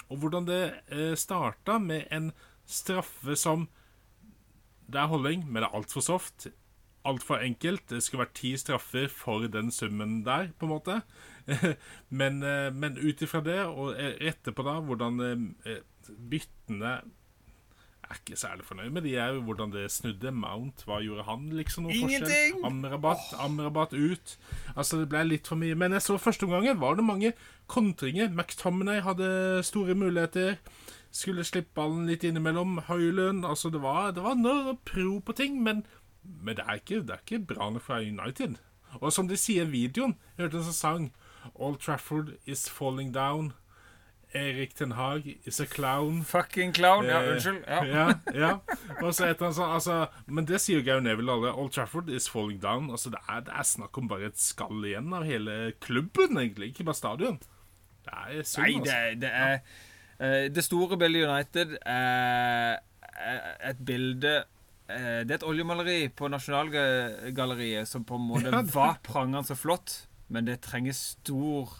og 0.10 0.24
hvordan 0.24 0.48
det 0.48 0.62
eh, 0.90 1.14
starta 1.18 1.78
med 1.82 2.08
en 2.12 2.32
straffe 2.66 3.36
som 3.38 3.68
Det 4.90 4.98
er 4.98 5.06
holding, 5.06 5.44
men 5.46 5.62
det 5.62 5.68
er 5.68 5.76
altfor 5.78 6.02
soft. 6.02 6.48
Altfor 7.08 7.39
enkelt. 7.43 7.86
Det 7.89 8.02
skulle 8.04 8.26
vært 8.26 8.36
ti 8.39 8.56
straffer 8.60 9.08
for 9.12 9.47
den 9.47 9.72
summen 9.72 10.24
der, 10.26 10.52
på 10.60 10.68
en 10.68 10.74
måte. 10.74 11.02
men 12.22 12.43
eh, 12.43 12.68
men 12.76 12.97
ut 13.00 13.22
ifra 13.22 13.41
det, 13.45 13.62
og 13.66 13.95
eh, 13.95 14.18
etterpå 14.32 14.66
da, 14.68 14.80
hvordan 14.84 15.22
byttene 16.30 17.00
jeg 18.10 18.18
er 18.18 18.22
ikke 18.26 18.38
særlig 18.41 18.64
fornøyd 18.66 18.89
med 18.89 19.04
de 19.06 19.12
er 19.22 19.34
jo 19.36 19.41
hvordan 19.45 19.70
det 19.70 19.84
snudde. 19.93 20.32
Mount, 20.34 20.82
hva 20.89 20.97
gjorde 21.06 21.28
han? 21.28 21.43
liksom 21.54 21.84
noe 21.86 21.93
Ingenting! 21.93 22.26
forskjell? 22.26 22.64
Amrabat. 22.66 23.26
Amrabat 23.38 23.93
ut. 23.93 24.34
Altså, 24.76 24.97
det 24.97 25.12
ble 25.12 25.22
litt 25.28 25.45
for 25.45 25.62
mye. 25.62 25.76
Men 25.78 25.93
jeg 25.93 26.02
så 26.02 26.18
første 26.18 26.47
omgangen 26.47 26.80
var 26.82 26.97
det 26.97 27.06
mange 27.06 27.32
kontringer. 27.70 28.32
McTominay 28.34 29.04
hadde 29.06 29.30
store 29.68 29.93
muligheter. 29.93 30.58
Skulle 31.14 31.45
slippe 31.45 31.76
ballen 31.78 32.10
litt 32.10 32.26
innimellom. 32.26 32.80
Høylund 32.89 33.45
Altså, 33.45 33.70
det 33.70 33.84
var, 33.86 34.10
det 34.18 34.26
var 34.26 34.41
noe 34.41 34.74
pro 34.89 35.20
på 35.22 35.38
ting, 35.38 35.62
men, 35.62 35.86
men 36.24 36.56
det, 36.56 36.66
er 36.68 36.82
ikke, 36.82 37.02
det, 37.02 37.16
er 37.16 37.24
ikke, 37.26 37.46
bra 37.54 37.70
nok 37.70 37.86
fra 37.86 38.02
United. 38.02 38.60
Og 39.00 39.14
som 39.14 39.28
de 39.30 39.38
sier 39.38 39.68
i 39.68 39.72
videoen, 39.72 40.18
jeg 40.36 40.48
hørte 40.48 40.62
en 40.62 40.70
sånn 40.70 40.80
sang 40.80 41.10
Old 41.56 41.80
Trafford 41.80 42.36
is 42.46 42.68
falling 42.70 43.14
down. 43.16 43.54
Erik 44.34 44.76
Ten 44.76 44.92
Hag 44.92 45.40
is 45.46 45.60
a 45.60 45.66
clown. 45.66 46.24
Fucking 46.24 46.74
clown. 46.74 47.06
Ja, 47.06 47.22
eh, 47.24 47.32
unnskyld. 47.32 47.64
Ja. 47.68 47.84
ja, 47.86 48.14
ja. 48.34 48.52
Og 49.02 49.16
så 49.16 49.26
et 49.26 49.40
sånt, 49.40 49.64
altså, 49.66 50.06
men 50.28 50.46
det 50.46 50.60
sier 50.62 50.82
jo 50.82 50.86
Gary 50.86 51.02
Neville 51.02 51.34
alle. 51.34 51.54
Old 51.54 51.72
Trafford 51.74 52.10
is 52.14 52.30
falling 52.30 52.60
down. 52.62 52.92
Altså, 52.92 53.10
det, 53.10 53.24
er, 53.28 53.40
det 53.48 53.56
er 53.58 53.66
snakk 53.66 53.98
om 53.98 54.10
bare 54.12 54.30
et 54.30 54.38
skall 54.40 54.86
igjen 54.86 55.14
av 55.18 55.26
hele 55.26 55.58
klubben, 55.82 56.38
egentlig. 56.38 56.74
Ikke 56.74 56.86
bare 56.92 57.00
stadion. 57.00 57.40
Det 58.06 58.14
er 58.14 58.46
synd, 58.46 58.68
Nei, 58.68 58.84
det, 58.86 58.94
altså. 58.94 59.20
det 59.24 59.32
er 59.34 60.46
uh, 60.46 60.46
Det 60.56 60.64
store 60.64 60.98
bildet 60.98 61.26
United 61.30 61.76
er 61.86 62.80
et 63.70 63.82
bilde 63.86 64.38
Det 64.90 65.30
er 65.30 65.36
et 65.36 65.44
oljemaleri 65.46 66.00
på 66.10 66.32
Nasjonalgalleriet 66.34 67.86
som 67.86 68.02
på 68.08 68.18
en 68.18 68.24
måte 68.26 68.64
var 68.74 68.96
prangende 69.06 69.44
så 69.46 69.58
flott, 69.60 69.94
men 70.34 70.48
det 70.48 70.64
trenger 70.66 70.98
stor 70.98 71.76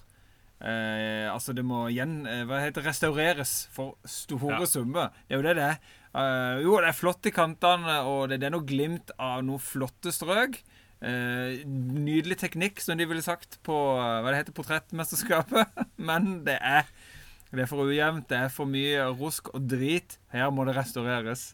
Eh, 0.60 1.26
altså 1.32 1.54
det 1.56 1.64
må 1.64 1.86
igjen 1.88 2.26
eh, 2.28 2.42
Hva 2.44 2.58
heter 2.60 2.84
restaureres 2.84 3.70
for 3.72 3.96
store 4.04 4.58
ja. 4.58 4.68
summer. 4.68 5.14
Det 5.24 5.38
er 5.38 5.40
jo 5.40 5.46
det 5.46 5.56
det 5.56 5.68
er. 5.70 5.80
Uh, 6.10 6.58
jo, 6.66 6.74
det 6.82 6.90
er 6.90 6.98
flott 6.98 7.28
i 7.30 7.32
kantene, 7.32 8.00
og 8.10 8.32
det, 8.32 8.40
det 8.42 8.48
er 8.48 8.54
noe 8.56 8.66
glimt 8.66 9.12
av 9.22 9.44
noe 9.46 9.62
flotte 9.62 10.12
strøk. 10.14 10.58
Uh, 11.00 11.62
nydelig 11.70 12.40
teknikk, 12.42 12.82
som 12.82 12.98
de 13.00 13.06
ville 13.08 13.24
sagt 13.24 13.60
på 13.64 13.78
eh, 13.78 14.18
hva 14.20 14.34
det 14.34 14.42
heter, 14.42 14.56
portrettmesterskapet. 14.58 15.78
Men 16.10 16.42
det 16.48 16.58
er, 16.66 16.90
det 17.54 17.64
er 17.64 17.70
for 17.70 17.86
ujevnt. 17.86 18.28
Det 18.32 18.42
er 18.42 18.52
for 18.54 18.70
mye 18.70 19.06
rusk 19.22 19.54
og 19.54 19.70
drit. 19.70 20.18
Her 20.34 20.50
må 20.52 20.66
det 20.68 20.76
restaureres. 20.80 21.52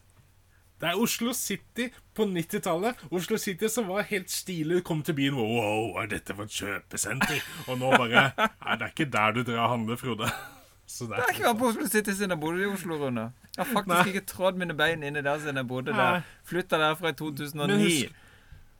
Det 0.80 0.88
er 0.90 0.98
Oslo 1.00 1.32
City 1.32 1.86
på 2.14 2.26
90-tallet. 2.28 3.06
Oslo 3.10 3.38
City 3.40 3.68
som 3.72 3.88
var 3.88 4.04
helt 4.10 4.28
stilig, 4.30 4.82
kom 4.84 5.00
til 5.02 5.16
byen. 5.16 5.38
Wow, 5.38 5.96
er 6.02 6.10
dette 6.10 6.36
for 6.36 6.44
et 6.44 6.52
kjøpesenter? 6.52 7.40
Og 7.70 7.80
nå 7.80 7.94
bare 7.96 8.26
Nei, 8.36 8.76
det 8.76 8.84
er 8.84 8.92
ikke 8.92 9.08
der 9.14 9.32
du 9.38 9.40
drar 9.46 9.64
og 9.64 9.72
handler, 9.78 9.96
Frode. 10.00 10.28
Så 10.86 11.08
det, 11.08 11.16
er 11.18 11.32
ikke 11.32 11.48
bare 11.48 11.58
på 11.58 11.70
Oslo 11.72 11.88
City 11.90 12.12
siden 12.14 12.36
jeg 12.36 12.40
bodde 12.40 12.62
i 12.62 12.68
Oslo, 12.68 13.00
Rune. 13.00 13.30
Jeg 13.56 13.64
har 13.64 13.72
faktisk 13.72 13.96
Nei. 13.96 14.12
ikke 14.12 14.26
trådd 14.28 14.60
mine 14.60 14.76
bein 14.76 15.02
inni 15.02 15.24
der 15.24 15.40
siden 15.42 15.58
jeg 15.58 15.68
bodde 15.68 15.96
der. 15.96 16.20
Flytta 16.46 16.78
derfra 16.78 17.10
i 17.10 17.16
2009. 17.18 17.96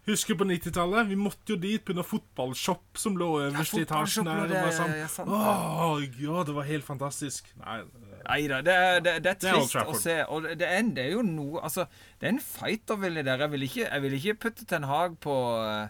Husker 0.06 0.36
på 0.38 0.46
90-tallet? 0.46 1.08
Vi 1.08 1.16
måtte 1.18 1.50
jo 1.50 1.56
dit 1.58 1.82
pga. 1.82 2.04
fotballshop 2.06 3.00
som 3.00 3.16
lå 3.18 3.30
øverst 3.48 3.74
i 3.74 3.82
etasjen. 3.82 4.28
der. 4.28 4.44
Det, 4.52 4.60
sånn, 4.76 4.92
ja, 5.00 5.08
Åh, 5.26 6.04
ja, 6.22 6.44
det 6.46 6.54
var 6.54 6.68
helt 6.68 6.86
fantastisk. 6.86 7.50
Nei, 7.64 7.80
Nei 8.26 8.46
da, 8.50 8.58
det, 8.64 8.76
det, 9.06 9.12
det, 9.24 9.32
er 9.32 9.38
trist 9.38 9.76
det 9.76 9.82
er 9.82 9.90
å 9.90 10.00
se. 10.00 10.16
Og 10.34 10.48
det 10.48 10.66
er, 10.66 10.82
det 10.96 11.04
er, 11.04 11.12
jo 11.14 11.22
noe 11.26 11.62
Altså, 11.62 11.86
det 12.18 12.28
er 12.28 12.34
en 12.34 12.42
fighter-vilje 12.42 13.26
der. 13.26 13.44
Jeg 13.44 13.54
vil 13.54 13.66
ikke, 13.68 13.84
jeg 13.86 14.04
vil 14.04 14.18
ikke 14.18 14.38
putte 14.46 14.66
Ten 14.68 14.88
Hag 14.90 15.18
på 15.22 15.36
uh, 15.36 15.86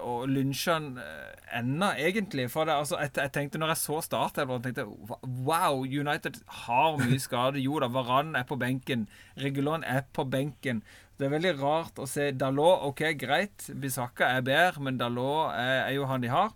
og 0.00 0.24
uh, 0.24 1.02
ennå, 1.58 1.90
egentlig. 2.00 2.48
For 2.52 2.68
det, 2.68 2.78
altså, 2.80 3.00
jeg, 3.02 3.12
jeg, 3.16 3.32
tenkte 3.34 3.60
når 3.60 3.74
jeg 3.74 3.82
så 3.82 4.00
startelveren, 4.04 4.64
tenkte 4.64 4.86
wow, 5.44 5.82
United 5.84 6.40
har 6.64 6.96
mye 7.02 7.20
skade. 7.20 7.60
Jo 7.60 7.80
da, 7.82 7.90
Varan 7.92 8.34
er 8.38 8.48
på 8.48 8.56
benken. 8.60 9.08
Regulon 9.42 9.84
er 9.84 10.06
på 10.12 10.24
benken. 10.24 10.82
Det 11.18 11.26
er 11.26 11.34
veldig 11.34 11.54
rart 11.58 11.96
å 11.98 12.06
se 12.06 12.30
Dalot. 12.38 12.84
OK, 12.88 13.02
greit, 13.18 13.68
Bisakka 13.82 14.30
er 14.36 14.44
bedre, 14.46 14.84
men 14.86 15.00
Dalot 15.00 15.50
er, 15.50 15.88
er, 15.88 15.94
jo 15.96 16.06
han 16.06 16.22
de 16.22 16.30
har. 16.30 16.54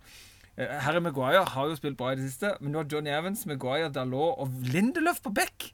Eh, 0.57 0.69
Harry 0.85 1.01
Maguire 1.01 1.43
har 1.49 1.69
jo 1.69 1.75
spilt 1.75 1.97
bra 1.97 2.13
i 2.13 2.19
det 2.19 2.29
siste, 2.29 2.53
men 2.61 2.73
nå 2.73 2.83
har 2.83 2.89
Johnny 2.91 3.09
Evans, 3.09 3.45
Maguire, 3.49 3.89
Dalot 3.93 4.41
og 4.43 4.49
Lindeløf 4.73 5.21
på 5.25 5.33
back. 5.33 5.71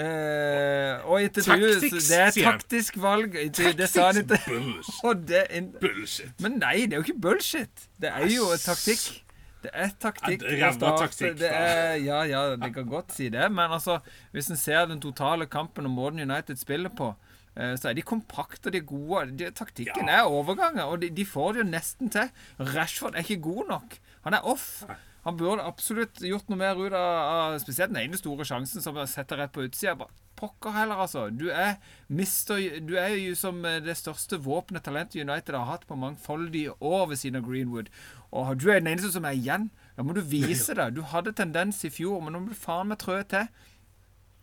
Eh, 0.00 1.02
og 1.04 1.22
intervjuet 1.22 1.82
Det 1.82 2.16
er 2.16 2.30
taktisk 2.30 3.00
valg. 3.02 3.34
Det 3.52 3.88
sa 3.90 4.06
han 4.12 4.22
ikke. 4.22 4.38
Bullshit. 5.82 6.30
Men 6.40 6.60
nei, 6.62 6.86
det 6.86 6.94
er 6.94 7.02
jo 7.02 7.08
ikke 7.08 7.20
bullshit. 7.20 7.88
Det 8.00 8.12
er 8.12 8.30
jo 8.30 8.48
taktikk. 8.62 9.24
Det 9.60 9.72
er 9.76 9.90
taktikk. 10.00 10.44
Ræva 10.46 10.92
taktikk. 11.02 11.34
Det 11.42 11.50
ja, 12.06 12.22
ja, 12.24 12.44
det 12.56 12.70
kan 12.72 12.86
godt 12.88 13.12
si 13.12 13.28
det. 13.28 13.50
Men 13.52 13.74
altså, 13.76 13.98
hvis 14.32 14.48
en 14.48 14.56
ser 14.56 14.86
den 14.88 15.02
totale 15.02 15.46
kampen 15.50 15.84
og 15.90 15.92
måten 15.92 16.22
United 16.24 16.56
spiller 16.56 16.88
på, 16.96 17.12
så 17.76 17.90
er 17.90 17.98
de 17.98 18.06
kompakte 18.06 18.70
og 18.70 18.74
de 18.74 18.80
er 18.80 18.88
gode. 18.88 19.26
De, 19.40 19.50
taktikken 19.56 20.08
ja. 20.08 20.22
er 20.22 20.32
overganger, 20.32 20.86
og 20.86 21.02
de, 21.02 21.10
de, 21.14 21.26
får 21.28 21.54
det 21.54 21.64
jo 21.64 21.68
nesten 21.70 22.12
til. 22.12 22.32
Rashford 22.74 23.18
er 23.18 23.26
ikke 23.26 23.42
god 23.50 23.70
nok. 23.74 23.96
Han 24.26 24.36
er 24.36 24.46
off. 24.48 24.70
Han 25.26 25.36
burde 25.36 25.66
absolutt 25.68 26.22
gjort 26.24 26.48
noe 26.48 26.58
mer 26.60 26.78
ut 26.80 26.94
av, 26.96 27.18
av 27.52 27.58
spesielt 27.60 27.92
den 27.92 28.00
ene 28.06 28.16
store 28.16 28.46
sjansen 28.48 28.80
som 28.80 28.96
setter 29.10 29.42
rett 29.42 29.52
på 29.52 29.66
utsida. 29.66 30.08
Pokker 30.40 30.72
heller, 30.72 31.02
altså. 31.04 31.26
Du 31.28 31.50
er, 31.52 31.74
mister, 32.08 32.62
du 32.80 32.94
er 32.96 33.12
jo 33.18 33.34
som 33.36 33.60
det 33.60 33.98
største 34.00 34.38
våpenet 34.40 34.86
talentet 34.86 35.20
United 35.20 35.58
har 35.58 35.68
hatt 35.68 35.84
på 35.88 35.98
mangfoldige 36.00 36.72
år 36.80 37.10
ved 37.10 37.20
siden 37.20 37.42
av 37.42 37.50
Greenwood. 37.50 37.92
Og 38.32 38.54
du 38.56 38.70
er 38.70 38.80
den 38.80 38.94
eneste 38.94 39.12
som 39.12 39.28
er 39.28 39.36
igjen. 39.36 39.68
Da 39.98 40.06
må 40.06 40.16
du 40.16 40.22
vise 40.24 40.72
det. 40.78 40.94
Du 40.96 41.02
hadde 41.12 41.36
tendens 41.36 41.82
i 41.84 41.92
fjor, 41.92 42.22
men 42.24 42.32
nå 42.32 42.46
må 42.46 42.54
du 42.54 42.56
faen 42.56 42.88
meg 42.88 43.02
trø 43.04 43.20
til. 43.28 43.50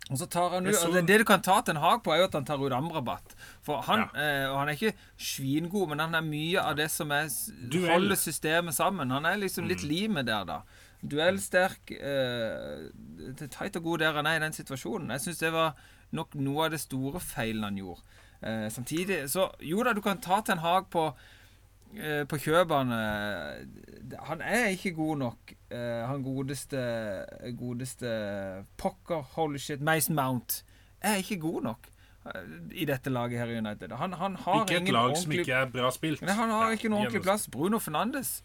Og 0.07 0.19
så 0.21 0.27
tar 0.31 0.53
han 0.55 0.67
ut, 0.67 0.75
så... 0.75 0.89
Det 1.03 1.19
du 1.19 1.25
kan 1.27 1.41
ta 1.43 1.57
til 1.61 1.75
en 1.75 1.83
hag 1.83 1.99
på, 2.03 2.13
er 2.13 2.21
jo 2.21 2.27
at 2.29 2.35
han 2.37 2.45
tar 2.47 2.61
ut 2.61 2.75
Amrabat. 2.75 3.35
For 3.65 3.83
han, 3.89 4.05
ja. 4.15 4.23
eh, 4.23 4.55
han 4.55 4.69
er 4.71 4.77
ikke 4.77 4.93
svingod, 5.19 5.89
men 5.91 6.03
han 6.03 6.15
er 6.15 6.23
mye 6.23 6.63
av 6.63 6.77
det 6.79 6.87
som 6.93 7.11
er, 7.11 7.27
holder 7.73 8.19
systemet 8.19 8.77
sammen. 8.77 9.11
Han 9.11 9.27
er 9.27 9.41
liksom 9.41 9.67
litt 9.67 9.83
mm. 9.83 9.89
limet 9.91 10.29
der, 10.29 10.47
da. 10.47 10.61
Duellsterk. 11.03 11.91
Eh, 11.91 13.43
tight 13.51 13.75
og 13.79 13.89
god 13.91 14.05
der 14.05 14.21
han 14.21 14.29
er 14.31 14.39
i 14.39 14.45
den 14.45 14.55
situasjonen. 14.55 15.11
Jeg 15.17 15.27
syns 15.27 15.43
det 15.43 15.51
var 15.55 15.75
nok 16.15 16.37
noe 16.39 16.67
av 16.67 16.75
det 16.75 16.79
store 16.81 17.19
feilen 17.23 17.67
han 17.67 17.81
gjorde. 17.81 18.21
Eh, 18.39 18.67
samtidig 18.69 19.23
Så 19.29 19.47
jo 19.65 19.81
da, 19.83 19.95
du 19.97 20.01
kan 20.05 20.21
ta 20.21 20.39
til 20.45 20.55
en 20.55 20.61
hag 20.61 20.91
på 20.93 21.09
på 22.27 22.37
kjøperne 22.43 22.97
Han 24.27 24.41
er 24.41 24.73
ikke 24.75 24.91
god 24.97 25.17
nok. 25.17 25.53
Eh, 25.71 26.01
han 26.07 26.23
godeste 26.23 26.81
godeste 27.59 28.09
pokker, 28.77 29.23
holy 29.35 29.59
shit, 29.59 29.81
Mason 29.81 30.15
Mount 30.15 30.61
er 31.01 31.21
ikke 31.21 31.39
god 31.41 31.63
nok 31.63 31.89
eh, 32.25 32.43
i 32.71 32.85
dette 32.87 33.11
laget 33.11 33.39
her 33.39 33.51
i 33.51 33.57
United. 33.57 33.91
Han, 33.99 34.13
han 34.13 34.35
har 34.35 34.63
ikke 34.65 34.83
et 34.83 34.93
lag 34.93 35.17
som 35.17 35.35
ikke 35.35 35.57
er 35.63 35.73
bra 35.73 35.91
spilt. 35.95 36.23
Nei, 36.25 36.37
han 36.37 36.53
har 36.53 36.75
ikke 36.75 36.91
noen 36.91 37.05
ordentlig 37.05 37.25
plass. 37.25 37.49
Bruno 37.51 37.81
Fernandes 37.83 38.39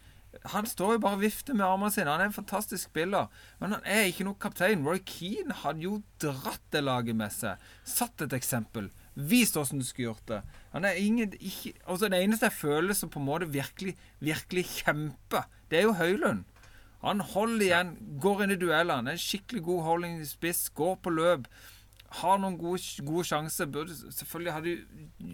han 0.49 0.65
står 0.65 0.95
jo 0.95 1.01
bare 1.03 1.17
og 1.19 1.21
vifter 1.21 1.53
med 1.53 1.65
armene 1.65 1.93
sine. 1.93 2.09
Han 2.09 2.23
er 2.23 2.31
en 2.31 2.35
fantastisk 2.35 2.89
spiller, 2.89 3.29
men 3.61 3.75
han 3.75 3.83
er 3.85 4.07
ikke 4.09 4.25
noen 4.25 4.39
kaptein. 4.41 4.81
Roy 4.85 5.01
Keane 5.05 5.53
hadde 5.61 5.85
jo 5.85 5.99
dratt 6.21 6.63
det 6.73 6.81
laget 6.83 7.17
med 7.19 7.33
seg. 7.33 7.61
Satt 7.85 8.25
et 8.25 8.33
eksempel. 8.33 8.89
Vist 9.15 9.57
åssen 9.57 9.81
du 9.81 9.85
skulle 9.85 10.09
gjort 10.11 10.25
det. 10.29 10.39
Han 10.71 10.85
er 10.89 10.97
ingen, 10.97 11.35
ikke, 11.37 11.75
altså 11.85 12.09
Det 12.09 12.23
eneste 12.23 12.49
jeg 12.49 12.57
føler 12.57 12.97
som 12.97 13.11
på 13.13 13.21
en 13.21 13.27
måte 13.27 13.49
virkelig, 13.53 13.93
virkelig 14.19 14.65
kjemper, 14.79 15.45
det 15.69 15.79
er 15.79 15.87
jo 15.87 15.93
Høylund. 15.99 16.43
Han 17.03 17.19
holder 17.19 17.65
igjen, 17.65 17.95
går 18.23 18.45
inn 18.45 18.55
i 18.55 18.59
duellene. 18.59 19.11
En 19.11 19.19
skikkelig 19.19 19.63
god 19.63 19.81
holding 19.83 20.21
i 20.21 20.27
spiss, 20.27 20.69
går 20.71 20.95
på 21.03 21.11
løp. 21.11 21.49
Har 22.21 22.37
noen 22.39 22.55
gode, 22.57 22.79
gode 23.03 23.25
sjanser. 23.27 23.67
Burde, 23.67 23.95
selvfølgelig 24.15 24.53
hadde 24.55 24.75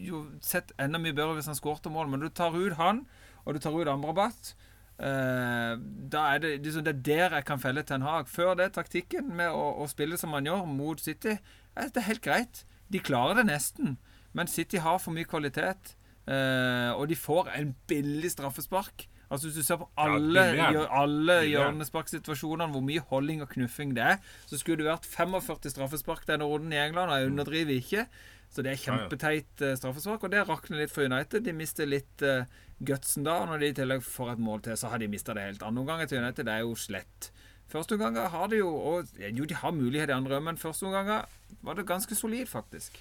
jo 0.07 0.23
sett 0.41 0.73
enda 0.81 1.01
mye 1.01 1.13
bedre 1.13 1.37
hvis 1.37 1.51
han 1.51 1.59
skårte 1.59 1.91
mål, 1.93 2.09
men 2.09 2.23
du 2.23 2.29
tar 2.33 2.57
ut 2.57 2.73
han, 2.79 3.03
og 3.45 3.53
du 3.53 3.61
tar 3.61 3.77
ut 3.77 3.91
Amrabat. 3.91 4.55
Uh, 4.99 5.77
da 6.11 6.25
er 6.33 6.41
det, 6.43 6.55
liksom, 6.65 6.83
det 6.83 6.95
er 6.95 7.03
der 7.05 7.37
jeg 7.37 7.45
kan 7.47 7.61
felle 7.61 7.85
Ten 7.85 8.03
Hag. 8.03 8.27
Før 8.27 8.57
det, 8.57 8.71
taktikken 8.75 9.29
med 9.37 9.53
å, 9.53 9.69
å 9.83 9.87
spille 9.91 10.17
som 10.19 10.33
man 10.33 10.49
gjør 10.49 10.65
mot 10.67 10.99
City, 10.99 11.37
det 11.77 12.01
er 12.01 12.09
helt 12.09 12.25
greit. 12.25 12.65
De 12.89 13.01
klarer 13.03 13.39
det 13.39 13.49
nesten, 13.49 13.97
men 14.33 14.49
City 14.49 14.81
har 14.81 14.99
for 15.01 15.15
mye 15.15 15.27
kvalitet. 15.29 15.95
Uh, 16.29 16.93
og 16.93 17.07
de 17.09 17.17
får 17.17 17.49
en 17.57 17.71
billig 17.89 18.29
straffespark. 18.35 19.07
Altså 19.29 19.47
Hvis 19.47 19.59
du 19.61 19.63
ser 19.65 19.77
på 19.77 19.87
alle, 19.97 20.41
ja, 20.57 20.85
alle 20.89 21.35
hjørnesparksituasjonene, 21.51 22.71
hvor 22.73 22.81
mye 22.85 23.01
holding 23.11 23.43
og 23.45 23.49
knuffing 23.53 23.93
det 23.97 24.03
er, 24.03 24.17
så 24.49 24.57
skulle 24.57 24.81
det 24.81 24.89
vært 24.89 25.05
45 25.05 25.73
straffespark 25.75 26.25
denne 26.29 26.47
runden 26.49 26.73
i 26.73 26.81
England. 26.81 27.11
Og 27.11 27.19
jeg 27.19 27.31
underdriver 27.31 27.75
ikke. 27.75 28.05
Så 28.49 28.65
det 28.65 28.73
er 28.73 28.81
kjempeteit 28.81 29.61
uh, 29.61 29.75
straffespark, 29.77 30.25
og 30.25 30.33
det 30.33 30.47
rakner 30.49 30.81
litt 30.81 30.93
for 30.93 31.05
United. 31.05 31.45
De 31.45 31.53
mister 31.53 31.89
litt 31.89 32.25
uh, 32.25 32.49
gutsen 32.81 33.27
da. 33.27 33.43
Når 33.45 33.61
de 33.61 33.69
i 33.69 33.77
tillegg 33.77 34.05
får 34.05 34.33
et 34.33 34.41
mål 34.41 34.65
til, 34.65 34.79
så 34.81 34.89
har 34.93 35.01
de 35.01 35.11
mista 35.11 35.37
det 35.37 35.45
helt. 35.45 35.65
Andre 35.65 35.85
omganger 35.85 36.09
til 36.09 36.23
United 36.23 36.49
det 36.49 36.55
er 36.55 36.65
jo 36.65 36.73
slett. 36.77 37.29
Første 37.69 37.97
omganger 37.97 38.31
har 38.33 38.49
de 38.49 38.61
jo 38.63 38.69
og, 38.73 39.13
Jo, 39.21 39.45
de 39.45 39.55
har 39.55 39.71
mulighet 39.71 40.09
i 40.09 40.17
andre, 40.17 40.41
men 40.41 40.57
første 40.57 40.87
omganger 40.89 41.29
var 41.61 41.77
det 41.77 41.87
ganske 41.87 42.15
solid, 42.15 42.45
faktisk. 42.49 42.97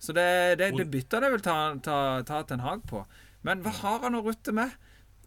Så 0.00 0.12
det, 0.12 0.58
det, 0.58 0.72
det 0.76 0.90
bytter 0.90 1.20
det 1.20 1.32
vil 1.32 1.42
ta, 1.44 1.56
ta, 1.84 1.96
ta 2.26 2.42
Ten 2.48 2.64
Hag 2.64 2.84
på. 2.88 3.04
Men 3.44 3.64
hva 3.64 3.72
har 3.82 4.00
han 4.04 4.16
å 4.16 4.24
rutte 4.24 4.52
med? 4.56 4.72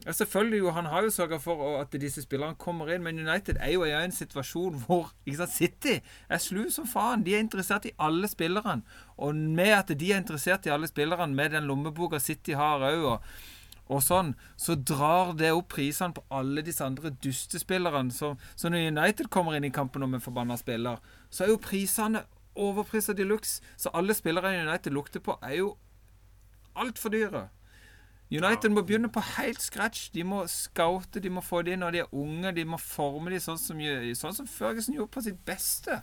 Ja, 0.06 0.12
selvfølgelig 0.12 0.60
jo, 0.60 0.72
Han 0.76 0.86
har 0.86 1.04
jo 1.04 1.10
sørga 1.10 1.38
for 1.40 1.78
at 1.80 1.94
disse 2.02 2.22
spillerne 2.26 2.60
kommer 2.60 2.90
inn, 2.92 3.04
men 3.06 3.20
United 3.20 3.58
er 3.60 3.72
jo 3.72 3.86
i 3.88 3.94
en 3.96 4.12
situasjon 4.12 4.82
hvor 4.84 5.14
sant, 5.38 5.54
City 5.54 6.00
er 6.28 6.42
slu 6.44 6.66
som 6.74 6.88
faen. 6.90 7.24
De 7.24 7.36
er 7.36 7.44
interessert 7.46 7.88
i 7.88 7.94
alle 7.98 8.28
spillerne. 8.28 8.84
Og 9.18 9.36
med 9.36 9.72
at 9.78 9.94
de 9.96 10.12
er 10.12 10.20
interessert 10.20 10.68
i 10.68 10.74
alle 10.76 10.90
spillerne, 10.92 11.32
med 11.34 11.56
den 11.56 11.70
lommeboka 11.70 12.20
City 12.20 12.58
har 12.60 12.84
òg, 12.84 13.06
og, 13.14 13.30
og, 13.92 14.00
sånn, 14.04 14.32
så 14.56 14.76
drar 14.80 15.34
det 15.38 15.52
opp 15.52 15.74
prisene 15.76 16.16
på 16.16 16.24
alle 16.32 16.64
disse 16.64 16.86
andre 16.86 17.12
dustespillerne. 17.24 18.14
Så, 18.16 18.34
så 18.56 18.72
når 18.72 18.90
United 18.94 19.28
kommer 19.34 19.58
inn 19.58 19.68
i 19.68 19.74
kampen 19.76 20.06
om 20.06 20.16
en 20.16 20.24
forbanna 20.24 20.58
spiller, 20.60 21.02
så 21.30 21.44
er 21.44 21.52
jo 21.52 21.60
prisene 21.62 22.24
overpriser 22.56 23.18
de 23.18 23.26
luxe. 23.28 23.62
Så 23.78 23.92
alle 23.94 24.16
spillere 24.16 24.54
United 24.62 24.94
lukter 24.96 25.20
på, 25.20 25.36
er 25.44 25.60
jo 25.60 25.74
altfor 26.80 27.14
dyre. 27.14 27.48
United 28.34 28.70
må 28.74 28.82
begynne 28.82 29.12
på 29.14 29.22
helt 29.38 29.62
scratch. 29.62 30.10
De 30.14 30.24
må 30.24 30.46
scoute, 30.48 31.20
de 31.22 31.30
må 31.30 31.44
få 31.46 31.62
inn 31.68 31.84
når 31.84 31.92
de 31.92 32.02
er 32.02 32.16
unge. 32.18 32.54
De 32.56 32.66
må 32.66 32.80
forme 32.82 33.34
dem 33.34 33.44
sånn 33.44 33.60
som, 33.62 33.82
sånn 34.18 34.38
som 34.40 34.48
Ferguson 34.50 34.96
gjorde 34.96 35.14
på 35.14 35.26
sitt 35.28 35.44
beste. 35.46 36.00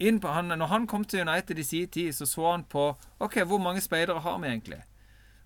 På, 0.00 0.30
han, 0.32 0.48
når 0.48 0.70
han 0.70 0.86
kom 0.88 1.04
til 1.04 1.26
United 1.28 1.58
i 1.58 1.66
sin 1.66 1.90
tid, 1.92 2.14
så 2.16 2.24
så 2.26 2.46
han 2.54 2.64
på 2.64 2.94
OK, 3.20 3.42
hvor 3.44 3.60
mange 3.60 3.82
speidere 3.84 4.22
har 4.24 4.38
vi 4.40 4.48
egentlig? 4.48 4.80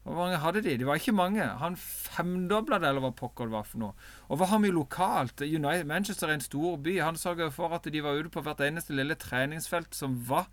Hvor 0.04 0.18
mange 0.20 0.36
hadde 0.36 0.60
de? 0.60 0.76
Det 0.76 0.86
var 0.86 1.00
ikke 1.00 1.16
mange. 1.16 1.44
Han 1.62 1.78
femdobla 1.80 2.76
det, 2.80 2.90
eller 2.90 3.06
hva 3.06 3.14
pokker 3.16 3.48
det 3.48 3.56
var 3.56 3.64
for 3.64 3.80
noe. 3.80 4.08
Og 4.28 4.36
hva 4.36 4.50
har 4.50 4.60
vi 4.60 4.72
lokalt? 4.74 5.40
United, 5.40 5.88
Manchester 5.88 6.28
er 6.28 6.36
en 6.36 6.44
stor 6.44 6.76
by. 6.84 6.98
Han 7.00 7.16
sørga 7.16 7.48
for 7.54 7.72
at 7.72 7.88
de 7.88 8.02
var 8.04 8.20
ute 8.20 8.32
på 8.32 8.44
hvert 8.44 8.60
eneste 8.66 8.96
lille 8.96 9.16
treningsfelt 9.16 9.96
som 9.96 10.18
var 10.28 10.50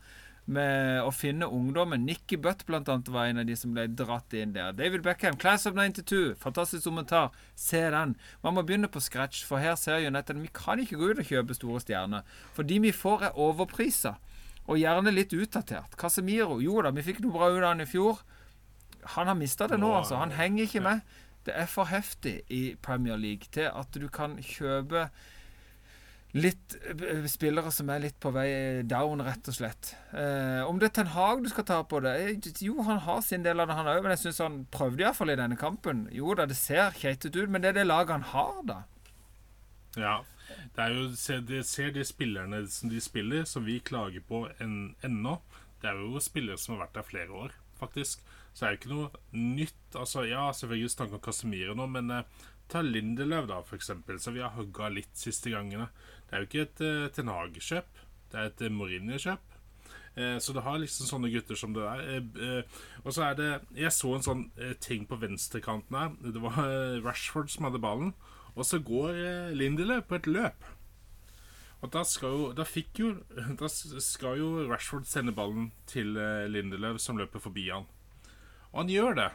med 0.52 1.04
å 1.04 1.12
finne 1.14 1.48
ungdommen. 1.52 2.06
Nikki 2.08 2.40
Butt 2.42 2.64
blant 2.66 2.90
annet 2.90 3.12
var 3.12 3.30
en 3.30 3.42
av 3.44 3.48
de 3.48 3.56
som 3.60 3.76
ble 3.76 3.86
dratt 3.92 4.34
inn 4.38 4.56
der. 4.56 4.74
David 4.76 5.04
Beckham, 5.06 5.38
Class 5.40 5.68
of 5.70 5.76
92. 5.78 6.34
Fantastisk 6.42 6.88
kommentar. 6.88 7.30
Se 7.56 7.84
den. 7.94 8.16
Man 8.44 8.56
må 8.56 8.64
begynne 8.66 8.90
på 8.92 9.04
scratch, 9.04 9.44
for 9.48 9.62
her 9.62 9.76
ser 9.80 10.02
United 10.08 10.42
vi 10.42 10.52
kan 10.56 10.82
ikke 10.82 11.00
gå 11.00 11.12
ut 11.12 11.22
og 11.22 11.28
kjøpe 11.28 11.58
store 11.58 11.84
stjerner. 11.84 12.28
For 12.56 12.68
de 12.68 12.80
vi 12.88 12.96
får, 12.96 13.28
er 13.30 13.40
overprisa. 13.40 14.16
Og 14.70 14.80
gjerne 14.80 15.14
litt 15.14 15.34
utdatert. 15.36 15.98
Casemiro, 16.00 16.62
jo 16.64 16.82
da, 16.82 16.94
vi 16.96 17.06
fikk 17.06 17.22
noe 17.24 17.36
bra 17.36 17.52
ut 17.52 17.62
av 17.62 17.74
han 17.74 17.84
i 17.84 17.90
fjor. 17.90 18.22
Han 19.16 19.28
har 19.28 19.38
mista 19.38 19.68
det 19.68 19.80
nå, 19.82 19.92
altså. 19.98 20.16
Han 20.22 20.34
henger 20.36 20.64
ikke 20.64 20.84
med. 20.86 21.06
Det 21.46 21.54
er 21.58 21.70
for 21.70 21.90
heftig 21.90 22.42
i 22.54 22.76
Premier 22.82 23.18
League 23.18 23.50
til 23.54 23.70
at 23.70 23.96
du 23.98 24.08
kan 24.14 24.38
kjøpe 24.46 25.08
litt 26.38 26.76
eh, 26.88 27.26
spillere 27.28 27.72
som 27.76 27.90
er 27.92 28.06
litt 28.06 28.18
på 28.22 28.32
vei 28.32 28.48
down, 28.88 29.24
rett 29.26 29.50
og 29.52 29.58
slett. 29.58 29.94
Eh, 30.16 30.62
om 30.64 30.80
det 30.80 30.92
er 30.92 30.96
Ten 31.02 31.12
Hag 31.16 31.44
du 31.44 31.50
skal 31.52 31.68
ta 31.68 31.82
på 31.84 32.00
det 32.06 32.14
Jo, 32.64 32.78
han 32.88 33.02
har 33.04 33.20
sin 33.26 33.44
del 33.44 33.60
av 33.60 33.68
det, 33.68 33.76
han 33.76 33.90
òg, 33.92 34.04
men 34.04 34.16
jeg 34.16 34.24
syns 34.26 34.44
han 34.46 34.60
prøvde 34.72 35.04
iallfall 35.04 35.34
i 35.34 35.40
denne 35.40 35.60
kampen. 35.60 36.06
Jo 36.16 36.36
da, 36.38 36.48
det 36.48 36.60
ser 36.60 36.96
keitete 36.96 37.44
ut, 37.44 37.52
men 37.52 37.64
det 37.64 37.74
er 37.74 37.82
det 37.82 37.90
laget 37.90 38.16
han 38.20 38.30
har, 38.32 38.62
da. 38.70 38.82
Ja. 40.00 40.20
Det 40.76 40.84
er 40.84 40.96
jo, 40.96 41.42
det 41.48 41.66
ser 41.68 41.92
de 41.96 42.04
spillerne 42.08 42.64
som 42.72 42.92
de 42.92 43.00
spiller, 43.04 43.44
som 43.48 43.66
vi 43.66 43.80
klager 43.84 44.24
på 44.28 44.46
en, 44.64 44.94
ennå. 45.04 45.38
Det 45.82 45.90
er 45.92 46.00
jo 46.00 46.20
spillere 46.24 46.60
som 46.60 46.76
har 46.76 46.86
vært 46.86 47.00
der 47.00 47.08
flere 47.08 47.44
år, 47.48 47.56
faktisk. 47.80 48.24
Så 48.54 48.66
er 48.66 48.74
det 48.74 48.82
ikke 48.82 48.94
noe 48.94 49.10
nytt. 49.32 49.84
Altså, 49.96 50.26
ja, 50.28 50.50
selvfølgelig 50.56 50.92
snakker 50.96 51.20
om 51.20 51.24
Casemiro 51.24 51.76
nå, 51.78 51.88
men 51.92 52.12
eh, 52.12 52.48
ta 52.72 52.82
Lindelöf, 52.84 53.48
da, 53.50 53.62
for 53.68 53.78
eksempel, 53.80 54.20
så 54.20 54.34
vi 54.36 54.44
har 54.44 54.56
hogga 54.56 54.90
litt 54.92 55.16
siste 55.18 55.54
gangene. 55.54 55.90
Det 56.28 56.36
er 56.36 56.44
jo 56.44 56.50
ikke 56.50 56.66
et 56.66 56.84
eh, 56.88 57.08
Ten 57.16 57.32
Hag-kjøp, 57.32 58.04
det 58.32 58.40
er 58.40 58.52
et 58.52 58.66
eh, 58.66 58.74
Mourinho-kjøp. 58.74 59.58
Eh, 60.16 60.38
så 60.44 60.56
det 60.56 60.66
har 60.66 60.80
liksom 60.80 61.08
sånne 61.08 61.32
gutter 61.32 61.60
som 61.60 61.76
det 61.76 61.88
der. 61.88 62.20
Eh, 62.44 62.84
og 63.04 63.16
så 63.16 63.30
er 63.30 63.40
det 63.40 63.50
Jeg 63.80 63.96
så 63.96 64.12
en 64.16 64.26
sånn 64.26 64.44
ting 64.84 65.08
på 65.08 65.20
venstrekanten 65.20 65.98
her. 65.98 66.14
Det 66.20 66.44
var 66.44 66.60
Rashford 67.06 67.52
som 67.52 67.68
hadde 67.68 67.84
ballen. 67.84 68.14
Og 68.56 68.68
så 68.68 68.82
går 68.84 69.16
Lindeløv 69.56 70.04
på 70.10 70.20
et 70.20 70.28
løp. 70.28 70.68
Og 71.82 71.90
da 71.96 72.04
skal 72.06 72.36
jo 72.36 72.50
Da 72.54 72.66
fikk 72.68 73.00
jo 73.00 73.14
Da 73.62 73.70
skal 73.72 74.38
jo 74.38 74.50
Rashford 74.68 75.08
sende 75.08 75.36
ballen 75.36 75.72
til 75.88 76.14
Lindelöf, 76.52 77.00
som 77.00 77.20
løper 77.20 77.44
forbi 77.44 77.70
han. 77.72 77.88
Og 78.72 78.84
han 78.84 78.92
gjør 78.92 79.18
det. 79.20 79.30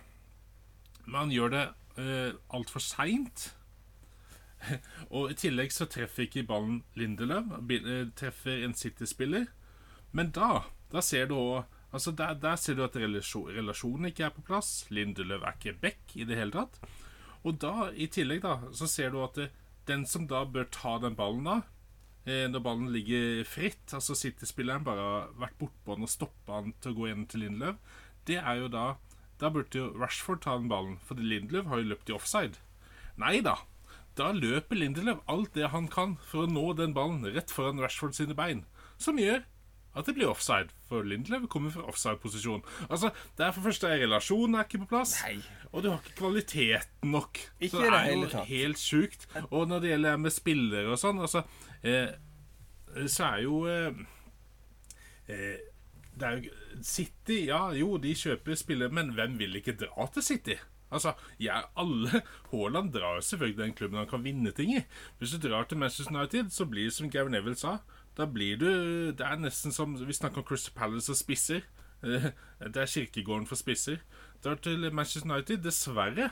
Men 1.07 1.21
han 1.25 1.35
gjør 1.35 1.53
det 1.55 1.65
uh, 2.01 2.33
altfor 2.57 2.83
seint. 2.83 3.51
og 5.15 5.31
i 5.31 5.39
tillegg 5.39 5.75
så 5.75 5.89
treffer 5.91 6.27
ikke 6.27 6.47
ballen 6.49 6.81
Lindelöf. 6.99 7.53
Eh, 7.71 8.09
treffer 8.17 8.65
en 8.67 8.75
City-spiller. 8.75 9.47
Men 10.17 10.33
da, 10.35 10.65
da 10.93 11.05
ser 11.05 11.31
du 11.31 11.39
òg 11.39 11.65
Altså 11.95 12.11
der, 12.13 12.35
der, 12.37 12.57
ser 12.61 12.75
du 12.77 12.83
at 12.85 12.97
relasjon, 12.99 13.47
relasjonen 13.57 14.11
ikke 14.11 14.27
er 14.27 14.33
på 14.35 14.43
plass. 14.45 14.85
Lindeløv 14.93 15.47
er 15.47 15.55
ikke 15.55 15.79
back 15.81 16.17
i 16.19 16.27
det 16.29 16.37
hele 16.37 16.53
tatt. 16.53 16.75
Og 17.47 17.57
da, 17.63 17.87
i 17.95 18.09
tillegg, 18.13 18.43
da, 18.43 18.73
så 18.77 18.89
ser 18.91 19.15
du 19.15 19.23
at 19.25 19.39
det, 19.39 19.47
den 19.89 20.03
som 20.11 20.27
da 20.29 20.43
bør 20.45 20.67
ta 20.75 20.97
den 21.01 21.17
ballen 21.17 21.47
da, 21.47 21.55
eh, 22.27 22.45
når 22.51 22.65
ballen 22.67 22.91
ligger 22.93 23.47
fritt, 23.49 23.87
altså 23.95 24.19
City-spilleren 24.19 24.85
bare 24.85 25.07
har 25.07 25.31
vært 25.41 25.57
bortpå 25.63 25.97
den 25.97 26.09
og 26.09 26.13
stoppa 26.13 26.59
han 26.59 26.75
til 26.83 26.93
å 26.93 26.99
gå 26.99 27.09
inn 27.13 27.25
til 27.31 27.47
Lindeløv, 27.47 27.79
det 28.27 28.41
er 28.43 28.61
jo 28.61 28.69
da 28.75 28.87
Da 29.41 29.51
burde 29.53 29.79
jo 29.79 29.89
Rashford 30.01 30.45
ta 30.45 30.57
den 30.57 30.71
ballen, 30.73 30.99
for 31.05 31.21
Lindeløv 31.21 31.69
har 31.71 31.83
jo 31.83 31.91
løpt 31.93 32.13
i 32.13 32.17
offside. 32.17 32.61
Nei 33.21 33.41
da. 33.45 33.59
Da 34.17 34.31
løper 34.33 34.79
Lindeløv 34.81 35.21
alt 35.29 35.53
det 35.57 35.73
han 35.75 35.91
kan 35.93 36.17
for 36.25 36.47
å 36.47 36.51
nå 36.51 36.71
den 36.79 36.95
ballen 36.97 37.27
rett 37.35 37.53
foran 37.53 37.83
Rashford 37.83 38.17
sine 38.17 38.37
bein, 38.37 38.65
som 38.97 39.21
gjør 39.21 39.45
at 39.97 40.09
det 40.09 40.15
blir 40.17 40.29
offside. 40.29 40.73
For 40.89 41.05
Lindeløv 41.05 41.47
kommer 41.53 41.73
fra 41.73 41.87
offside-posisjon. 41.89 42.65
Altså, 42.89 43.11
det 43.39 43.47
er 43.47 43.55
for 43.57 43.65
første 43.65 43.89
Relasjonen 43.89 44.59
er 44.59 44.67
ikke 44.69 44.83
på 44.85 44.91
plass. 44.93 45.17
Nei. 45.25 45.39
Og 45.73 45.85
du 45.85 45.91
har 45.91 46.03
ikke 46.03 46.19
kvaliteten 46.21 47.13
nok. 47.15 47.41
Ikke 47.59 47.73
så 47.73 47.85
det 47.85 47.93
er 48.01 48.11
jo 48.13 48.43
helt 48.51 48.81
sjukt. 48.81 49.25
Og 49.51 49.65
når 49.69 49.85
det 49.85 49.95
gjelder 49.95 50.21
med 50.21 50.35
spillere 50.35 50.93
og 50.93 51.01
sånn, 51.01 51.23
altså 51.25 51.43
eh, 51.83 52.13
Så 53.09 53.25
er 53.25 53.41
jo 53.45 53.63
eh, 53.73 54.05
eh, 55.33 55.57
jo 56.21 56.83
City, 56.83 57.47
ja 57.51 57.71
jo, 57.77 57.97
de 57.99 58.15
kjøper 58.15 58.55
spillere, 58.57 58.93
men 58.93 59.13
hvem 59.15 59.39
vil 59.39 59.57
ikke 59.57 59.77
dra 59.77 60.07
til 60.15 60.23
City? 60.23 60.57
Altså, 60.91 61.13
ja, 61.43 61.61
alle 61.77 62.23
Haaland 62.53 62.93
drar 62.95 63.21
selvfølgelig 63.21 63.59
den 63.59 63.75
klubben 63.75 63.99
han 63.99 64.09
kan 64.09 64.25
vinne 64.25 64.53
ting 64.55 64.77
i. 64.77 64.83
Hvis 65.19 65.35
du 65.35 65.49
drar 65.49 65.65
til 65.65 65.79
Manchester 65.79 66.15
United, 66.15 66.51
så 66.51 66.65
blir 66.65 66.85
det 66.85 66.93
som 66.93 67.11
Gavin 67.11 67.35
Neville 67.35 67.59
sa. 67.59 67.79
Da 68.17 68.25
blir 68.25 68.57
du 68.57 68.67
Det 69.13 69.21
er 69.21 69.37
nesten 69.37 69.73
som 69.73 69.97
Vi 69.99 70.13
snakker 70.13 70.39
om 70.41 70.45
Crystal 70.47 70.75
Palace 70.75 71.13
og 71.13 71.17
spisser. 71.19 71.67
Eh, 72.03 72.31
Det 72.61 72.77
er 72.77 72.87
kirkegården 72.87 73.47
for 73.47 73.57
spisser. 73.57 73.99
Drar 74.45 74.55
til 74.63 74.93
Manchester 74.93 75.31
United, 75.35 75.59
dessverre, 75.65 76.31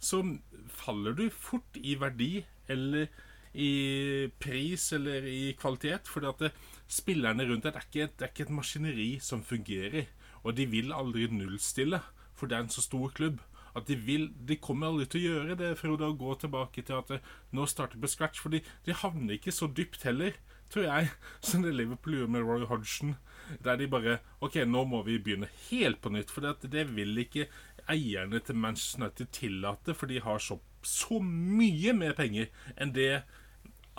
så 0.00 0.22
faller 0.68 1.12
du 1.12 1.28
fort 1.30 1.76
i 1.76 1.94
verdi 2.00 2.44
eller 2.68 3.06
i 3.54 4.28
pris 4.40 4.92
eller 4.92 5.22
i 5.28 5.52
kvalitet. 5.52 6.08
Fordi 6.08 6.26
at 6.26 6.38
det, 6.40 6.52
spillerne 6.92 7.46
rundt 7.48 7.64
deg 7.64 7.72
det 7.72 7.80
er, 7.80 7.88
ikke, 7.88 8.10
det 8.18 8.26
er 8.26 8.32
ikke 8.34 8.46
et 8.48 8.58
maskineri 8.58 9.08
som 9.24 9.44
fungerer. 9.46 10.10
Og 10.42 10.56
de 10.58 10.66
vil 10.66 10.92
aldri 10.92 11.28
nullstille, 11.30 12.02
for 12.34 12.50
det 12.50 12.58
er 12.58 12.66
en 12.66 12.74
så 12.74 12.84
stor 12.84 13.12
klubb. 13.16 13.40
At 13.76 13.88
de 13.88 13.96
vil 13.96 14.26
De 14.48 14.58
kommer 14.60 14.90
aldri 14.90 15.06
til 15.08 15.22
å 15.22 15.28
gjøre 15.30 15.56
det, 15.56 15.74
Frode, 15.80 16.10
å 16.10 16.16
gå 16.18 16.34
tilbake 16.40 16.84
til 16.84 16.98
at 16.98 17.12
nå 17.56 17.66
starter 17.66 18.00
på 18.00 18.10
scratch. 18.10 18.42
For 18.42 18.52
de 18.52 18.98
havner 19.02 19.38
ikke 19.38 19.54
så 19.54 19.70
dypt 19.70 20.04
heller, 20.04 20.36
tror 20.72 20.88
jeg, 20.88 21.12
som 21.48 21.64
det 21.64 21.74
Liverpool 21.76 22.18
gjorde 22.18 22.36
med 22.36 22.48
Roy 22.48 22.66
Hodgson. 22.68 23.16
Der 23.64 23.80
de 23.80 23.88
bare 23.90 24.18
OK, 24.44 24.60
nå 24.68 24.84
må 24.88 25.02
vi 25.06 25.18
begynne 25.18 25.48
helt 25.70 26.02
på 26.04 26.12
nytt. 26.12 26.32
For 26.32 26.44
det, 26.44 26.72
det 26.72 26.90
vil 26.92 27.16
ikke 27.24 27.48
eierne 27.90 28.42
til 28.44 28.60
Manchester 28.60 29.06
United 29.06 29.32
tillate, 29.32 29.96
for 29.96 30.10
de 30.10 30.20
har 30.22 30.42
så, 30.42 30.58
så 30.84 31.22
mye 31.22 31.94
mer 31.96 32.14
penger 32.18 32.52
enn 32.76 32.92
det 32.94 33.24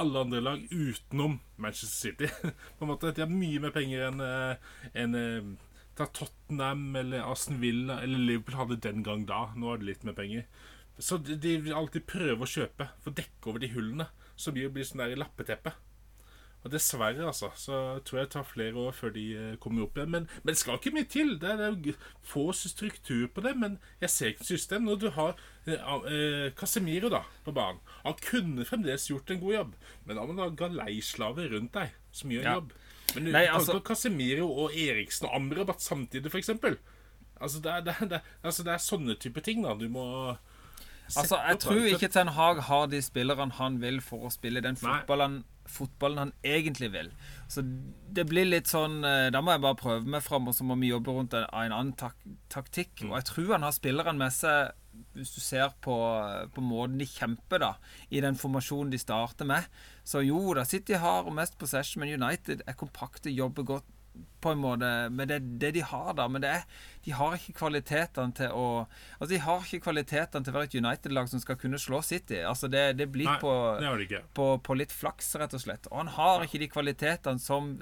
alle 0.01 0.23
andre 0.25 0.41
lag 0.41 0.65
utenom 0.71 1.39
Manchester 1.55 2.09
City. 2.09 2.29
på 2.77 2.85
en 2.85 2.91
måte, 2.91 3.11
De 3.13 3.23
har 3.23 3.31
mye 3.31 3.61
mer 3.63 3.73
penger 3.75 4.07
enn 4.09 4.23
en, 4.25 4.67
enn, 5.03 5.17
eh, 5.19 5.71
ta 5.97 6.07
Tottenham 6.09 6.95
eller 6.97 7.25
Aston 7.29 7.59
Villa 7.61 7.99
eller 8.01 8.21
Liverpool 8.21 8.57
hadde 8.57 8.81
den 8.81 9.03
gang 9.05 9.27
da. 9.29 9.45
Nå 9.55 9.69
har 9.69 9.81
de 9.81 9.91
litt 9.91 10.05
mer 10.07 10.17
penger. 10.17 10.47
Så 10.97 11.17
de, 11.21 11.37
de 11.41 11.57
vil 11.65 11.77
alltid 11.77 12.05
prøve 12.09 12.45
å 12.45 12.49
kjøpe 12.49 12.89
for 13.01 13.13
å 13.13 13.17
dekke 13.17 13.49
over 13.49 13.63
de 13.63 13.71
hullene. 13.73 14.09
Så 14.35 14.53
blir 14.53 14.71
det 14.73 14.87
sånn 14.89 15.03
der 15.03 15.17
lappeteppe. 15.19 15.75
Og 16.63 16.71
dessverre, 16.71 17.25
altså, 17.27 17.49
så 17.59 17.77
tror 18.07 18.19
jeg 18.19 18.27
det 18.29 18.33
tar 18.37 18.45
flere 18.47 18.79
år 18.79 18.93
før 18.95 19.11
de 19.15 19.23
eh, 19.35 19.55
kommer 19.59 19.83
opp 19.83 19.97
igjen. 19.99 20.11
Men, 20.13 20.27
men 20.43 20.53
det 20.53 20.61
skal 20.61 20.77
ikke 20.79 20.93
mye 20.95 21.09
til. 21.11 21.33
Det 21.41 21.49
er, 21.51 21.57
det 21.75 21.91
er 21.91 22.05
få 22.23 22.45
struktur 22.55 23.25
på 23.35 23.43
det. 23.43 23.51
Men 23.59 23.75
jeg 23.99 24.13
ser 24.13 24.31
ikke 24.31 24.47
system. 24.47 24.87
Når 24.87 25.01
du 25.01 25.09
har 25.17 25.35
eh, 25.67 25.75
eh, 25.75 26.47
Casemiro 26.55 27.11
da, 27.11 27.25
på 27.43 27.51
banen 27.55 27.81
Han 28.05 28.15
kunne 28.23 28.63
fremdeles 28.67 29.09
gjort 29.11 29.35
en 29.35 29.43
god 29.43 29.53
jobb, 29.57 29.75
men 30.05 30.15
da 30.15 30.23
må 30.23 30.37
du 30.37 30.41
ha 30.45 30.49
galeislaver 30.63 31.51
rundt 31.51 31.75
deg 31.75 31.91
som 32.15 32.31
gjør 32.31 32.47
Ja. 32.47 32.55
jobb. 32.61 32.71
Men 33.13 33.25
du 33.25 33.31
Nei, 33.31 33.45
kan 33.45 33.55
altså- 33.59 33.75
ikke 33.75 33.83
ha 33.83 33.87
Casemiro 33.93 34.47
og 34.63 34.71
Eriksen 34.73 35.27
og 35.27 35.35
Amrabat 35.35 35.81
samtidig, 35.83 36.31
f.eks. 36.31 36.49
Altså, 37.43 37.59
det 37.59 37.71
er, 37.71 37.81
det, 37.81 37.95
er, 37.99 38.05
det, 38.05 38.21
altså, 38.43 38.63
det 38.63 38.71
er 38.73 38.77
sånne 38.87 39.19
type 39.19 39.41
ting 39.43 39.63
da 39.67 39.75
du 39.75 39.89
må 39.91 40.37
Altså, 41.11 41.35
jeg 41.35 41.59
tror 41.59 41.85
ikke 41.91 42.07
Ten 42.07 42.29
Hag 42.31 42.61
har 42.63 42.85
de 42.87 43.01
spillerne 43.03 43.51
han 43.59 43.81
vil 43.81 43.99
for 44.01 44.23
å 44.23 44.31
spille 44.31 44.61
den 44.63 44.77
fotballen, 44.79 45.41
fotballen 45.69 46.19
han 46.19 46.33
egentlig 46.45 46.89
vil. 46.93 47.09
Så 47.51 47.63
det 47.63 48.25
blir 48.29 48.47
litt 48.47 48.69
sånn 48.71 49.03
eh, 49.07 49.29
Da 49.33 49.41
må 49.43 49.53
jeg 49.53 49.63
bare 49.63 49.79
prøve 49.79 50.13
meg 50.15 50.23
fram, 50.25 50.47
og 50.49 50.55
så 50.57 50.65
må 50.67 50.77
vi 50.81 50.91
jobbe 50.91 51.15
rundt 51.15 51.35
en, 51.37 51.47
en 51.47 51.75
annen 51.75 51.93
tak 51.99 52.17
taktikk. 52.53 53.01
Mm. 53.01 53.11
Og 53.11 53.17
jeg 53.19 53.29
tror 53.31 53.53
han 53.55 53.67
har 53.67 53.75
spilleren 53.75 54.19
med 54.21 54.35
seg, 54.35 54.73
hvis 55.15 55.33
du 55.33 55.41
ser 55.41 55.73
på, 55.81 55.95
på 56.53 56.61
måten 56.61 56.99
de 57.01 57.09
kjemper 57.09 57.63
da 57.63 57.71
i 58.13 58.21
den 58.21 58.37
formasjonen 58.37 58.93
de 58.93 59.01
starter 59.01 59.49
med. 59.49 59.65
Så 60.05 60.21
jo 60.25 60.53
da, 60.57 60.65
City 60.69 60.99
har 61.01 61.31
mest 61.33 61.57
possession, 61.61 62.03
men 62.03 62.13
United 62.21 62.65
er 62.67 62.77
kompakte, 62.77 63.33
jobber 63.33 63.65
godt 63.75 63.89
på 64.43 64.51
en 64.51 64.59
måte 64.59 64.89
med 65.09 65.27
det, 65.31 65.39
det 65.59 65.71
de 65.77 65.81
har 65.87 66.13
da, 66.17 66.25
men 66.27 66.43
det 66.43 66.49
er, 66.51 66.63
de 67.05 67.13
har 67.15 67.35
ikke 67.37 67.55
kvalitetene 67.61 68.35
til 68.35 68.51
å 68.51 68.65
Altså, 68.83 69.29
de 69.31 69.39
har 69.45 69.63
ikke 69.63 69.85
kvalitetene 69.85 70.43
til 70.43 70.51
å 70.51 70.57
være 70.57 70.67
et 70.67 70.75
United-lag 70.77 71.29
som 71.31 71.41
skal 71.41 71.57
kunne 71.59 71.79
slå 71.79 72.01
City. 72.03 72.41
Altså, 72.43 72.67
det, 72.71 72.81
det 72.99 73.07
blir 73.13 73.29
Nei, 73.29 73.37
på, 73.39 73.53
det 73.79 74.21
på, 74.35 74.47
på 74.65 74.75
litt 74.75 74.91
flaks, 74.91 75.31
rett 75.39 75.55
og 75.55 75.63
slett. 75.63 75.87
Og 75.91 76.01
han 76.01 76.11
har 76.17 76.43
ikke 76.43 76.59
de 76.59 76.69
kvalitetene 76.71 77.41
som 77.41 77.75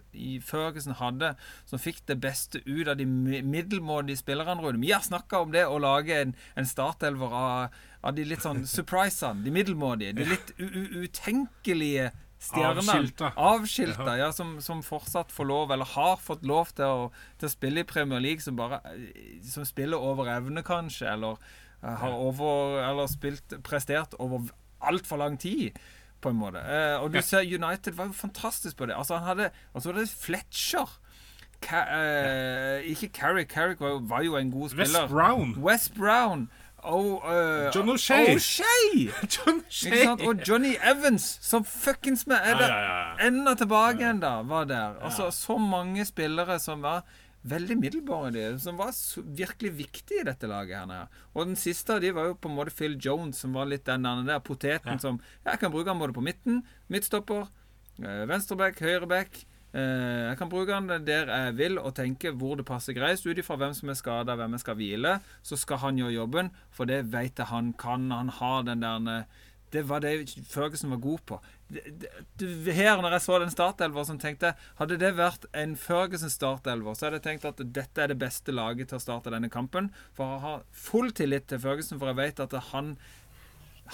Førgesen 0.45 0.97
hadde, 1.01 1.33
som 1.69 1.81
fikk 1.81 2.03
det 2.11 2.19
beste 2.21 2.61
ut 2.67 2.91
av 2.91 2.99
de 2.99 3.07
middelmådige 3.07 4.21
spillerne. 4.21 4.61
rundt. 4.61 4.83
Vi 4.83 4.93
har 4.93 5.01
snakka 5.05 5.41
om 5.41 5.55
det 5.55 5.65
å 5.65 5.79
lage 5.81 6.19
en, 6.27 6.35
en 6.55 6.69
startelver 6.69 7.37
av, 7.41 7.79
av 8.05 8.17
de 8.17 8.27
litt 8.27 8.45
sånn 8.45 8.67
surprisene, 8.77 9.41
de 9.45 9.55
middelmådige. 9.55 10.17
De 10.19 10.29
litt 10.29 10.53
utenkelige 10.59 12.11
stjernene. 12.41 12.81
Avskilta. 12.81 13.31
Avskilta, 13.37 14.15
ja, 14.17 14.31
som, 14.33 14.55
som 14.63 14.81
fortsatt 14.85 15.31
får 15.31 15.47
lov, 15.49 15.73
eller 15.75 15.85
har 15.93 16.17
fått 16.21 16.45
lov 16.47 16.73
til 16.77 16.85
å, 16.89 17.09
til 17.39 17.49
å 17.49 17.53
spille 17.53 17.83
i 17.83 17.87
Premier 17.87 18.23
League, 18.23 18.41
som 18.43 18.57
bare 18.57 18.81
Som 19.45 19.67
spiller 19.69 20.01
over 20.01 20.31
evne, 20.33 20.63
kanskje, 20.65 21.09
eller 21.13 21.37
eh, 21.81 21.95
har 22.01 22.17
over 22.17 22.81
Eller 22.81 23.11
spilt 23.11 23.57
prestert 23.67 24.17
over 24.19 24.49
altfor 24.81 25.21
lang 25.21 25.37
tid. 25.37 25.77
På 26.21 26.29
en 26.29 26.37
måte. 26.37 26.61
Eh, 26.61 26.97
og 27.01 27.13
du 27.13 27.21
ser 27.25 27.45
United 27.45 27.95
var 27.97 28.09
jo 28.11 28.13
fantastisk 28.13 28.77
på 28.77 28.85
det. 28.85 28.93
Altså 28.97 29.17
Han 29.17 29.25
hadde 29.25 29.47
altså 29.73 29.93
det 29.95 30.03
er 30.05 30.11
Fletcher. 30.21 30.97
Ka, 31.61 31.81
eh, 31.93 32.89
ikke 32.89 33.09
Carrick. 33.13 33.49
Carrick 33.49 33.81
var 33.81 33.95
jo, 33.95 34.01
var 34.09 34.21
jo 34.25 34.35
en 34.37 34.51
god 34.53 34.69
West 34.69 34.77
spiller. 34.91 35.07
Brown. 35.09 35.55
West 35.61 35.93
Brown. 35.97 36.49
Og, 36.83 37.21
uh, 37.21 37.69
John 37.75 37.89
O'Shea. 37.93 38.35
O'Shea! 38.35 39.09
John 39.33 39.59
Ikke 39.69 40.03
sant? 40.03 40.21
Og 40.25 40.41
Johnny 40.47 40.75
Evans, 40.81 41.25
som 41.45 41.65
fuckings 41.67 42.25
med 42.27 42.41
er 42.41 42.63
ja. 42.65 43.01
enda 43.27 43.53
tilbake 43.59 44.01
igjen, 44.01 44.21
da, 44.23 44.39
var 44.47 44.65
der. 44.69 44.97
Altså, 45.05 45.29
så 45.35 45.57
mange 45.61 46.05
spillere 46.09 46.57
som 46.59 46.81
var 46.81 47.03
veldig 47.43 47.77
middelmådige, 47.77 48.59
som 48.61 48.77
var 48.77 48.93
virkelig 49.37 49.71
viktige 49.77 50.21
i 50.21 50.25
dette 50.25 50.47
laget. 50.47 50.89
her. 50.89 51.07
Og 51.33 51.47
den 51.47 51.55
siste 51.55 51.95
av 51.95 52.01
de 52.01 52.11
var 52.13 52.29
jo 52.29 52.35
på 52.37 52.49
en 52.49 52.57
måte 52.57 52.73
Phil 52.75 52.97
Jones, 53.01 53.41
som 53.41 53.53
var 53.53 53.65
litt 53.69 53.85
den 53.85 54.03
der 54.03 54.39
poteten 54.39 54.93
Ja. 54.93 54.97
som 54.97 55.21
Jeg 55.45 55.59
kan 55.59 55.71
bruke 55.71 55.89
han 55.89 55.99
både 55.99 56.13
på 56.13 56.21
midten, 56.21 56.63
midtstopper, 56.87 57.47
eh, 58.03 58.25
venstreback, 58.27 58.79
høyreback. 58.79 59.45
Eh, 59.71 60.27
jeg 60.27 60.35
kan 60.35 60.49
bruke 60.51 60.75
han 60.75 60.89
der 61.07 61.29
jeg 61.31 61.53
vil, 61.55 61.79
og 61.79 61.93
tenke 61.95 62.33
hvor 62.35 62.57
det 62.59 62.67
passer 62.67 62.95
greit. 62.97 63.23
Ut 63.23 63.39
ifra 63.39 63.55
hvem 63.59 63.75
som 63.77 63.91
er 63.91 63.99
skada, 63.99 64.35
hvem 64.35 64.57
jeg 64.57 64.65
skal 64.65 64.77
hvile, 64.79 65.13
så 65.47 65.59
skal 65.59 65.79
han 65.85 66.01
gjøre 66.01 66.17
jobben, 66.17 66.51
for 66.75 66.89
det 66.89 67.05
vet 67.13 67.39
jeg 67.39 67.51
han 67.51 67.71
kan. 67.79 68.11
Han 68.11 68.35
har 68.41 68.67
den 68.67 68.83
der 68.83 69.25
Det 69.71 69.87
var 69.87 70.01
det 70.01 70.27
Førgesen 70.49 70.89
var 70.91 70.97
god 70.97 71.19
på. 71.25 71.39
Her, 71.71 72.99
når 72.99 73.11
jeg 73.15 73.21
så 73.21 73.39
den 73.39 73.53
startelver, 73.53 74.03
som 74.03 74.19
tenkte 74.19 74.55
Hadde 74.75 74.97
det 74.99 75.13
vært 75.15 75.45
en 75.55 75.77
Førgesen 75.79 76.29
startelver, 76.29 76.93
så 76.93 77.05
hadde 77.05 77.21
jeg 77.21 77.23
tenkt 77.23 77.45
at 77.47 77.63
dette 77.63 78.01
er 78.03 78.11
det 78.11 78.19
beste 78.19 78.51
laget 78.51 78.89
til 78.89 78.99
å 78.99 79.03
starte 79.03 79.31
denne 79.31 79.49
kampen. 79.49 79.87
For 80.13 80.27
jeg 80.27 80.43
har 80.43 80.65
full 80.71 81.11
tillit 81.15 81.47
til 81.47 81.63
Førgesen, 81.63 81.99
for 81.99 82.11
jeg 82.11 82.19
vet 82.19 82.43
at 82.43 82.57
han, 82.73 82.97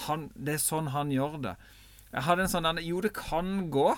han 0.07 0.31
Det 0.33 0.57
er 0.57 0.63
sånn 0.65 0.89
han 0.97 1.13
gjør 1.13 1.37
det. 1.45 1.55
Jeg 2.09 2.25
hadde 2.25 2.47
en 2.47 2.49
sånn 2.49 2.81
Jo, 2.81 3.01
det 3.01 3.13
kan 3.13 3.69
gå. 3.69 3.91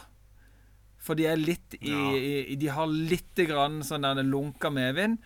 For 1.00 1.16
de 1.16 1.26
er 1.32 1.40
litt 1.40 1.78
i, 1.80 1.90
Ja. 1.90 2.12
i 2.54 2.56
De 2.60 2.68
har 2.76 2.88
litt 2.88 3.36
grann 3.48 3.80
sånn 3.82 4.04
der 4.04 4.24
lunka 4.24 4.70
medvind, 4.72 5.18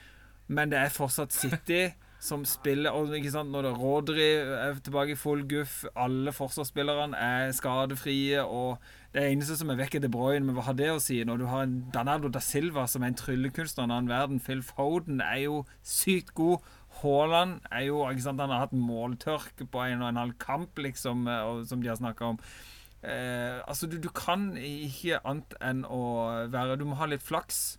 men 0.47 0.69
det 0.69 0.77
er 0.79 0.89
fortsatt 0.93 1.31
City 1.33 1.93
som 2.23 2.45
spiller 2.47 2.95
og 2.95 3.09
ikke 3.11 3.31
sant, 3.33 3.51
Når 3.51 3.65
det 3.65 3.71
Rodri 3.77 4.27
er 4.39 4.77
tilbake 4.79 5.11
i 5.11 5.19
full 5.19 5.41
guff, 5.43 5.83
alle 5.95 6.31
forsvarsspillerne 6.31 7.17
er 7.19 7.51
skadefrie, 7.51 8.39
og 8.45 8.77
det 9.13 9.25
eneste 9.27 9.57
som 9.59 9.69
er 9.73 9.75
vekk, 9.81 9.95
er 9.95 9.99
De 10.05 10.09
Bruyne. 10.09 10.45
Men 10.45 10.55
hva 10.55 10.63
har 10.69 10.73
det 10.79 10.87
å 10.93 11.01
si 11.03 11.19
når 11.23 11.37
du 11.41 11.45
har 11.51 11.65
en 11.65 11.75
Danardo 11.91 12.29
da 12.31 12.39
Silva 12.39 12.87
som 12.87 13.03
er 13.03 13.11
en 13.11 13.19
tryllekunstner 13.19 13.83
av 13.83 13.89
en 13.89 13.95
annen 13.97 14.09
verden? 14.13 14.39
Phil 14.39 14.61
Foden 14.63 15.19
er 15.21 15.41
jo 15.43 15.65
sykt 15.83 16.31
god. 16.33 16.63
Haaland 17.01 17.59
er 17.71 17.87
jo 17.89 17.99
ikke 18.07 18.21
sant, 18.23 18.39
Han 18.39 18.49
har 18.53 18.67
hatt 18.67 18.77
måltørke 18.77 19.67
på 19.69 19.83
en 19.83 20.01
og 20.01 20.07
en 20.13 20.21
halv 20.23 20.37
kamp, 20.39 20.79
liksom, 20.79 21.27
eh, 21.27 21.41
og, 21.43 21.67
som 21.67 21.81
de 21.81 21.89
har 21.89 21.97
snakka 21.99 22.21
om. 22.33 22.39
Eh, 23.03 23.59
altså, 23.67 23.87
du, 23.91 23.97
du 23.99 24.07
kan 24.15 24.53
ikke 24.55 25.19
annet 25.27 25.57
enn 25.59 25.81
å 25.83 26.03
være 26.51 26.77
Du 26.79 26.85
må 26.87 26.95
ha 27.01 27.07
litt 27.11 27.23
flaks. 27.25 27.77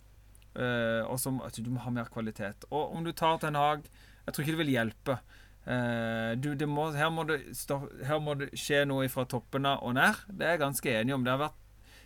eh, 0.53 1.01
og 1.01 1.17
som, 1.19 1.41
altså, 1.41 1.63
du 1.65 1.71
må 1.73 1.81
ha 1.81 1.93
mer 1.93 2.11
kvalitet. 2.13 2.67
Og 2.69 2.93
om 2.95 3.03
du 3.03 3.11
tar 3.11 3.39
Ten 3.41 3.57
Hag 3.57 3.89
Jeg 4.25 4.33
tror 4.33 4.43
ikke 4.43 4.55
det 4.55 4.63
vil 4.63 4.75
hjelpe. 4.75 5.17
Eh, 5.65 6.31
du, 6.37 6.53
må, 6.69 6.91
her, 6.93 7.09
må 7.09 7.25
det, 7.25 7.41
her, 8.05 8.21
må 8.21 8.37
det, 8.37 8.51
skje 8.57 8.85
noe 8.85 9.09
fra 9.09 9.25
toppene 9.29 9.75
og 9.81 9.95
ned. 9.97 10.25
Det 10.29 10.45
er 10.45 10.55
jeg 10.55 10.65
ganske 10.65 10.97
enig 11.01 11.17
om. 11.17 11.25
Det 11.25 11.33
har 11.33 11.41
vært, 11.41 11.61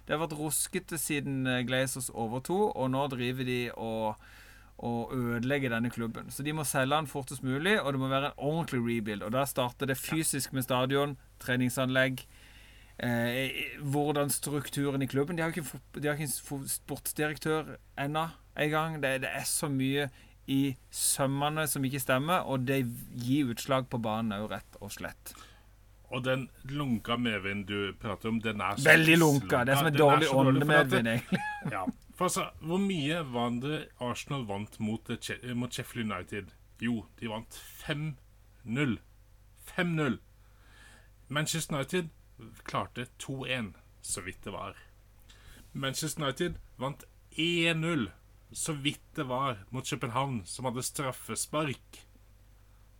det 0.07 0.15
har 0.15 0.23
vært 0.23 0.39
ruskete 0.39 0.99
siden 0.99 1.43
Glazers 1.67 2.09
overtok, 2.11 2.75
og 2.75 2.91
nå 2.91 3.05
driver 3.11 3.47
de 3.47 3.61
og, 3.75 4.29
og 4.83 5.13
ødelegge 5.15 5.71
denne 5.71 5.91
klubben. 5.91 6.31
Så 6.31 6.43
de 6.43 6.55
må 6.55 6.63
selge 6.67 6.95
den 6.95 7.07
fortest 7.11 7.43
mulig, 7.43 7.77
og 7.81 7.93
det 7.93 8.01
må 8.01 8.11
være 8.11 8.31
en 8.31 8.43
ordentlig 8.49 8.83
rebuild. 8.87 9.23
Og 9.27 9.35
Da 9.35 9.45
starter 9.47 9.91
det 9.91 9.99
fysisk 9.99 10.55
med 10.55 10.67
stadion, 10.67 11.17
treningsanlegg 11.43 12.23
eh, 13.03 13.77
hvordan 13.81 14.29
strukturen 14.29 15.01
i 15.01 15.07
klubben 15.07 15.37
De 15.37 15.43
har 15.43 15.53
ikke, 15.53 15.79
de 15.95 16.07
har 16.07 16.19
ikke 16.19 16.63
sportsdirektør 16.67 17.75
ennå 17.97 18.27
engang. 18.59 18.99
Det, 19.03 19.21
det 19.23 19.29
er 19.33 19.47
så 19.47 19.69
mye 19.71 20.09
i 20.49 20.75
sømmene 20.91 21.67
som 21.69 21.85
ikke 21.85 22.01
stemmer, 22.01 22.47
og 22.49 22.65
det 22.67 22.81
gir 23.21 23.51
utslag 23.53 23.85
på 23.89 23.99
banen 24.01 24.33
òg, 24.39 24.49
rett 24.51 24.79
og 24.81 24.91
slett. 24.91 25.33
Og 26.09 26.23
den 26.25 26.47
lunka 26.65 27.19
medvinden 27.21 27.65
du 27.69 27.97
prater 28.01 28.31
om, 28.31 28.39
den 28.41 28.61
er 28.65 28.79
så 28.79 28.89
Veldig 28.89 29.17
lunka. 29.21 29.63
Det 29.63 29.75
er 29.75 29.81
som 29.83 29.89
en 29.91 29.99
dårlig 29.99 30.29
åndemedvind, 30.33 31.07
egentlig. 31.07 31.41
ja. 31.75 31.83
For 32.17 32.25
altså, 32.25 32.49
Hvor 32.65 32.81
mye 32.81 33.19
var 33.33 33.53
det 33.61 33.83
Arsenal 34.01 34.47
vant 34.49 34.79
mot, 34.79 35.11
mot 35.55 35.73
Sheffield 35.73 36.11
United? 36.11 36.49
Jo, 36.81 37.05
de 37.19 37.29
vant 37.29 37.61
5-0. 37.85 38.97
5-0. 39.77 40.17
Manchester 41.27 41.75
United 41.75 42.09
klarte 42.63 43.07
2-1, 43.23 43.73
så 44.01 44.21
vidt 44.21 44.43
det 44.43 44.53
var. 44.53 44.77
Manchester 45.73 46.23
United 46.23 46.59
vant 46.77 47.03
1-0, 47.37 48.09
så 48.51 48.73
vidt 48.73 49.01
det 49.15 49.27
var, 49.29 49.57
mot 49.69 49.89
København, 49.89 50.41
som 50.45 50.65
hadde 50.65 50.83
straffespark. 50.83 52.05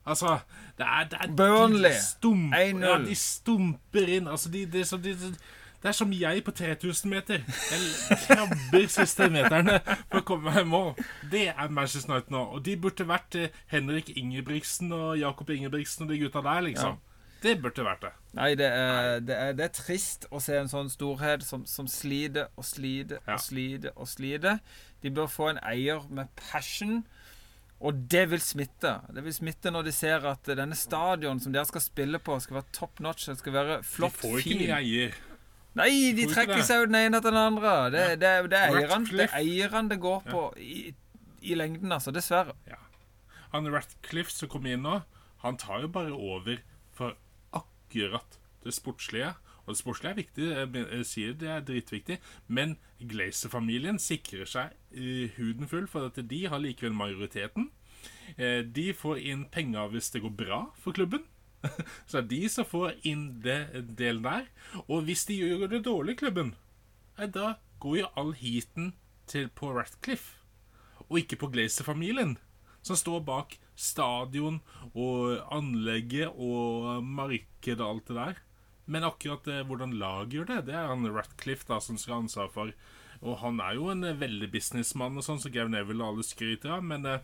Altså, 0.06 0.40
det 0.78 0.86
er, 0.86 1.08
det 1.10 1.18
er 1.22 1.36
Burnley 1.36 1.92
1-0. 1.92 2.86
Ja, 2.86 2.98
de 3.06 3.16
stumper 3.16 4.08
inn. 4.08 4.28
Altså, 4.28 4.50
de, 4.50 4.66
de, 4.66 4.84
de, 4.84 5.16
det 5.82 5.88
er 5.90 5.92
som 5.92 6.14
jeg 6.14 6.44
på 6.44 6.52
3000 6.52 7.10
meter. 7.10 7.44
Jeg 7.72 8.18
krabber 8.28 8.88
siste 8.92 9.30
meterne 9.32 9.78
for 9.86 10.20
å 10.20 10.26
komme 10.28 10.52
meg 10.52 10.66
i 10.66 10.68
mål. 10.68 10.90
Det 11.32 11.46
er 11.54 11.70
Manchester 11.72 12.16
United 12.16 12.34
nå. 12.36 12.42
Og 12.56 12.66
de 12.66 12.76
burde 12.78 13.08
vært 13.08 13.38
eh, 13.40 13.54
Henrik 13.72 14.10
Ingebrigtsen 14.18 14.92
og 14.96 15.14
Jakob 15.20 15.50
Ingebrigtsen 15.56 16.04
og 16.04 16.12
de 16.12 16.20
gutta 16.24 16.44
der, 16.44 16.66
liksom. 16.68 16.98
Ja. 16.98 17.09
Det 17.44 17.56
burde 17.64 17.86
vært 17.86 18.04
det. 18.04 18.12
Nei, 18.36 18.50
det 18.60 18.68
er, 18.68 19.22
det 19.24 19.36
er, 19.36 19.54
det 19.58 19.66
er 19.70 19.72
trist 19.74 20.28
å 20.32 20.42
se 20.44 20.58
en 20.60 20.70
sånn 20.72 20.92
storhet 20.92 21.46
som, 21.46 21.64
som 21.70 21.88
sliter 21.90 22.50
og 22.60 22.68
sliter 22.68 23.22
ja. 23.24 23.38
og 23.38 23.44
sliter 23.44 23.96
og 23.96 24.10
sliter. 24.12 24.60
De 25.04 25.12
bør 25.16 25.32
få 25.32 25.54
en 25.54 25.62
eier 25.64 26.04
med 26.12 26.32
passion. 26.52 27.02
Og 27.80 27.96
det 28.12 28.26
vil 28.34 28.42
smitte. 28.44 28.98
Det 29.16 29.24
vil 29.24 29.34
smitte 29.34 29.72
når 29.72 29.88
de 29.88 29.94
ser 29.96 30.26
at 30.28 30.52
denne 30.52 30.76
stadion 30.76 31.40
som 31.40 31.56
dere 31.56 31.68
skal 31.70 31.84
spille 31.84 32.20
på, 32.20 32.36
skal 32.44 32.60
være 32.60 32.76
top 32.76 33.00
notch. 33.04 33.30
Det 33.32 33.40
skal 33.40 33.56
være 33.56 33.78
flott, 33.88 34.18
fin. 34.20 34.28
De 34.28 34.36
får 34.36 34.44
ikke 34.44 34.60
fin. 34.60 34.74
eier. 34.82 35.20
Nei, 35.80 36.12
de 36.18 36.26
trekker 36.28 36.64
seg 36.66 36.82
jo 36.82 36.90
den 36.90 36.98
ene 37.00 37.22
etter 37.22 37.32
den 37.32 37.40
andre. 37.40 37.74
Det, 37.94 38.04
det, 38.20 38.34
det 38.52 38.60
er 38.60 38.76
eierne 39.38 39.86
det, 39.86 39.94
det 39.94 40.00
går 40.04 40.26
på 40.28 40.44
i, 40.60 40.90
i, 41.40 41.56
lengden, 41.56 41.94
altså. 41.96 42.12
Dessverre. 42.12 42.58
Ja. 42.68 42.82
Han 43.54 43.70
Ratcliffe 43.72 44.34
som 44.34 44.52
kom 44.52 44.68
inn 44.70 44.84
nå, 44.84 45.00
han 45.46 45.58
tar 45.62 45.86
jo 45.86 45.92
bare 45.94 46.14
over 46.14 46.60
for 46.98 47.16
akkurat 47.90 48.40
det 48.64 48.74
sportslige. 48.74 49.34
Og 49.66 49.74
det 49.74 49.78
sportslige 49.78 50.12
er 50.12 50.16
viktig, 50.16 50.46
jeg 50.76 51.06
sier 51.06 51.34
det 51.34 51.50
er 51.50 51.66
dritviktig, 51.66 52.20
men 52.48 52.78
Glazer-familien 53.00 54.00
sikrer 54.00 54.46
seg 54.46 54.74
huden 55.38 55.68
full, 55.68 55.88
for 55.88 56.10
at 56.10 56.18
de 56.30 56.48
har 56.48 56.60
likevel 56.60 56.94
majoriteten. 56.94 57.70
Uh, 58.40 58.62
de 58.66 58.94
får 58.94 59.20
inn 59.20 59.46
penger 59.52 59.92
hvis 59.94 60.10
det 60.10 60.24
går 60.24 60.34
bra 60.38 60.60
for 60.80 60.92
klubben. 60.92 61.24
Så 62.08 62.22
det 62.22 62.24
er 62.24 62.30
de 62.32 62.50
som 62.50 62.66
får 62.66 62.98
inn 63.04 63.42
det 63.44 63.86
delen 64.00 64.24
der. 64.24 64.50
Og 64.88 65.04
hvis 65.06 65.26
de 65.26 65.38
gjør 65.38 65.68
det 65.68 65.86
dårlig, 65.86 66.18
klubben, 66.18 66.56
da 67.20 67.58
går 67.80 67.98
jo 68.00 68.12
all 68.16 68.34
heaten 68.34 68.94
til 69.28 69.50
på 69.50 69.74
Ratcliffe, 69.76 70.40
og 71.10 71.20
ikke 71.20 71.36
på 71.36 71.50
Glazer-familien, 71.52 72.38
som 72.82 72.96
står 72.96 73.20
bak 73.28 73.60
stadion 73.80 74.60
og 74.92 75.40
anlegget 75.56 76.36
og 76.36 77.04
markedet 77.06 77.80
og 77.80 77.90
alt 77.90 78.12
det 78.12 78.20
der. 78.20 78.40
Men 78.90 79.06
akkurat 79.06 79.46
eh, 79.48 79.66
hvordan 79.70 79.98
laget 80.02 80.34
gjør 80.34 80.50
det, 80.50 80.64
det 80.72 80.78
er 80.80 80.90
han 80.90 81.06
Ratcliffe 81.14 81.68
da, 81.70 81.78
som 81.84 81.98
skal 82.00 82.18
ha 82.18 82.24
ansvar 82.24 82.50
for. 82.54 82.74
Og 83.20 83.38
han 83.44 83.60
er 83.62 83.78
jo 83.78 83.92
en 83.94 84.08
eh, 84.08 84.18
veldig 84.18 84.50
businessmann, 84.52 85.18
og 85.20 85.26
sånn, 85.26 85.42
så 85.42 85.52
Gav 85.54 85.70
Neville 85.72 86.02
og 86.02 86.16
alle 86.16 86.26
skryter 86.26 86.78
av. 86.80 86.86
Men 86.90 87.06
eh, 87.06 87.22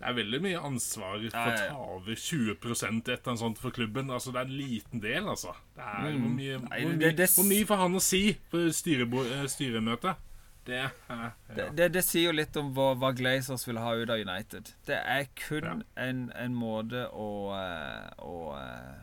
det 0.00 0.08
er 0.08 0.16
veldig 0.16 0.40
mye 0.44 0.60
ansvar 0.64 1.18
for 1.28 1.40
å 1.40 1.56
ta 1.60 1.80
over 1.96 2.16
20% 2.16 3.10
etter 3.12 3.32
en 3.32 3.40
sånt 3.40 3.60
for 3.60 3.74
klubben. 3.74 4.12
Altså, 4.12 4.32
Det 4.32 4.42
er 4.42 4.48
en 4.48 4.56
liten 4.56 5.02
del, 5.04 5.28
altså. 5.28 5.54
Det 5.76 5.84
er, 5.84 6.08
mm. 6.08 6.22
hvor, 6.22 6.34
mye, 6.36 6.58
hvor, 6.64 6.96
mye, 7.02 7.28
hvor 7.36 7.48
mye 7.50 7.68
for 7.68 7.84
han 7.84 7.98
å 7.98 8.02
si 8.04 8.22
på 8.52 8.64
eh, 8.68 9.46
styremøtet? 9.52 10.26
Det, 10.70 10.90
ja. 11.08 11.30
det, 11.56 11.68
det, 11.76 11.88
det, 11.96 12.02
sier 12.06 12.30
jo 12.30 12.36
litt 12.36 12.56
om 12.60 12.70
hva, 12.76 12.92
hva, 12.98 13.12
Glazers 13.16 13.66
vil 13.66 13.80
ha 13.82 13.94
ut 13.98 14.10
av 14.10 14.22
United. 14.22 14.72
Det 14.86 14.98
er 14.98 15.28
kun 15.38 15.66
ja. 15.66 15.76
en, 16.06 16.26
en, 16.38 16.54
måte 16.56 17.06
å, 17.10 17.30
eh, 17.56 18.12
å, 18.22 18.36
eh, 18.54 19.00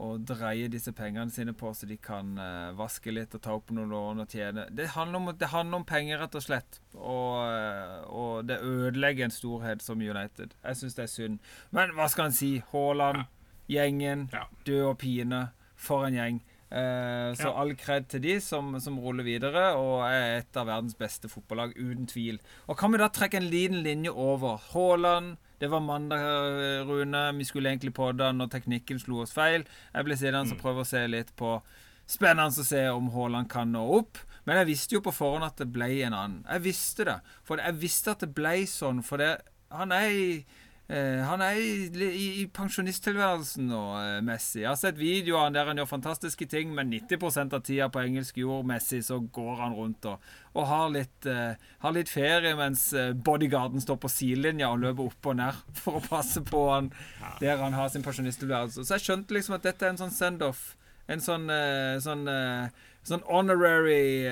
å, 0.00 0.08
dreie 0.24 0.70
disse 0.72 0.94
pengene 0.96 1.32
sine 1.34 1.52
på, 1.52 1.74
så 1.76 1.88
de 1.90 1.98
kan 2.00 2.32
uh, 2.40 2.72
vaske 2.78 3.12
litt 3.12 3.34
og 3.36 3.44
ta 3.44 3.58
opp 3.58 3.72
noen 3.76 3.92
lån 3.92 4.24
og 4.24 4.32
tjene. 4.32 4.64
Det 4.72 4.88
handler, 4.94 5.20
om, 5.20 5.32
det 5.36 5.52
handler 5.52 5.82
om 5.82 5.86
penger, 5.88 6.22
rett 6.22 6.40
og 6.40 6.46
slett. 6.46 6.80
Og, 6.96 7.36
og 8.08 8.48
det 8.48 8.62
ødelegger 8.64 9.28
en 9.28 9.36
storhet 9.36 9.84
som 9.84 10.00
United. 10.00 10.56
Jeg 10.64 10.80
syns 10.80 10.96
det 10.96 11.06
er 11.06 11.12
synd. 11.12 11.54
Men 11.76 11.92
hva 11.98 12.08
skal 12.12 12.30
en 12.30 12.38
si? 12.40 12.54
Haaland, 12.72 13.26
ja. 13.26 13.82
gjengen, 13.82 14.30
død 14.64 14.86
og 14.94 15.00
pine. 15.04 15.48
For 15.80 16.04
en 16.04 16.16
gjeng. 16.16 16.42
Eh, 16.70 17.34
så 17.34 17.48
ja. 17.48 17.54
all 17.58 17.72
kred 17.74 18.06
til 18.12 18.22
de 18.22 18.36
som, 18.38 18.76
som, 18.78 18.98
ruller 19.02 19.26
videre 19.26 19.72
og 19.74 20.04
er 20.06 20.36
et 20.36 20.58
av 20.60 20.68
verdens 20.70 20.94
beste 20.94 21.30
fotballag, 21.30 21.74
uten 21.74 22.06
tvil. 22.06 22.38
Og 22.70 22.78
kan 22.78 22.94
vi 22.94 23.00
da 23.02 23.10
trekke 23.10 23.40
en 23.40 23.50
liten 23.50 23.82
linje 23.82 24.12
over? 24.14 24.62
Haaland 24.70 25.36
Det 25.60 25.68
var 25.68 25.80
mandag, 25.80 26.22
eh, 26.22 26.86
Rune. 26.86 27.36
Vi 27.36 27.44
skulle 27.44 27.68
egentlig 27.68 27.92
på 27.94 28.12
det 28.12 28.30
når 28.32 28.48
teknikken 28.54 28.98
slo 29.02 29.24
oss 29.26 29.34
feil. 29.34 29.66
Jeg 29.92 30.06
ble 30.06 30.16
sittende 30.16 30.46
mm. 30.46 30.56
og 30.56 30.62
prøve 30.62 30.84
å 30.86 30.88
se 30.88 31.06
litt 31.06 31.34
på 31.36 31.58
Spennende 32.10 32.58
å 32.58 32.66
se 32.66 32.80
om 32.90 33.10
Haaland 33.14 33.46
kan 33.50 33.70
nå 33.70 33.84
opp. 34.00 34.18
Men 34.42 34.58
jeg 34.58 34.70
visste 34.72 34.96
jo 34.96 35.02
på 35.04 35.12
forhånd 35.14 35.46
at 35.46 35.60
det 35.60 35.68
ble 35.70 35.86
en 36.08 36.16
annen. 36.16 36.40
Jeg 36.48 36.64
visste 36.64 37.06
det. 37.06 37.18
For 37.46 37.62
jeg 37.62 37.76
visste 37.78 38.16
at 38.16 38.24
det 38.24 38.32
ble 38.34 38.54
sånn. 38.66 39.04
For 39.06 39.22
det, 39.22 39.28
han 39.70 39.94
er 39.94 40.08
i 40.10 40.24
han 41.22 41.42
er 41.44 41.58
i, 41.60 41.74
i, 41.86 42.24
i 42.42 42.44
pensjonisttilværelsen 42.50 43.68
nå, 43.70 43.80
eh, 44.00 44.16
Messi. 44.26 44.64
Jeg 44.64 44.72
har 44.72 44.78
sett 44.80 44.96
videoer 44.98 45.52
der 45.54 45.68
han 45.70 45.78
gjør 45.78 45.86
fantastiske 45.86 46.48
ting, 46.50 46.72
men 46.74 46.90
90% 46.90 47.54
av 47.54 47.62
tida 47.62 47.86
på 47.94 48.02
engelsk 48.02 48.40
jord 48.42 48.66
Messi, 48.66 48.98
så 49.06 49.20
går 49.22 49.52
han 49.60 49.76
rundt 49.78 50.08
og, 50.10 50.24
og 50.58 50.66
har, 50.66 50.88
litt, 50.90 51.28
uh, 51.30 51.54
har, 51.84 51.94
litt, 51.94 52.10
ferie 52.10 52.56
mens 52.58 52.88
bodyguarden 53.22 53.84
står 53.84 54.00
på 54.02 54.10
sidelinja 54.10 54.72
og 54.72 54.82
løper 54.82 55.12
opp 55.12 55.30
og 55.30 55.38
ned 55.38 55.60
for 55.84 56.00
å 56.00 56.02
passe 56.08 56.42
på 56.42 56.64
han 56.72 56.90
der 57.38 57.62
han 57.62 57.78
har 57.78 57.92
sin 57.94 58.02
pensjonisttilværelse. 58.02 58.82
Så 58.82 58.98
jeg 58.98 59.06
skjønte 59.06 59.38
liksom 59.38 59.60
at 59.60 59.70
dette 59.70 59.86
er 59.86 59.94
en 59.94 60.02
sånn 60.02 60.16
send-off. 60.16 60.72
En 61.06 61.22
sånn, 61.22 61.46
uh, 61.46 62.00
sånn, 62.02 62.26
uh, 62.26 62.90
sånn 63.06 63.22
honorary 63.30 64.26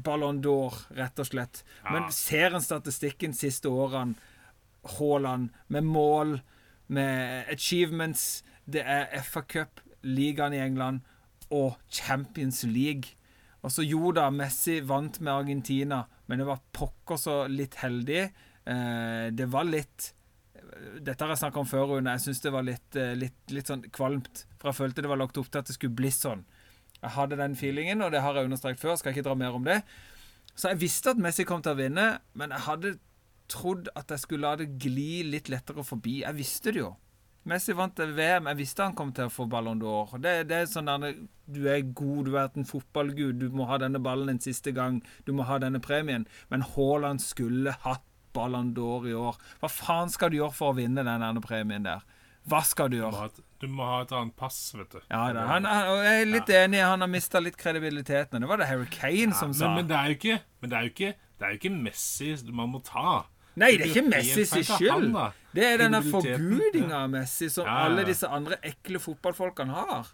Ballon 0.00 0.40
d'Or, 0.40 0.76
rett 0.96 1.20
og 1.20 1.28
slett. 1.28 1.62
Men 1.90 2.08
ser 2.14 2.56
en 2.56 2.64
statistikken 2.64 3.36
siste 3.36 3.68
årene 3.68 4.29
Haaland, 4.96 5.50
med 5.68 5.84
mål, 5.84 6.40
med 6.86 7.48
achievements. 7.52 8.42
Det 8.64 8.82
er 8.84 9.22
FA 9.22 9.42
Cup, 9.42 9.80
ligaen 10.02 10.54
i 10.56 10.62
England 10.62 11.00
og 11.50 11.76
Champions 11.90 12.62
League. 12.64 13.16
Og 13.60 13.72
så 13.72 13.84
jo 13.84 14.12
da, 14.16 14.30
Messi 14.32 14.78
vant 14.86 15.20
med 15.20 15.32
Argentina, 15.32 16.04
men 16.26 16.40
det 16.40 16.46
var 16.48 16.62
pokker 16.72 17.20
så 17.20 17.42
litt 17.50 17.76
heldig. 17.82 18.22
Eh, 18.64 19.26
det 19.34 19.50
var 19.50 19.68
litt 19.68 20.14
Dette 21.00 21.24
har 21.24 21.32
jeg 21.32 21.40
snakka 21.40 21.60
om 21.60 21.66
før, 21.68 21.88
Rune. 21.90 22.12
Jeg 22.14 22.22
syns 22.24 22.40
det 22.44 22.52
var 22.54 22.62
litt, 22.64 22.96
eh, 22.96 23.12
litt, 23.18 23.36
litt, 23.52 23.68
sånn 23.68 23.82
kvalmt. 23.92 24.44
For 24.60 24.70
jeg 24.70 24.78
følte 24.78 25.02
det 25.02 25.10
var 25.10 25.18
lagt 25.20 25.36
opp 25.40 25.50
til 25.50 25.60
at 25.60 25.68
det 25.68 25.74
skulle 25.74 25.96
bli 25.98 26.12
sånn. 26.14 26.44
Jeg 27.00 27.12
hadde 27.16 27.36
den 27.40 27.56
feelingen, 27.58 28.04
og 28.04 28.12
det 28.14 28.22
har 28.22 28.36
jeg 28.38 28.48
understreket 28.48 28.80
før. 28.80 28.96
Skal 28.96 29.12
ikke 29.12 29.26
dra 29.26 29.34
mer 29.36 29.56
om 29.58 29.66
det. 29.66 29.80
Så 30.54 30.70
jeg 30.70 30.80
visste 30.80 31.12
at 31.12 31.20
Messi 31.20 31.44
kom 31.48 31.60
til 31.64 31.74
å 31.74 31.80
vinne, 31.80 32.06
men 32.38 32.54
jeg 32.54 32.64
hadde 32.68 32.94
trodd 33.50 33.90
at 33.98 34.12
jeg 34.14 34.24
skulle 34.24 34.48
la 34.48 34.58
det 34.60 34.72
gli 34.80 35.22
litt 35.26 35.50
lettere 35.52 35.84
forbi. 35.86 36.20
Jeg 36.24 36.38
visste 36.38 36.74
det 36.74 36.84
jo. 36.84 36.94
Messi 37.48 37.72
vant 37.72 37.96
VM. 37.96 38.50
Jeg 38.50 38.58
visste 38.58 38.84
han 38.84 38.96
kom 38.96 39.14
til 39.16 39.30
å 39.30 39.32
få 39.32 39.46
Ballon 39.50 39.80
d'Or. 39.80 40.12
Det, 40.20 40.34
det, 40.50 40.58
er 40.58 40.68
sånn 40.68 40.90
der, 40.90 41.16
Du 41.48 41.64
er 41.72 41.80
god, 41.86 42.28
du 42.28 42.36
er 42.36 42.50
en 42.52 42.68
fotballgud, 42.68 43.40
du 43.40 43.56
må 43.56 43.66
ha 43.70 43.80
denne 43.80 44.02
ballen 44.02 44.34
en 44.34 44.42
siste 44.44 44.74
gang. 44.76 45.00
Du 45.24 45.32
må 45.36 45.48
ha 45.48 45.58
denne 45.62 45.80
premien. 45.82 46.28
Men 46.52 46.66
Haaland 46.74 47.24
skulle 47.24 47.74
hatt 47.86 48.04
Ballon 48.36 48.74
d'Or 48.76 49.08
i 49.08 49.16
år. 49.16 49.40
Hva 49.62 49.70
faen 49.72 50.12
skal 50.12 50.30
du 50.30 50.40
gjøre 50.40 50.54
for 50.54 50.74
å 50.74 50.78
vinne 50.78 51.04
den 51.06 51.44
premien 51.44 51.88
der? 51.88 52.04
Hva 52.48 52.60
skal 52.64 52.90
du 52.92 53.00
gjøre? 53.00 53.28
Du 53.60 53.66
må 53.68 53.84
ha 53.84 53.98
et 54.04 54.12
annet 54.16 54.36
pass, 54.38 54.58
vet 54.76 54.94
du. 54.94 55.00
Ja, 55.10 55.26
da, 55.36 55.44
han, 55.50 55.66
jeg 56.00 56.22
er 56.22 56.30
litt 56.30 56.52
ja. 56.52 56.62
enig. 56.64 56.80
Han 56.80 57.04
har 57.04 57.10
mista 57.10 57.42
litt 57.42 57.58
kredibiliteten. 57.60 58.40
Det 58.40 58.48
var 58.48 58.62
det 58.62 58.70
Harry 58.70 58.88
Kane 58.92 59.34
ja, 59.34 59.36
som 59.36 59.52
sa. 59.56 59.68
Men, 59.68 59.82
men, 59.82 59.90
det 59.90 59.98
er 59.98 60.08
jo 60.08 60.16
ikke, 60.16 60.38
men 60.60 60.72
det 60.72 60.78
er 60.78 60.86
jo 60.86 60.94
ikke 60.94 61.10
Det 61.20 61.46
er 61.46 61.52
jo 61.52 61.60
ikke 61.60 61.74
Messi 61.88 62.32
man 62.52 62.72
må 62.72 62.80
ta. 62.84 63.12
Nei, 63.58 63.72
det 63.76 63.86
er 63.88 63.90
ikke 63.90 64.06
Messi 64.06 64.44
sin 64.46 64.64
skyld. 64.64 65.10
Det 65.54 65.64
er 65.66 65.80
denne 65.82 66.00
forgudinga 66.06 67.04
av 67.04 67.10
Messi 67.10 67.48
som 67.50 67.66
alle 67.68 68.04
disse 68.06 68.28
andre 68.30 68.60
ekle 68.66 69.00
fotballfolkene 69.02 69.74
har. 69.74 70.12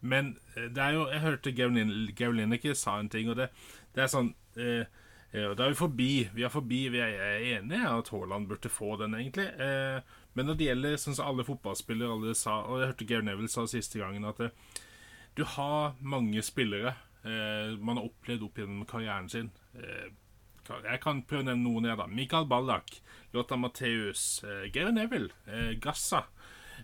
Men 0.00 0.32
eh, 0.56 0.70
det 0.72 0.80
er 0.80 0.94
jo 0.96 1.02
Jeg 1.12 1.20
hørte 1.20 1.52
Gaul 1.52 2.36
Lineker 2.38 2.74
sa 2.74 2.98
en 3.00 3.10
ting, 3.12 3.28
og 3.28 3.36
det, 3.36 3.50
det 3.94 4.06
er 4.06 4.08
sånn 4.08 4.30
eh, 4.56 4.86
eh, 5.32 5.50
Da 5.52 5.66
er 5.66 5.74
vi 5.74 5.78
forbi. 5.78 6.12
Vi 6.34 6.46
er 6.46 6.52
forbi, 6.52 6.80
vi 6.94 7.02
er 7.04 7.44
enige 7.58 7.90
at 7.90 8.08
Haaland 8.08 8.48
burde 8.48 8.72
få 8.72 8.96
den, 9.00 9.14
egentlig. 9.18 9.46
Eh, 9.60 10.00
men 10.34 10.46
når 10.48 10.56
det 10.56 10.70
gjelder 10.70 10.96
sånn 11.02 11.18
som 11.18 11.28
alle 11.30 11.44
fotballspillere 11.46 12.16
alle 12.16 12.34
sa, 12.38 12.62
og 12.64 12.80
jeg 12.80 12.92
hørte 12.92 13.08
Gary 13.10 13.26
Neville 13.26 13.50
sa 13.52 13.66
siste 13.68 14.00
gangen, 14.00 14.24
at 14.24 14.40
det, 14.40 14.50
eh, 14.50 14.86
du 15.38 15.44
har 15.46 15.94
mange 16.02 16.42
spillere 16.42 16.96
eh, 17.22 17.76
man 17.78 18.00
har 18.00 18.08
opplevd 18.08 18.42
opp 18.48 18.58
gjennom 18.58 18.86
karrieren 18.88 19.28
sin. 19.30 19.52
Jeg 20.84 21.00
kan 21.02 21.22
prøve 21.26 21.42
å 21.44 21.48
nevne 21.50 21.64
noen, 21.66 21.88
her, 21.90 21.96
da. 22.00 22.06
Mikael 22.06 22.46
Ballack, 22.50 23.00
Lotta 23.34 23.56
Matheus, 23.60 24.42
Geir 24.72 24.92
Neville, 24.94 25.30
Gassa. 25.82 26.24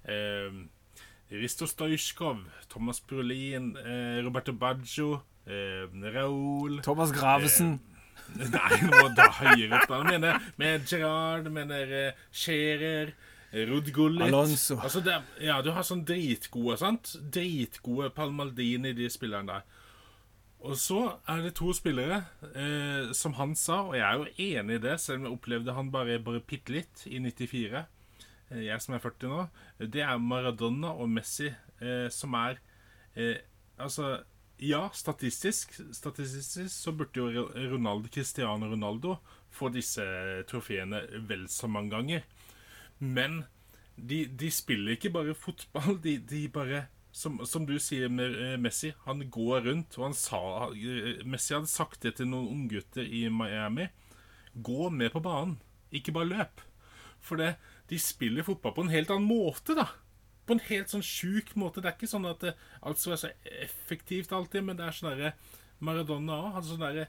Eh, 0.05 0.64
Risto 1.30 1.66
Stoyskov 1.66 2.45
Thomas 2.70 3.01
Brolin, 3.01 3.76
eh, 3.76 4.22
Roberto 4.22 4.53
Baggio, 4.53 5.22
eh, 5.47 5.87
Raoul 6.12 6.80
Thomas 6.82 7.11
Gravesen. 7.11 7.80
Eh, 8.39 8.47
nei, 8.51 8.78
nå 8.87 9.09
da 9.16 9.26
høyere 9.41 9.80
opp. 9.80 9.91
Jeg 9.91 10.07
mener, 10.12 10.39
med 10.59 10.87
Gerard, 10.87 11.49
mener 11.51 11.91
eh, 11.91 12.20
Scherer, 12.30 13.14
Rud 13.66 13.91
Gullit 13.95 14.28
Alonso. 14.28 14.76
Altså 14.82 15.01
det, 15.03 15.16
ja, 15.43 15.59
du 15.62 15.72
har 15.74 15.87
sånn 15.87 16.05
dritgode, 16.07 16.76
sant? 16.78 17.16
Dritgode 17.32 18.11
Palmaldini, 18.14 18.95
de 18.95 19.11
spillerne 19.11 19.57
der. 19.57 19.76
Og 20.65 20.79
så 20.81 21.01
er 21.29 21.43
det 21.45 21.55
to 21.59 21.71
spillere, 21.77 22.23
eh, 22.57 23.13
som 23.15 23.37
han 23.37 23.53
sa, 23.55 23.83
og 23.91 23.97
jeg 23.97 24.07
er 24.07 24.17
jo 24.17 24.61
enig 24.61 24.79
i 24.79 24.83
det, 24.87 24.95
selv 25.01 25.21
om 25.21 25.27
jeg 25.29 25.37
opplevde 25.37 25.75
han 25.77 25.91
bare, 25.93 26.19
bare 26.23 26.41
bitte 26.41 26.73
litt 26.73 27.05
i 27.07 27.21
94. 27.21 27.85
Eh, 28.51 28.63
jeg 28.67 28.83
som 28.83 28.97
er 28.97 29.03
40 29.05 29.31
nå, 29.31 29.43
det 29.93 30.03
er 30.07 30.23
Maradona 30.23 30.95
og 30.95 31.11
Messi 31.13 31.51
eh, 31.51 32.09
som 32.15 32.35
er 32.39 32.61
eh, 33.15 33.43
Altså, 33.77 34.23
ja, 34.57 34.87
statistisk, 34.97 35.75
statistisk 35.93 36.73
så 36.73 36.95
burde 36.97 37.21
jo 37.21 37.43
Ronaldo, 37.75 38.09
Cristiano 38.09 38.71
Ronaldo 38.71 39.19
få 39.53 39.69
disse 39.69 40.01
trofeene 40.49 41.03
vel 41.29 41.45
så 41.53 41.69
mange 41.69 41.93
ganger. 41.93 42.23
Men 42.99 43.43
de, 43.97 44.23
de 44.33 44.49
spiller 44.49 44.97
ikke 44.97 45.13
bare 45.13 45.35
fotball, 45.37 45.99
de, 46.01 46.17
de 46.25 46.47
bare 46.49 46.87
som, 47.17 47.39
som, 47.49 47.64
du 47.64 47.79
sier 47.81 48.11
med 48.12 48.35
eh, 48.37 48.57
Messi, 48.61 48.91
han 49.07 49.23
går 49.33 49.64
rundt, 49.71 49.97
og 49.97 50.11
han 50.11 50.17
sa 50.17 50.41
Messi 51.25 51.55
hadde 51.57 51.71
sagt 51.71 52.03
det 52.05 52.19
til 52.19 52.29
noen 52.29 52.51
unggutter 52.53 53.07
i 53.09 53.25
Miami. 53.33 53.89
Gå 54.53 54.91
med 54.93 55.14
på 55.14 55.23
banen, 55.25 55.57
ikke 55.89 56.12
bare 56.17 56.29
løp. 56.29 56.61
For 57.25 57.41
det, 57.41 57.55
de 57.89 57.99
spiller 58.01 58.45
fotball 58.45 58.75
på 58.77 58.85
en 58.85 58.93
helt 58.93 59.12
annen 59.14 59.29
måte, 59.31 59.79
da. 59.79 59.89
På 60.47 60.55
en 60.55 60.62
helt 60.69 60.93
sånn 60.93 61.05
sjuk 61.05 61.55
måte. 61.59 61.81
Det 61.81 61.91
er 61.91 61.97
ikke 61.97 62.11
sånn 62.11 62.29
at 62.29 62.45
det, 62.45 62.53
alt 62.85 63.01
skal 63.01 63.14
være 63.14 63.23
så 63.25 63.33
effektivt 63.64 64.37
alltid, 64.37 64.69
men 64.69 64.79
det 64.79 64.85
er 64.87 64.99
sånn 64.99 65.14
derre 65.14 65.33
Maradona 65.85 66.37
òg 66.37 66.53
hadde 66.59 66.69
sånn 66.69 66.85
derre 66.85 67.09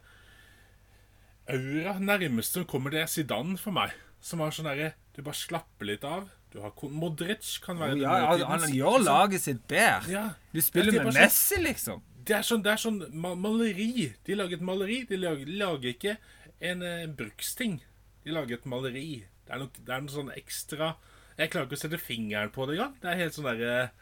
aura. 1.52 1.98
Nærmeste 2.00 2.64
kommer, 2.68 2.96
det 2.96 3.06
Zidane 3.12 3.60
for 3.60 3.76
meg. 3.76 3.92
Som 4.24 4.42
har 4.42 4.56
sånn 4.56 4.72
derre 4.72 4.96
Du 5.14 5.22
bare 5.22 5.38
slapper 5.38 5.92
litt 5.92 6.08
av. 6.08 6.32
Du 6.54 6.62
har 6.64 6.72
Modric 6.90 7.58
kan 7.64 7.80
være 7.80 7.98
oh, 7.98 8.02
ja, 8.02 8.18
ja, 8.40 8.46
Han 8.54 8.68
gjør 8.72 9.02
laget 9.04 9.44
sitt 9.44 9.66
bedre. 9.68 10.12
Ja, 10.12 10.24
du 10.54 10.62
spiller 10.64 10.96
med 11.04 11.12
sånn- 11.12 11.20
Messi, 11.20 11.60
liksom. 11.62 12.04
Det 12.28 12.36
er 12.36 12.44
sånn, 12.44 12.64
det 12.64 12.74
er 12.74 12.82
sånn 12.82 13.02
maleri. 13.14 14.14
De 14.28 14.36
lager 14.36 14.60
et 14.60 14.64
maleri. 14.64 15.02
De 15.08 15.20
lager, 15.20 15.48
lager 15.48 15.94
ikke 15.94 16.18
en 16.60 16.84
eh, 16.84 17.06
bruksting. 17.08 17.78
De 18.24 18.36
lager 18.36 18.60
et 18.60 18.66
maleri. 18.68 19.24
Det 19.48 19.56
er, 19.56 19.62
noe, 19.62 19.72
det 19.80 19.94
er 19.96 20.02
noe 20.04 20.12
sånn 20.12 20.32
ekstra 20.36 20.90
Jeg 21.38 21.52
klarer 21.54 21.70
ikke 21.70 21.78
å 21.78 21.80
sette 21.80 22.00
fingeren 22.02 22.52
på 22.52 22.66
det 22.68 22.76
engang. 22.76 22.98
Det 23.00 23.12
er 23.12 23.22
helt 23.22 23.38
sånn 23.38 23.48
derre 23.48 23.76
eh, 23.84 23.94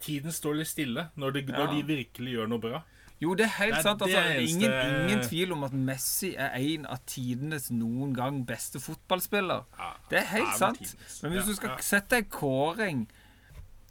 Tiden 0.00 0.32
står 0.32 0.58
litt 0.58 0.70
stille 0.70 1.06
når, 1.20 1.34
det, 1.36 1.42
når, 1.52 1.74
de 1.74 1.80
virkelig 1.84 2.34
gjør 2.34 2.48
noe 2.48 2.62
bra. 2.62 2.82
Jo, 3.20 3.34
det 3.36 3.44
er 3.46 3.54
helt 3.58 3.74
det 3.74 3.80
er 3.82 3.84
sant. 3.84 4.02
Altså, 4.02 4.20
eneste... 4.20 4.56
ingen, 4.56 5.00
ingen, 5.04 5.24
tvil 5.28 5.52
om 5.52 5.64
at 5.66 5.74
Messi 5.76 6.30
er 6.40 6.54
en 6.56 6.86
av 6.88 7.02
tidenes 7.06 7.68
noen 7.74 8.14
gang 8.16 8.42
beste 8.48 8.80
fotballspiller. 8.80 9.66
Ja, 9.78 9.90
det 10.12 10.22
er 10.22 10.30
helt 10.36 10.54
sant. 10.58 10.80
Tidens. 10.80 11.18
Men 11.22 11.34
hvis 11.34 11.42
ja, 11.42 11.48
du 11.50 11.58
skal 11.58 11.74
ja. 11.74 11.82
sette 11.84 12.22
en 12.22 12.30
kåring 12.32 13.02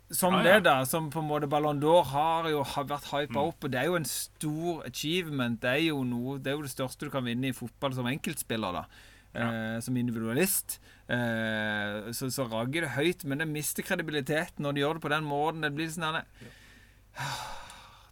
som 0.09 0.33
det, 0.41 0.55
da, 0.65 0.79
som 0.89 1.11
på 1.13 1.21
en 1.21 1.27
måte 1.29 1.45
Ballon 1.45 1.77
d'Or 1.77 2.07
har 2.09 2.49
jo 2.49 2.63
har 2.65 2.87
vært 2.89 3.11
hypa 3.11 3.35
mm. 3.35 3.43
opp, 3.43 3.67
og 3.67 3.69
det 3.69 3.77
er 3.77 3.91
jo 3.91 3.99
en 3.99 4.09
stor 4.09 4.81
achievement. 4.89 5.59
Det 5.61 5.75
er 5.75 5.83
jo 5.91 6.01
noe, 6.01 6.39
det 6.41 6.49
er 6.49 6.57
jo 6.57 6.65
det 6.65 6.73
største 6.73 7.05
du 7.05 7.13
kan 7.13 7.27
vinne 7.27 7.51
i 7.51 7.55
fotball 7.55 7.93
som 7.93 8.09
enkeltspiller. 8.09 8.81
da 8.81 8.87
eh, 9.33 9.79
som 9.79 9.97
individualist. 9.97 10.79
Eh, 11.07 12.11
så, 12.13 12.29
så 12.31 12.47
rager 12.49 12.85
det 12.85 12.95
høyt, 12.97 13.25
men 13.25 13.41
det 13.41 13.49
mister 13.49 13.85
kredibiliteten 13.85 14.65
når 14.65 14.75
de 14.75 14.83
gjør 14.83 14.99
det 14.99 15.05
på 15.05 15.13
den 15.13 15.29
måten. 15.29 15.65
Det 15.65 15.73
blir 15.75 15.91
sånn 15.93 16.19
ja. 16.19 16.23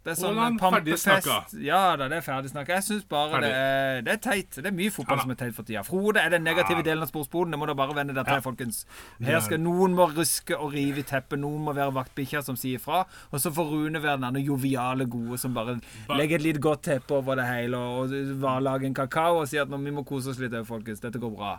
Det 0.08 0.14
er 0.14 0.20
sånn 0.22 0.56
pampefest. 0.60 1.54
Ja 1.60 1.80
da, 1.98 2.06
det 2.08 2.18
er 2.20 2.24
ferdig 2.24 2.52
snakka. 2.52 2.78
Jeg 2.78 2.86
syns 2.86 3.04
bare 3.08 3.42
det 3.42 3.50
er, 3.52 4.00
det 4.06 4.12
er, 4.14 4.20
teit. 4.24 4.56
Det 4.56 4.70
er 4.70 4.76
mye 4.76 4.92
fotball 4.94 5.20
som 5.20 5.34
er 5.34 5.40
teit 5.42 5.56
for 5.56 5.68
tida. 5.68 5.82
Frode 5.84 6.22
er 6.22 6.32
den 6.32 6.46
negative 6.46 6.84
delen 6.86 7.04
av 7.04 7.10
sportsboden. 7.10 7.52
Det 7.52 7.60
må 7.60 7.68
da 7.68 7.76
bare 7.76 7.96
vende 7.98 8.16
deg 8.16 8.28
til, 8.28 8.40
folkens. 8.44 8.82
Her 9.24 9.42
skal 9.44 9.60
Noen 9.60 9.96
må 9.98 10.08
ruske 10.14 10.56
og 10.56 10.72
rive 10.76 11.02
i 11.02 11.06
teppet. 11.08 11.40
Noen 11.42 11.66
må 11.66 11.74
være 11.76 11.92
vaktbikkja 11.98 12.42
som 12.46 12.56
sier 12.58 12.80
fra. 12.82 13.02
Og 13.32 13.42
så 13.42 13.52
får 13.54 13.74
Rune 13.74 14.00
være 14.02 14.22
den 14.24 14.40
joviale 14.46 15.08
gode 15.10 15.40
som 15.40 15.56
bare 15.56 15.76
legger 16.16 16.38
et 16.38 16.46
litt 16.46 16.62
godt 16.64 16.86
teppe 16.88 17.18
over 17.18 17.36
det 17.38 17.48
hele 17.50 17.76
og, 17.76 18.14
og 18.14 18.88
en 18.88 18.96
kakao 18.96 19.42
og 19.42 19.50
sier 19.50 19.66
at 19.66 19.74
vi 19.74 19.92
må 19.92 20.06
kose 20.08 20.32
oss 20.32 20.40
litt, 20.40 20.56
folkens. 20.68 21.04
Dette 21.04 21.20
går 21.20 21.34
bra. 21.36 21.58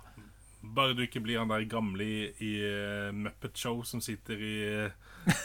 Bare 0.59 0.95
du 0.97 1.05
ikke 1.05 1.21
blir 1.23 1.39
han 1.39 1.51
der 1.51 1.63
gamle 1.69 2.03
i, 2.03 2.17
i 2.43 2.51
uh, 2.65 3.13
Muppet 3.15 3.57
Show 3.57 3.83
som 3.87 4.01
sitter 4.03 4.41
i 4.43 4.57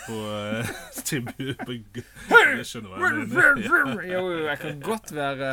på 0.07 0.17
uh, 0.25 0.73
Jeg 0.95 2.67
skjønner 2.69 2.91
hva 2.95 3.11
jeg 3.11 3.29
mener. 3.29 4.05
Jo, 4.15 4.23
jeg 4.47 4.59
kan 4.63 4.81
godt 4.85 5.15
være, 5.17 5.51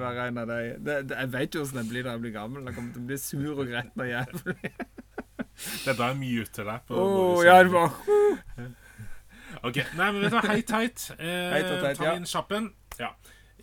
være 0.00 0.28
en 0.28 0.40
av 0.42 0.50
deg 0.50 0.70
Det, 0.84 0.96
det, 1.10 1.18
jeg 1.20 1.32
vet 1.34 1.56
jo 1.56 1.64
åssen 1.64 1.80
jeg 1.82 1.90
blir 1.92 2.06
da 2.06 2.16
jeg 2.16 2.24
blir 2.24 2.34
gammel. 2.34 2.64
Jeg 2.68 2.78
kommer 2.78 2.96
til 2.96 3.04
å 3.04 3.08
bli 3.10 3.20
sur 3.20 3.52
og 3.54 3.68
gretten 3.70 4.04
og 4.04 4.10
jævlig. 4.10 4.72
Dette 5.84 6.08
er 6.08 6.18
mye 6.18 6.44
ute 6.44 6.66
der. 6.66 6.82
På, 6.88 6.98
oh, 6.98 7.44
ja, 7.46 7.60
det 7.62 7.72
var 7.72 7.94
OK. 9.64 9.78
Nei, 9.96 10.10
men 10.12 10.20
vet 10.24 10.32
du 10.32 10.36
hva, 10.36 10.44
heit, 10.50 10.70
heit. 10.74 11.06
Eh, 11.16 11.52
heit, 11.54 11.70
heit 11.86 12.00
ta 12.00 12.14
inn 12.18 12.26
kjappen. 12.28 12.72
Ja. 12.98 13.14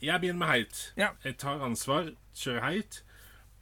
Jeg 0.02 0.24
begynner 0.24 0.40
med 0.42 0.50
heit. 0.50 0.80
Ja. 0.98 1.12
Jeg 1.26 1.38
tar 1.42 1.62
ansvar, 1.62 2.10
kjører 2.34 2.64
heit. 2.66 3.02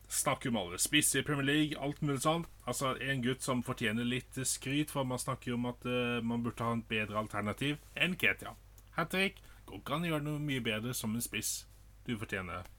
Snakker 0.10 0.54
om 0.54 0.60
alle 0.62 0.80
spisse 0.82 1.20
i 1.20 1.26
Premier 1.26 1.46
League, 1.46 1.80
alt 1.82 2.00
mulig 2.06 2.22
sånn. 2.24 2.46
Altså, 2.70 2.94
En 3.02 3.24
gutt 3.26 3.42
som 3.42 3.64
fortjener 3.66 4.06
litt 4.06 4.38
skryt, 4.46 4.92
for 4.94 5.08
man 5.08 5.22
snakker 5.22 5.54
jo 5.54 5.58
om 5.58 5.70
at 5.72 5.86
uh, 5.90 6.20
man 6.22 6.44
burde 6.46 6.66
ha 6.66 6.76
en 6.76 6.86
bedre 6.86 7.18
alternativ 7.18 7.80
enn 7.98 8.14
Ketia. 8.20 8.54
Hat 8.98 9.10
trick. 9.14 9.42
Går 9.66 9.82
ikke 9.82 9.96
an 9.96 10.06
å 10.06 10.12
gjøre 10.12 10.26
noe 10.28 10.44
mye 10.44 10.62
bedre 10.66 10.94
som 10.98 11.16
en 11.18 11.26
spiss. 11.26 11.64
Du 12.06 12.16
fortjener 12.18 12.70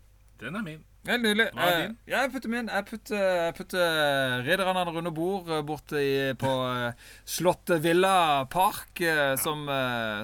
Den 0.40 0.56
er 0.56 0.64
min. 0.66 0.86
Helt 1.08 1.22
nydelig. 1.24 1.46
Eh, 1.56 1.94
jeg 2.10 2.28
putter 2.28 2.50
min. 2.52 2.66
Jeg 2.68 2.84
putter, 2.84 3.22
jeg 3.46 3.54
putter 3.56 4.42
ridderne 4.44 4.82
runde 4.84 5.12
bord 5.16 5.48
eh, 5.48 5.62
borte 5.64 5.96
i, 5.96 6.12
på 6.36 6.50
eh, 6.68 7.06
Slottet 7.24 7.80
Villa 7.80 8.44
Park, 8.52 9.00
som, 9.40 9.64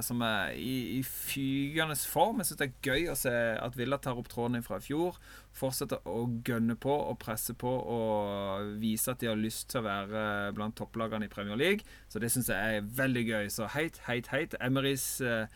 som, 0.04 0.20
er 0.26 0.52
i, 0.60 0.98
i 0.98 1.00
fygende 1.00 1.96
form. 1.96 2.42
Jeg 2.42 2.50
syns 2.50 2.60
det 2.60 2.68
er 2.68 2.90
gøy 2.90 3.08
å 3.08 3.16
se 3.16 3.34
at 3.56 3.78
Villa 3.78 3.96
tar 4.02 4.20
opp 4.20 4.28
tråden 4.28 4.60
fra 4.66 4.76
i 4.76 4.84
fjor. 4.84 5.16
Fortsetter 5.56 6.04
å 6.12 6.26
gønne 6.44 6.76
på 6.76 6.92
og 6.92 7.16
presse 7.24 7.56
på 7.56 7.72
og 7.72 8.76
vise 8.82 9.14
at 9.14 9.24
de 9.24 9.32
har 9.32 9.40
lyst 9.40 9.70
til 9.72 9.80
å 9.80 9.86
være 9.88 10.26
blant 10.56 10.76
topplagene 10.76 11.24
i 11.24 11.32
Premier 11.32 11.56
League. 11.56 11.88
Så 12.12 12.20
det 12.20 12.34
syns 12.34 12.52
jeg 12.52 12.82
er 12.82 12.90
veldig 13.00 13.28
gøy. 13.30 13.46
Så 13.54 13.72
heit, 13.72 14.02
heit, 14.10 14.28
heit. 14.34 14.60
Emerys 14.60 15.14
eh, 15.24 15.48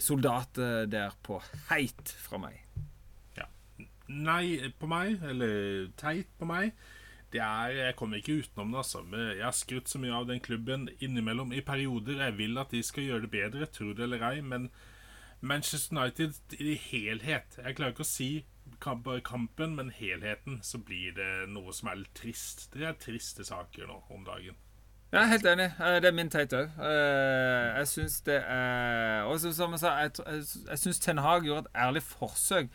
soldat 0.00 0.56
der 0.88 1.12
på 1.26 1.42
heit 1.68 2.16
fra 2.16 2.40
meg 2.40 2.65
nei 4.08 4.72
på 4.78 4.88
meg, 4.90 5.22
eller 5.26 5.88
teit 5.98 6.30
på 6.38 6.48
meg, 6.48 6.72
det 7.32 7.40
er 7.42 7.68
Jeg 7.74 7.96
kommer 7.96 8.16
ikke 8.16 8.38
utenom 8.42 8.72
det, 8.72 8.78
altså. 8.78 9.02
Jeg 9.12 9.44
har 9.44 9.54
skrutt 9.56 9.88
så 9.90 9.98
mye 9.98 10.14
av 10.14 10.28
den 10.28 10.40
klubben 10.40 10.88
innimellom 11.00 11.52
i 11.52 11.60
perioder. 11.60 12.22
Jeg 12.24 12.38
vil 12.38 12.58
at 12.58 12.70
de 12.70 12.82
skal 12.82 13.04
gjøre 13.04 13.26
det 13.26 13.30
bedre, 13.30 13.66
tro 13.66 13.92
det 13.92 14.06
eller 14.06 14.22
ei, 14.30 14.40
men 14.40 14.70
Manchester 15.40 15.98
United 15.98 16.32
i 16.58 16.74
helhet 16.80 17.58
Jeg 17.60 17.76
klarer 17.76 17.92
ikke 17.92 18.06
å 18.06 18.08
si 18.08 18.30
kampen, 18.80 19.74
men 19.76 19.90
helheten, 19.90 20.60
så 20.62 20.78
blir 20.78 21.12
det 21.16 21.48
noe 21.48 21.72
som 21.72 21.90
er 21.90 22.00
litt 22.00 22.14
trist. 22.18 22.68
Det 22.72 22.86
er 22.86 22.96
triste 23.00 23.44
saker 23.44 23.86
nå 23.86 24.00
om 24.10 24.24
dagen. 24.26 24.56
Jeg 25.12 25.22
er 25.22 25.30
helt 25.30 25.46
enig. 25.46 25.68
Eh, 25.80 25.98
det 26.02 26.08
er 26.08 26.16
min 26.16 26.30
teit 26.30 26.52
òg. 26.56 26.72
Eh, 26.82 27.78
jeg 27.78 27.88
syns 27.88 28.20
det 28.26 28.40
er 28.42 29.22
Og 29.30 29.38
som 29.40 29.72
jeg 29.72 29.80
sa, 29.80 29.92
jeg, 30.02 30.12
jeg 30.66 30.78
syns 30.82 30.98
Ten 31.00 31.22
Hag 31.22 31.46
gjorde 31.46 31.68
et 31.68 31.78
ærlig 31.86 32.02
forsøk 32.02 32.68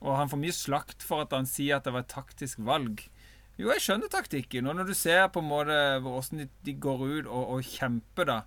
og 0.00 0.14
han 0.14 0.30
får 0.30 0.40
mye 0.42 0.54
slakt 0.54 1.04
for 1.06 1.24
at 1.24 1.34
han 1.34 1.48
sier 1.48 1.78
at 1.78 1.86
det 1.88 1.94
var 1.94 2.04
et 2.06 2.12
taktisk 2.12 2.60
valg. 2.66 3.02
Jo, 3.58 3.72
jeg 3.74 3.82
skjønner 3.82 4.10
taktikken. 4.12 4.68
Og 4.70 4.76
når 4.78 4.90
du 4.92 4.94
ser 4.94 5.24
på 5.34 5.42
en 5.42 5.48
måte 5.50 5.78
hvordan 6.04 6.44
de, 6.46 6.74
går 6.78 7.00
ut 7.04 7.26
og, 7.26 7.56
og, 7.56 7.62
kjemper, 7.66 8.28
da 8.28 8.40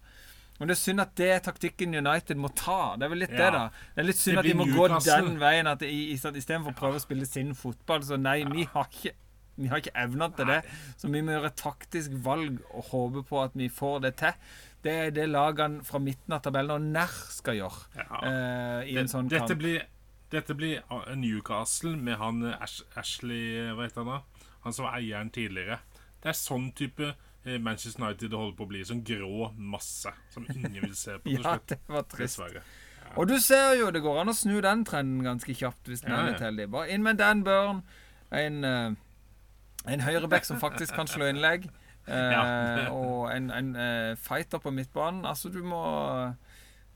Men 0.60 0.70
det 0.70 0.78
er 0.78 0.80
synd 0.80 1.04
at 1.04 1.16
det 1.20 1.32
er 1.34 1.42
taktikken 1.44 1.98
United 1.98 2.40
må 2.40 2.52
ta. 2.56 2.96
Det 2.96 3.08
er 3.08 3.12
vel 3.12 3.24
litt 3.26 3.36
ja. 3.36 3.42
det, 3.42 3.50
da. 3.58 3.88
Det 3.96 4.04
er 4.04 4.08
litt 4.08 4.22
synd 4.22 4.40
at 4.40 4.48
de 4.48 4.56
må 4.56 4.70
Newcastle. 4.70 5.18
gå 5.18 5.28
den 5.28 5.42
veien. 5.42 5.68
At 5.68 5.84
Istedenfor 5.84 6.72
å 6.72 6.78
prøve 6.78 7.02
å 7.02 7.04
spille 7.04 7.28
sin 7.28 7.52
fotball. 7.58 8.06
Så 8.08 8.20
nei, 8.22 8.40
vi 8.48 8.68
har 8.72 8.88
ikke 8.88 9.18
vi 9.62 9.70
har 9.70 9.82
ikke 9.82 9.94
evna 10.00 10.30
til 10.34 10.48
det, 10.50 10.62
så 10.98 11.10
vi 11.12 11.22
må 11.22 11.36
gjøre 11.36 11.50
et 11.52 11.58
taktisk 11.60 12.14
valg 12.26 12.62
og 12.72 12.88
håpe 12.88 13.22
på 13.30 13.42
at 13.44 13.58
vi 13.60 13.68
får 13.70 14.00
det 14.08 14.14
til. 14.22 14.54
Det 14.82 14.94
er 15.06 15.12
det 15.14 15.28
lagene 15.30 15.86
fra 15.86 16.00
midten 16.02 16.34
av 16.34 16.42
tabellen 16.46 16.74
og 16.80 16.94
nær 16.96 17.18
skal 17.30 17.60
gjøre. 17.60 17.84
Ja. 18.00 18.08
Uh, 18.24 18.80
i 18.90 18.96
en 18.98 19.12
sånn 19.12 19.30
dette, 19.30 19.58
blir, 19.60 19.84
dette 20.32 20.56
blir 20.58 20.82
Newcastle 21.16 21.98
med 22.00 22.18
han 22.22 22.44
Ash, 22.54 22.82
Ashley 22.98 23.74
Hva 23.76 23.86
heter 23.86 24.06
han 24.06 24.14
da? 24.14 24.48
Han 24.66 24.76
som 24.76 24.86
var 24.88 25.00
eieren 25.00 25.32
tidligere. 25.34 25.82
Det 26.22 26.32
er 26.32 26.38
sånn 26.38 26.70
type 26.78 27.12
Eh, 27.44 27.60
Manchester 27.60 28.04
United 28.04 28.34
holder 28.38 28.58
på 28.58 28.66
å 28.68 28.70
bli 28.70 28.84
sånn 28.86 29.02
grå 29.06 29.50
masse 29.58 30.12
som 30.30 30.46
ingen 30.54 30.78
vil 30.84 30.96
se 30.98 31.18
på. 31.18 31.34
ja, 31.34 31.58
det 31.68 31.80
var 31.90 32.06
trist. 32.06 32.38
Dessverre. 32.38 32.62
Ja. 33.02 33.14
Og 33.18 33.28
du 33.32 33.38
ser 33.42 33.74
jo, 33.80 33.90
det 33.94 34.04
går 34.06 34.22
an 34.22 34.32
å 34.32 34.36
snu 34.38 34.60
den 34.62 34.84
trenden 34.88 35.26
ganske 35.26 35.56
kjapt 35.58 35.90
hvis 35.90 36.06
den 36.06 36.14
ja, 36.14 36.20
er 36.22 36.30
litt 36.30 36.44
heldig. 36.46 36.68
Bare 36.72 36.92
inn 36.94 37.02
med 37.06 37.18
Dan 37.20 37.42
Burn, 37.48 37.82
en, 38.30 38.62
en 38.64 40.06
høyreback 40.06 40.46
som 40.48 40.62
faktisk 40.62 40.94
kan 40.96 41.10
slå 41.10 41.32
innlegg, 41.32 41.66
uh, 42.12 42.86
og 42.94 43.28
en, 43.34 43.50
en 43.54 43.74
fighter 44.22 44.62
på 44.62 44.72
midtbanen. 44.74 45.26
Altså, 45.28 45.50
du 45.52 45.60
må, 45.66 45.82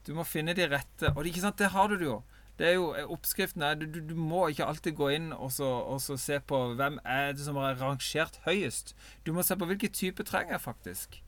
du 0.05 0.13
må 0.15 0.23
finne 0.29 0.55
de 0.57 0.69
rette 0.69 1.11
Og 1.11 1.23
det, 1.23 1.33
ikke 1.33 1.43
sant, 1.43 1.59
det 1.59 1.73
har 1.73 1.89
du 1.89 2.05
jo. 2.05 2.21
Det 2.60 2.68
er 2.70 2.78
jo 2.78 2.93
eh, 2.95 3.12
Oppskriften 3.12 3.64
er 3.68 3.76
du, 3.80 3.86
du, 3.99 4.16
må 4.16 4.47
ikke 4.47 4.68
alltid 4.70 4.95
gå 4.95 5.10
inn 5.18 5.32
og, 5.34 5.51
så, 5.51 5.68
og 5.68 5.99
så 6.03 6.16
se 6.20 6.39
på 6.39 6.62
hvem 6.80 7.01
er 7.03 7.34
det 7.36 7.43
som 7.43 7.60
er 7.60 7.78
rangert 7.82 8.39
høyest. 8.47 8.95
Du 9.28 9.34
må 9.36 9.43
se 9.43 9.58
på 9.60 9.68
hvilken 9.68 9.95
type 9.95 10.24
trenger 10.24 10.56
jeg 10.56 10.64
faktisk. 10.64 11.22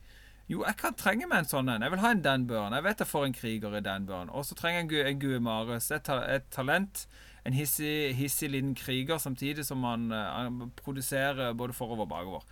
Jo, 0.48 0.62
jeg 0.64 0.78
kan 0.80 0.96
trenge 0.96 1.28
meg 1.28 1.44
en 1.44 1.50
sånn 1.50 1.68
en. 1.68 1.84
Jeg 1.84 1.92
vil 1.92 2.00
ha 2.00 2.10
en 2.14 2.24
Danburn. 2.24 2.76
Jeg 2.78 2.86
vet 2.86 3.02
jeg 3.04 3.10
får 3.10 3.26
en 3.28 3.34
kriger 3.36 3.74
i 3.76 3.84
Danburn. 3.84 4.30
Og 4.32 4.46
så 4.48 4.56
trenger 4.56 4.80
jeg 4.80 4.86
en, 4.88 5.10
en 5.10 5.20
Gue 5.20 5.40
Mares. 5.44 5.90
Et, 5.92 6.12
talent. 6.56 7.04
En 7.48 7.56
hissig, 7.56 8.16
hissig 8.16 8.50
liten 8.54 8.72
kriger, 8.76 9.20
samtidig 9.20 9.66
som 9.68 9.84
han, 9.88 10.08
han 10.12 10.62
eh, 10.64 10.72
produserer 10.80 11.52
både 11.56 11.76
forover 11.76 12.08
og 12.08 12.10
bakover. 12.14 12.48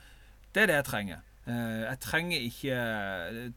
Det 0.56 0.64
er 0.64 0.72
det 0.72 0.78
jeg 0.82 0.88
trenger. 0.92 1.24
Uh, 1.46 1.84
jeg 1.86 2.00
trenger 2.02 2.46
ikke 2.48 2.78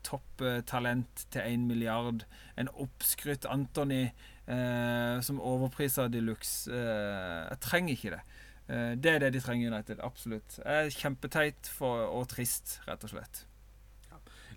topptalent 0.05 1.23
til 1.33 1.47
én 1.47 1.67
milliard. 1.67 2.27
En 2.59 2.71
oppskrytt 2.75 3.47
Anthony 3.49 4.11
eh, 4.49 5.21
som 5.25 5.41
overpriser 5.41 6.11
de 6.13 6.23
luxe. 6.25 6.73
Eh, 6.73 7.45
jeg 7.51 7.61
trenger 7.65 7.97
ikke 7.97 8.15
det. 8.17 8.23
Eh, 8.69 8.95
det 8.97 9.13
er 9.15 9.23
det 9.25 9.35
de 9.37 9.45
trenger 9.45 9.73
United. 9.73 10.01
Absolutt. 10.05 10.59
Jeg 10.65 10.87
er 10.89 10.97
kjempeteit 10.97 11.71
for, 11.73 12.09
og 12.09 12.29
trist, 12.33 12.79
rett 12.89 13.05
og 13.05 13.15
slett. 13.15 13.45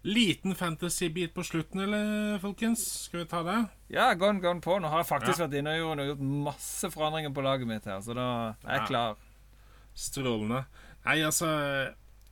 Liten 0.01 0.55
fantasy-bit 0.57 1.33
på 1.35 1.43
slutten, 1.45 1.83
eller, 1.83 2.39
folkens? 2.41 2.81
Skal 3.05 3.21
vi 3.21 3.27
ta 3.29 3.43
det? 3.45 3.59
Ja, 3.93 4.07
gone, 4.17 4.41
gone 4.41 4.63
på. 4.63 4.79
Nå 4.81 4.89
har 4.89 5.03
jeg 5.03 5.11
faktisk 5.11 5.37
ja. 5.37 5.45
vært 5.45 5.59
inne 5.59 5.75
og 5.85 6.01
gjort 6.07 6.23
masse 6.49 6.89
forandringer 6.89 7.35
på 7.35 7.43
laget 7.45 7.69
mitt 7.69 7.85
her, 7.85 7.99
så 8.01 8.15
da 8.17 8.25
er 8.63 8.79
jeg 8.79 8.81
ja. 8.81 8.87
klar. 8.89 9.21
Strålende. 9.93 10.63
Nei, 11.05 11.19
altså 11.25 11.47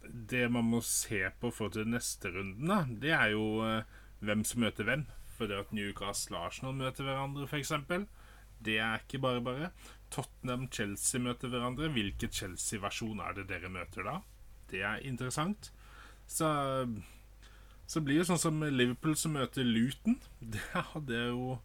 Det 0.01 0.47
man 0.49 0.65
må 0.65 0.79
se 0.85 1.21
på 1.41 1.51
for 1.53 1.69
til 1.73 1.85
neste 1.91 2.31
runden, 2.33 2.71
da, 2.71 2.81
det 2.89 3.13
er 3.13 3.35
jo 3.35 3.59
uh, 3.61 3.99
hvem 4.25 4.41
som 4.47 4.63
møter 4.63 4.87
hvem 4.87 5.05
fordi 5.39 5.55
at 5.55 5.71
Newcastle 5.75 6.37
og 6.37 6.49
Arsenal 6.49 6.75
møter 6.75 7.07
hverandre, 7.07 7.47
f.eks. 7.47 7.71
Det 8.59 8.75
er 8.83 8.99
ikke 8.99 9.21
bare 9.23 9.41
bare. 9.43 9.69
Tottenham-Chelsea 10.11 11.21
møter 11.23 11.51
hverandre. 11.51 11.87
Hvilken 11.95 12.33
Chelsea-versjon 12.35 13.21
er 13.23 13.37
det 13.37 13.47
dere 13.51 13.71
møter 13.71 14.03
da? 14.07 14.17
Det 14.69 14.83
er 14.83 15.05
interessant. 15.07 15.71
Så, 16.29 16.49
så 17.89 18.03
blir 18.05 18.19
det 18.19 18.27
sånn 18.29 18.41
som 18.41 18.59
Liverpool 18.67 19.15
som 19.17 19.37
møter 19.37 19.65
Luton. 19.65 20.19
Det 20.53 20.63
hadde 20.75 21.15
jeg 21.15 21.33
jo 21.33 21.57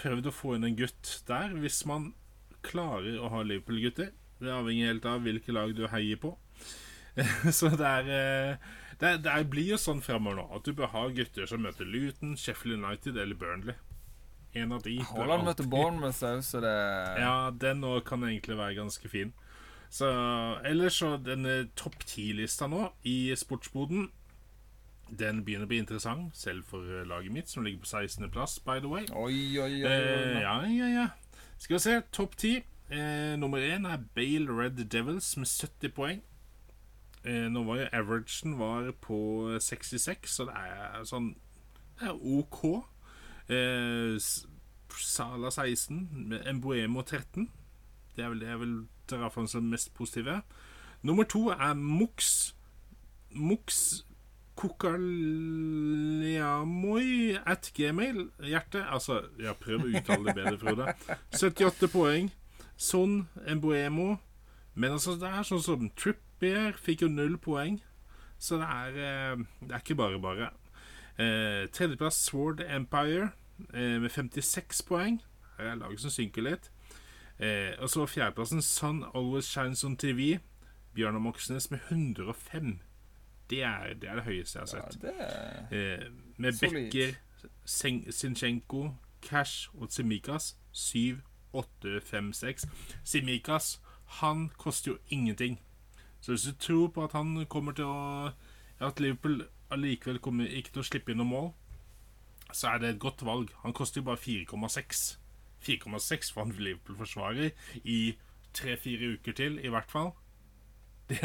prøvd 0.00 0.30
å 0.30 0.34
få 0.34 0.56
inn 0.56 0.68
en 0.70 0.78
gutt 0.78 1.18
der. 1.28 1.52
Hvis 1.60 1.84
man 1.86 2.12
klarer 2.64 3.20
å 3.20 3.30
ha 3.34 3.44
Liverpool-gutter. 3.44 4.14
Det 4.40 4.52
avhenger 4.52 4.90
helt 4.94 5.06
av 5.08 5.22
hvilke 5.24 5.54
lag 5.54 5.76
du 5.76 5.84
heier 5.92 6.18
på. 6.20 6.32
så 7.58 7.70
det 7.76 7.90
er 8.00 8.08
eh, 8.10 8.72
det, 9.00 9.16
det 9.24 9.34
blir 9.50 9.74
jo 9.74 9.80
sånn 9.80 10.02
fremover 10.04 10.38
nå 10.40 10.46
at 10.56 10.66
du 10.66 10.72
bør 10.76 10.92
ha 10.94 11.08
gutter 11.14 11.48
som 11.50 11.64
møter 11.64 11.88
Luton, 11.88 12.36
Sheffield 12.38 12.78
United 12.82 13.18
eller 13.20 13.38
Burnley. 13.38 13.78
En 14.54 14.72
av 14.72 14.84
de. 14.84 15.00
Haaland 15.02 15.48
møter 15.48 15.66
Bournemouth 15.66 16.22
òg, 16.22 16.42
så 16.46 16.60
det 16.62 16.74
Ja, 17.18 17.50
den 17.50 17.82
nå 17.82 17.96
kan 18.06 18.22
egentlig 18.22 18.58
være 18.58 18.78
ganske 18.78 19.10
fin. 19.10 19.32
Så 19.90 20.10
Ellers 20.66 20.98
så 20.98 21.16
denne 21.22 21.64
topp 21.78 22.04
ti-lista 22.06 22.68
nå 22.70 22.88
i 23.06 23.34
sportsboden 23.38 24.08
den 25.12 25.42
begynner 25.44 25.68
å 25.68 25.70
bli 25.70 25.78
interessant, 25.82 26.34
selv 26.36 26.64
for 26.70 27.04
laget 27.06 27.34
mitt, 27.34 27.50
som 27.50 27.64
ligger 27.66 27.82
på 27.84 27.90
16.-plass, 27.90 28.56
by 28.64 28.80
the 28.80 28.90
way. 28.90 29.04
Oi, 29.12 29.58
oi, 29.60 29.82
oi, 29.84 29.90
eh, 29.90 30.40
ja, 30.42 30.54
ja, 30.70 30.88
ja. 30.88 31.08
Skal 31.58 31.76
vi 31.76 31.82
se. 31.84 31.98
Topp 32.14 32.38
ti. 32.40 32.54
Eh, 32.90 33.34
nummer 33.40 33.62
én 33.62 33.86
er 33.88 34.02
Bale 34.16 34.50
Red 34.50 34.80
Devils 34.90 35.36
med 35.36 35.46
70 35.46 35.92
poeng. 35.94 36.22
Eh, 37.24 37.46
nå 37.48 37.62
var 37.64 37.80
jo 37.80 37.86
averagen 37.92 38.58
var 38.58 38.90
på 39.00 39.18
66, 39.60 40.28
så 40.28 40.44
det 40.48 40.54
er 40.60 41.04
sånn 41.08 41.30
Det 41.98 42.10
er 42.10 42.18
OK. 42.20 42.60
Eh, 43.48 44.18
Sala 44.94 45.50
16, 45.50 46.42
Emboemo 46.46 47.02
13. 47.02 47.48
Det 48.16 48.24
er 48.24 48.28
vel 48.30 48.40
det 48.42 48.48
jeg 48.48 48.60
vil 48.60 48.74
dra 49.10 49.28
fram 49.32 49.46
som 49.50 49.62
mest 49.70 49.94
positive. 49.94 50.42
Nummer 51.02 51.24
to 51.24 51.48
er 51.50 51.74
Mux. 51.74 52.54
Mux 53.34 54.04
Kokaliamoi 56.14 57.38
at 57.46 57.72
gmail. 57.74 58.30
Hjerte. 58.42 58.84
Altså, 58.86 59.22
jeg 59.42 59.56
prøver 59.60 59.84
å 59.84 59.88
uttale 59.98 60.24
det 60.28 60.34
bedre, 60.38 60.58
Frode. 60.60 60.94
78 61.42 61.88
poeng. 61.92 62.30
Son 62.76 63.28
Emboemo. 63.46 64.16
Men 64.74 64.92
altså, 64.96 65.10
det 65.18 65.28
er 65.30 65.42
sånn 65.46 65.62
som 65.62 65.90
Trip 65.98 66.23
Trippier 66.34 66.72
fikk 66.76 67.02
jo 67.02 67.08
null 67.08 67.38
poeng, 67.38 67.80
så 68.38 68.56
det 68.56 68.66
er, 68.68 68.88
eh, 69.32 69.44
det 69.60 69.72
er 69.72 69.78
ikke 69.78 69.94
bare 69.94 70.20
bare. 70.20 70.50
Eh, 71.18 71.68
tredjeplass 71.70 72.14
Sword 72.14 72.60
Empire 72.60 73.30
eh, 73.74 74.00
med 74.00 74.10
56 74.10 74.82
poeng. 74.82 75.22
Her 75.58 75.64
er 75.64 75.74
laget 75.74 76.00
som 76.00 76.10
synker 76.10 76.42
litt. 76.42 76.70
Eh, 77.38 77.72
og 77.78 77.88
så 77.90 78.06
fjerdeplassen 78.06 78.62
Sun 78.62 79.04
Always 79.14 79.44
Shines 79.44 79.84
on 79.84 79.96
TV. 79.96 80.38
Bjørnar 80.94 81.18
Moxnes 81.18 81.70
med 81.70 81.78
105. 81.88 82.80
Det 83.50 83.62
er, 83.62 83.94
det 83.94 84.08
er, 84.08 84.14
det 84.14 84.24
høyeste 84.24 84.58
jeg 84.58 84.66
har 84.68 84.90
sett. 84.90 85.02
Ja, 85.02 85.76
eh, 85.76 86.10
med 86.36 86.52
solid. 86.52 86.90
Becker, 86.92 87.14
Sinchenko, 88.10 88.88
Cash 89.22 89.68
og 89.74 89.92
Simikas 89.92 90.56
7, 90.72 91.20
8, 91.52 92.00
5, 92.00 92.32
6. 92.32 92.66
Simikas 93.04 93.80
han 94.06 94.50
koster 94.58 94.90
jo 94.90 94.98
ingenting. 95.08 95.60
Så 96.24 96.32
hvis 96.32 96.46
du 96.48 96.54
tror 96.56 96.88
på 96.88 97.04
at 97.04 97.12
han 97.12 97.36
kommer 97.52 97.76
til 97.76 97.84
å 97.84 98.30
At 98.80 99.00
Liverpool 99.00 99.42
allikevel 99.74 100.18
kommer 100.24 100.48
ikke 100.48 100.72
til 100.72 100.82
å 100.82 100.86
slippe 100.86 101.12
inn 101.12 101.20
noe 101.20 101.28
mål, 101.28 101.46
så 102.52 102.72
er 102.72 102.80
det 102.82 102.88
et 102.88 103.02
godt 103.02 103.22
valg. 103.26 103.52
Han 103.62 103.72
koster 103.76 104.00
jo 104.00 104.08
bare 104.08 104.20
4,6. 104.20 105.04
4,6 105.64 106.32
for 106.34 106.44
han 106.44 106.52
Liverpool-forsvarer 106.58 107.52
i 107.84 107.98
tre-fire 108.54 109.14
uker 109.14 109.36
til, 109.38 109.58
i 109.62 109.72
hvert 109.72 109.90
fall. 109.90 110.12
Det 111.08 111.20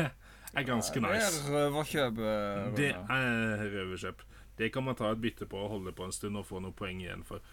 er 0.62 0.66
ganske 0.66 1.02
nice. 1.04 1.42
Det 1.46 1.56
er 1.56 1.58
røverkjøp. 1.58 2.22
Eh, 2.26 2.70
det 2.78 2.92
er 2.96 3.66
røverkjøp. 3.74 4.24
Det 4.58 4.72
kan 4.74 4.84
man 4.84 4.98
ta 4.98 5.12
et 5.14 5.22
bytte 5.22 5.46
på 5.50 5.60
og 5.62 5.70
holde 5.76 5.94
på 5.96 6.08
en 6.08 6.16
stund 6.16 6.40
og 6.40 6.48
få 6.50 6.62
noen 6.64 6.76
poeng 6.76 7.04
igjen 7.04 7.26
for. 7.28 7.44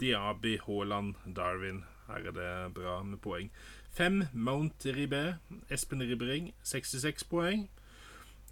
Diaby, 0.00 0.56
Haaland, 0.66 1.14
Darwin. 1.36 1.84
Her 2.06 2.30
er 2.30 2.36
det 2.36 2.74
bra 2.74 3.02
med 3.02 3.20
poeng. 3.22 3.50
Fem 3.90 4.24
Mount 4.32 4.86
Ribé. 4.86 5.36
Espen 5.70 6.02
Ribbering, 6.02 6.52
66 6.62 7.24
poeng. 7.24 7.68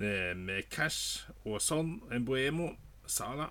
Eh, 0.00 0.36
med 0.36 0.62
Cash 0.70 1.28
og 1.44 1.60
Son, 1.62 2.02
Emboemo, 2.12 2.70
Sala, 3.06 3.46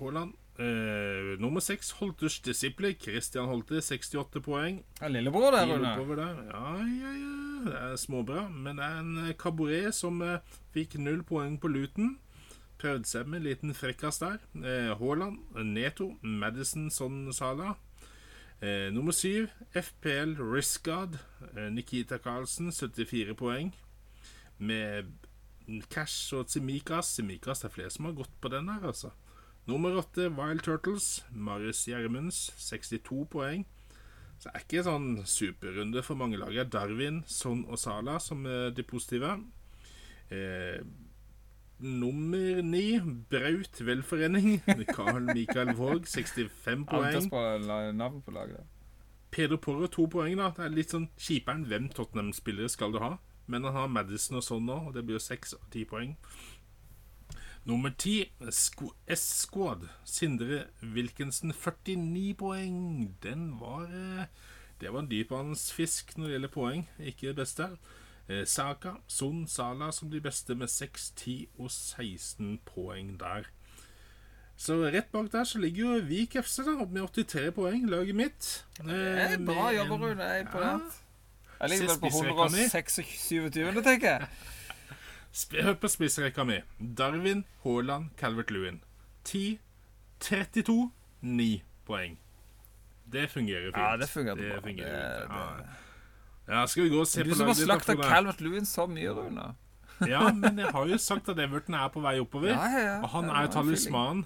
Haaland. 0.00 0.34
Eh, 0.58 1.38
nummer 1.40 1.60
seks, 1.60 1.90
Holters 1.90 2.40
Disciple, 2.40 2.92
Christian 3.02 3.46
Holte, 3.46 3.80
68 3.80 4.40
poeng. 4.42 4.84
Ja, 5.00 5.08
Lillebror 5.08 5.50
der, 5.50 5.66
Rune. 5.66 5.88
Ja, 6.50 6.76
ja, 6.76 7.12
ja. 7.14 7.34
Det 7.64 7.74
er 7.74 7.96
småbra. 7.96 8.48
Men 8.48 8.76
det 8.78 8.84
er 8.84 8.98
en 9.00 9.34
kabaret 9.38 9.94
som 9.94 10.22
eh, 10.22 10.38
fikk 10.74 10.98
null 10.98 11.22
poeng 11.26 11.60
på 11.60 11.70
Luton. 11.70 12.16
Prøvde 12.78 13.06
seg 13.10 13.26
med 13.26 13.40
en 13.40 13.46
liten 13.48 13.74
frekkas 13.74 14.18
der. 14.22 14.38
Eh, 14.54 14.90
Haaland, 14.98 15.38
Neto, 15.64 16.12
Madison, 16.22 16.90
Son 16.90 17.32
Sala. 17.32 17.74
Eh, 18.58 18.90
nummer 18.90 19.12
syv, 19.14 19.46
FPL 19.70 20.34
Riskard. 20.42 21.18
Eh, 21.56 21.68
Nikita 21.70 22.18
Karlsen, 22.18 22.72
74 22.72 23.34
poeng. 23.38 23.74
Med 24.58 25.06
Cash 25.90 26.34
og. 26.34 26.46
Tsimikas 26.46 27.14
det 27.14 27.64
er 27.64 27.70
flere 27.70 27.90
som 27.90 28.08
har 28.08 28.16
gått 28.18 28.34
på 28.40 28.50
den 28.50 28.68
her, 28.68 28.82
altså. 28.82 29.12
Nummer 29.66 29.94
åtte, 30.00 30.30
Wild 30.34 30.64
Turtles. 30.66 31.24
Marius 31.30 31.84
Gjermunds, 31.86 32.48
62 32.58 33.28
poeng. 33.30 33.66
Så 34.38 34.48
det 34.48 34.54
er 34.54 34.64
ikke 34.64 34.86
sånn 34.86 35.08
superrunde 35.26 36.02
for 36.02 36.18
mange 36.18 36.38
lag. 36.38 36.58
Darwin, 36.70 37.22
Son 37.26 37.64
og 37.68 37.78
Sala 37.78 38.18
som 38.18 38.44
er 38.46 38.70
de 38.74 38.82
positive. 38.82 39.36
Eh, 40.30 40.82
Nummer 41.80 42.62
ni, 42.62 42.98
Braut 43.30 43.80
velforening. 43.86 44.60
Carl 44.94 45.22
Michael 45.34 45.74
Våg, 45.78 46.06
65 46.06 46.86
poeng. 46.86 47.30
navn 47.96 48.22
på 48.22 48.30
laget. 48.34 48.64
Peder 49.30 49.56
Porre, 49.56 49.86
to 49.88 50.06
poeng. 50.06 50.36
da 50.36 50.50
Det 50.56 50.64
er 50.64 50.68
litt 50.74 50.90
sånn 50.90 51.08
kjiperen. 51.18 51.66
hvem 51.68 51.88
Tottenham-spillere 51.94 52.68
skal 52.68 52.92
du 52.92 52.98
ha. 52.98 53.18
Men 53.46 53.64
han 53.64 53.72
har 53.74 53.86
Madison 53.88 54.36
og 54.36 54.42
sånn 54.42 54.66
nå, 54.66 54.88
og 54.88 54.94
det 54.94 55.04
blir 55.06 55.16
jo 55.16 55.22
seks 55.22 55.54
av 55.54 55.70
ti 55.70 55.84
poeng. 55.84 56.16
Nummer 57.68 57.90
ti, 57.96 58.24
S-Squad. 59.06 59.88
Sindre 60.04 60.64
Wilkinson, 60.82 61.52
49 61.52 62.34
poeng. 62.34 63.14
Den 63.22 63.58
var 63.60 63.84
eh, 63.92 64.26
Det 64.80 64.92
var 64.92 65.00
en 65.02 65.08
dypvannsfisk 65.10 66.16
når 66.16 66.26
det 66.26 66.32
gjelder 66.36 66.48
poeng. 66.54 66.84
Ikke 66.98 67.28
det 67.32 67.36
beste. 67.36 67.62
Eh, 67.64 67.76
Saka, 68.44 68.98
Son, 69.06 69.46
Sala 69.48 69.92
som 69.92 70.10
de 70.10 70.20
beste 70.20 70.54
med 70.54 70.68
6, 70.68 71.10
10 71.16 71.48
og 71.58 71.70
16 71.70 72.58
poeng 72.68 73.14
der. 73.20 73.48
Så 74.58 74.74
rett 74.90 75.12
bak 75.12 75.30
der 75.32 75.44
så 75.44 75.58
ligger 75.62 75.84
jo 75.84 76.04
Vik 76.08 76.36
FC 76.42 76.64
da, 76.66 76.84
med 76.90 77.06
83 77.14 77.54
poeng, 77.54 77.86
laget 77.90 78.16
mitt. 78.18 78.48
Det 78.80 78.94
er 78.94 79.36
eh, 79.36 79.44
bra 79.46 79.70
jobba, 79.72 79.94
Rune. 79.94 80.22
Jeg 80.22 80.36
er 80.36 80.40
imponert. 80.40 80.98
Jeg 81.60 81.70
ligger 81.70 81.88
vel 81.88 82.00
på 82.00 82.06
126, 82.06 83.82
tenker 83.84 84.08
jeg. 84.08 84.28
Hør 85.64 85.74
på 85.74 85.88
spissrekka 85.88 86.44
mi. 86.44 86.60
Darwin, 86.98 87.44
Haaland, 87.62 88.10
Calvert 88.18 88.50
Lewin. 88.50 88.82
10, 89.24 89.58
32, 90.20 90.90
9 91.20 91.62
poeng. 91.86 92.18
Det 93.12 93.30
fungerer 93.30 93.70
fint. 93.70 93.76
Ja, 93.76 93.96
det 93.96 94.08
fungerer 94.08 94.36
det. 94.36 94.62
Fungerer 94.62 95.20
det, 95.20 95.28
det, 95.28 95.36
ja, 95.36 95.87
skal 96.66 96.86
vi 96.86 96.92
gå 96.92 97.00
og 97.02 97.08
se 97.08 97.24
du 97.24 97.32
på 97.32 97.38
som 97.38 97.50
har 97.50 97.58
slakta 97.58 97.96
Calvert 98.00 98.40
Lewin 98.40 98.68
så 98.68 98.86
mye, 98.88 99.10
Rune. 99.12 99.50
ja, 100.12 100.28
men 100.32 100.58
jeg 100.58 100.70
har 100.72 100.86
jo 100.88 100.98
sagt 101.02 101.28
at 101.28 101.40
Everton 101.42 101.74
er 101.76 101.88
på 101.92 102.00
vei 102.04 102.18
oppover. 102.22 102.54
Ja, 102.54 102.68
ja, 102.72 102.84
ja. 102.86 102.96
Og 103.02 103.10
han 103.16 103.30
er 103.34 103.50
talisman. 103.52 104.24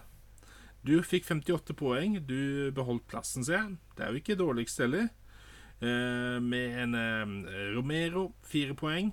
Du 0.86 0.96
fikk 1.06 1.26
58 1.28 1.74
poeng. 1.78 2.18
Du 2.28 2.70
beholdt 2.74 3.06
plassen, 3.10 3.46
ser 3.46 3.58
jeg. 3.58 3.76
Det 3.96 4.04
er 4.04 4.12
jo 4.12 4.22
ikke 4.22 4.38
dårligst 4.38 4.82
heller. 4.82 5.08
Eh, 5.82 6.38
med 6.42 6.78
en 6.84 6.94
eh, 6.98 7.74
Romero, 7.76 8.32
fire 8.46 8.74
poeng. 8.78 9.12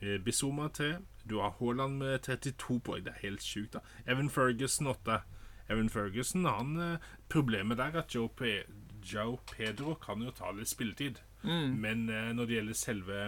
Eh, 0.00 0.18
Bizoma 0.24 0.68
tre. 0.74 0.96
Du 1.28 1.38
har 1.42 1.56
Haaland 1.60 1.98
med 1.98 2.22
32 2.22 2.80
poeng. 2.80 3.04
Det 3.04 3.14
er 3.16 3.26
helt 3.26 3.42
sjukt, 3.42 3.74
da. 3.76 3.84
Evan 4.06 4.30
Ferguson, 4.30 4.86
åtte. 4.86 5.20
Evan 5.68 5.90
Ferguson, 5.92 6.46
han 6.48 6.76
eh, 6.80 7.08
Problemet 7.28 7.78
der 7.78 7.92
er 7.92 8.02
at 8.02 8.14
Joe, 8.14 8.28
Pe 8.28 8.62
Joe 9.04 9.38
Pedro 9.46 9.94
kan 9.94 10.22
jo 10.22 10.30
ta 10.30 10.50
litt 10.52 10.70
spilletid. 10.70 11.20
Mm. 11.42 11.76
Men 11.80 12.08
eh, 12.10 12.30
når 12.34 12.48
det 12.48 12.56
gjelder 12.58 12.74
selve 12.74 13.18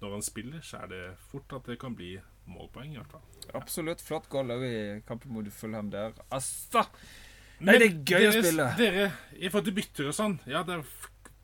Når 0.00 0.12
han 0.14 0.22
spiller, 0.24 0.60
så 0.64 0.78
er 0.84 0.86
det 0.88 1.00
fort 1.28 1.52
at 1.52 1.66
det 1.68 1.78
kan 1.80 1.92
bli 1.96 2.14
målpoeng. 2.48 2.94
i 2.94 2.96
hvert 2.96 3.10
fall. 3.12 3.24
Absolutt. 3.54 4.00
Flott 4.00 4.30
goal 4.32 4.48
òg 4.54 4.62
i 4.64 4.78
kampen 5.06 5.34
mot 5.34 5.48
Fulham 5.52 5.90
der. 5.92 6.14
Altså 6.32 6.86
Nei, 7.60 7.74
det 7.76 7.90
er 7.90 7.98
gøy 7.98 8.24
deres, 8.24 8.38
å 8.38 8.44
spille. 8.46 8.68
Dere, 8.78 9.10
I 9.36 9.50
forhold 9.50 9.68
til 9.68 9.76
bytter 9.76 10.08
og 10.08 10.16
sånn 10.16 10.38
Ja, 10.48 10.62
det 10.64 10.78
er 10.78 10.86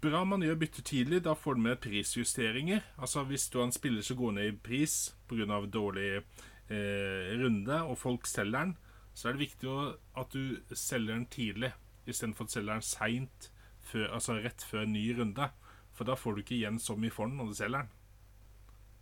bra 0.06 0.22
man 0.24 0.44
gjør 0.46 0.56
bytter 0.62 0.86
tidlig. 0.88 1.20
Da 1.26 1.34
får 1.36 1.58
du 1.58 1.64
med 1.66 1.82
prisjusteringer. 1.84 2.80
Altså 2.96 3.26
Hvis 3.28 3.48
du 3.52 3.58
har 3.60 3.68
en 3.68 3.76
spiller 3.76 4.06
som 4.06 4.16
går 4.22 4.36
ned 4.38 4.54
i 4.54 4.56
pris 4.56 4.96
pga. 5.28 5.60
dårlig 5.66 6.10
eh, 6.16 7.36
runde, 7.36 7.82
og 7.82 7.98
folk 7.98 8.26
selger 8.26 8.64
den, 8.64 8.76
så 9.12 9.28
er 9.28 9.36
det 9.36 9.44
viktig 9.50 9.68
at 10.16 10.32
du 10.32 10.56
selger 10.72 11.12
den 11.14 11.26
tidlig 11.26 11.72
istedenfor 12.06 12.46
du 12.46 12.52
selger 12.52 12.72
den 12.72 12.82
seint, 12.86 13.50
altså 13.94 14.38
rett 14.42 14.62
før 14.62 14.84
en 14.84 14.92
ny 14.94 15.04
runde. 15.18 15.48
For 15.96 16.08
da 16.08 16.16
får 16.18 16.36
du 16.36 16.42
ikke 16.42 16.58
igjen 16.58 16.80
så 16.82 16.96
mye 16.98 17.14
for 17.14 17.28
den 17.28 17.40
når 17.40 17.50
du 17.50 17.58
selger 17.58 17.86
den. 17.86 17.94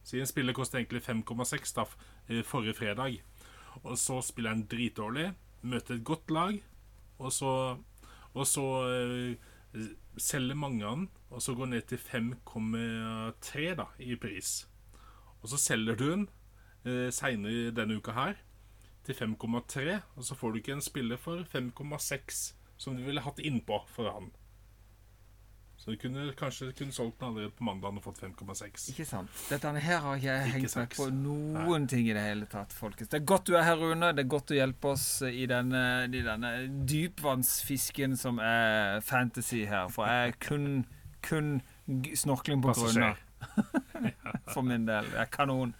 Så 0.04 0.20
en 0.20 0.28
spiller 0.28 0.54
koster 0.56 0.78
egentlig 0.78 1.02
5,6 1.02 1.74
da 1.78 1.86
eh, 2.28 2.44
forrige 2.44 2.76
fredag. 2.76 3.18
Og 3.82 3.98
så 3.98 4.20
spiller 4.22 4.54
han 4.54 4.66
dritdårlig, 4.70 5.32
møter 5.62 5.96
et 5.96 6.04
godt 6.04 6.30
lag, 6.30 6.60
og 7.18 7.32
så, 7.32 7.50
og 8.34 8.46
så 8.46 8.64
uh, 8.86 9.80
selger 10.20 10.54
mange 10.58 10.84
av 10.86 10.96
den, 10.96 11.08
og 11.30 11.42
så 11.42 11.54
går 11.58 11.72
ned 11.72 11.88
til 11.90 11.98
5,3 11.98 13.74
da 13.80 13.88
i 13.98 14.14
pris. 14.20 14.68
Og 15.42 15.50
så 15.50 15.58
selger 15.58 15.98
du 15.98 16.04
den 16.10 16.26
uh, 16.86 17.10
seinere 17.10 17.74
denne 17.74 17.98
uka 17.98 18.14
her 18.14 18.38
til 19.04 19.18
5,3, 19.18 19.98
og 20.14 20.24
så 20.24 20.38
får 20.38 20.52
du 20.52 20.60
ikke 20.60 20.76
en 20.78 20.84
spiller 20.84 21.18
for 21.20 21.42
5,6 21.50 22.54
som 22.76 22.96
du 22.96 23.04
ville 23.06 23.22
hatt 23.24 23.40
innpå 23.42 23.82
for 23.90 24.10
han. 24.10 24.30
Så 25.84 25.90
du 25.92 25.96
kunne 26.00 26.30
kanskje 26.32 26.70
kunne 26.72 26.92
solgt 26.96 27.18
den 27.20 27.28
allerede 27.28 27.52
på 27.52 27.64
mandag 27.66 27.98
og 27.98 28.04
fått 28.06 28.22
5,6. 28.22 28.86
Ikke 28.94 29.04
sant. 29.04 29.32
Dette 29.50 29.68
her 29.68 29.98
har 30.00 30.16
ikke 30.16 30.30
jeg 30.30 30.52
hengt 30.54 30.76
meg 30.78 30.94
på 30.96 31.08
noen 31.12 31.82
Nei. 31.84 31.88
ting 31.92 32.06
i 32.08 32.14
det 32.16 32.22
hele 32.24 32.46
tatt, 32.48 32.72
folkens. 32.72 33.10
Det 33.12 33.18
er 33.18 33.26
godt 33.28 33.50
du 33.50 33.52
er 33.58 33.66
her, 33.66 33.76
Rune. 33.76 34.08
Det 34.16 34.22
er 34.22 34.30
godt 34.32 34.48
du 34.48 34.54
hjelper 34.56 34.94
oss 34.94 35.04
i 35.28 35.44
denne, 35.50 35.82
i 36.08 36.22
denne 36.24 36.52
dypvannsfisken 36.88 38.16
som 38.16 38.40
er 38.40 39.02
fantasy 39.04 39.66
her. 39.68 39.90
For 39.92 40.08
jeg 40.08 40.30
er 40.30 40.38
kun, 40.40 40.86
kun 41.26 41.50
snorkling 42.16 42.62
på 42.64 42.72
grunner. 42.78 43.20
For 44.54 44.64
min 44.64 44.86
del. 44.88 45.10
Jeg 45.12 45.20
er 45.20 45.28
kanon. 45.34 45.74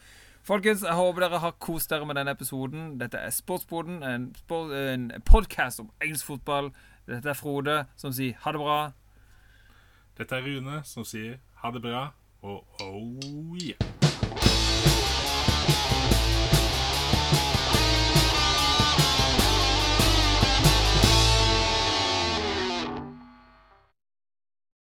Folkens, 0.45 0.83
jeg 0.85 0.99
håper 0.99 1.25
dere 1.25 1.41
har 1.41 1.55
kost 1.65 1.89
dere 1.95 2.05
med 2.05 2.19
denne 2.21 2.35
episoden. 2.37 2.99
Dette 3.01 3.23
er 3.25 3.33
Sportsboden, 3.33 4.03
en, 4.05 4.29
sport, 4.37 4.77
en 4.77 5.09
podkast 5.25 5.81
om 5.81 5.89
engelsk 6.05 6.29
fotball. 6.29 6.69
Dette 7.09 7.33
er 7.33 7.41
Frode 7.41 7.79
som 7.97 8.13
sier 8.13 8.37
ha 8.45 8.53
det 8.53 8.61
bra. 8.61 8.79
Dette 10.19 10.37
er 10.37 10.47
Rune 10.47 10.81
som 10.87 11.07
sier 11.07 11.41
ha 11.63 11.75
det 11.75 11.83
bra 11.83 12.07
og 12.45 12.83
oh 12.85 13.57
yeah. 13.59 14.04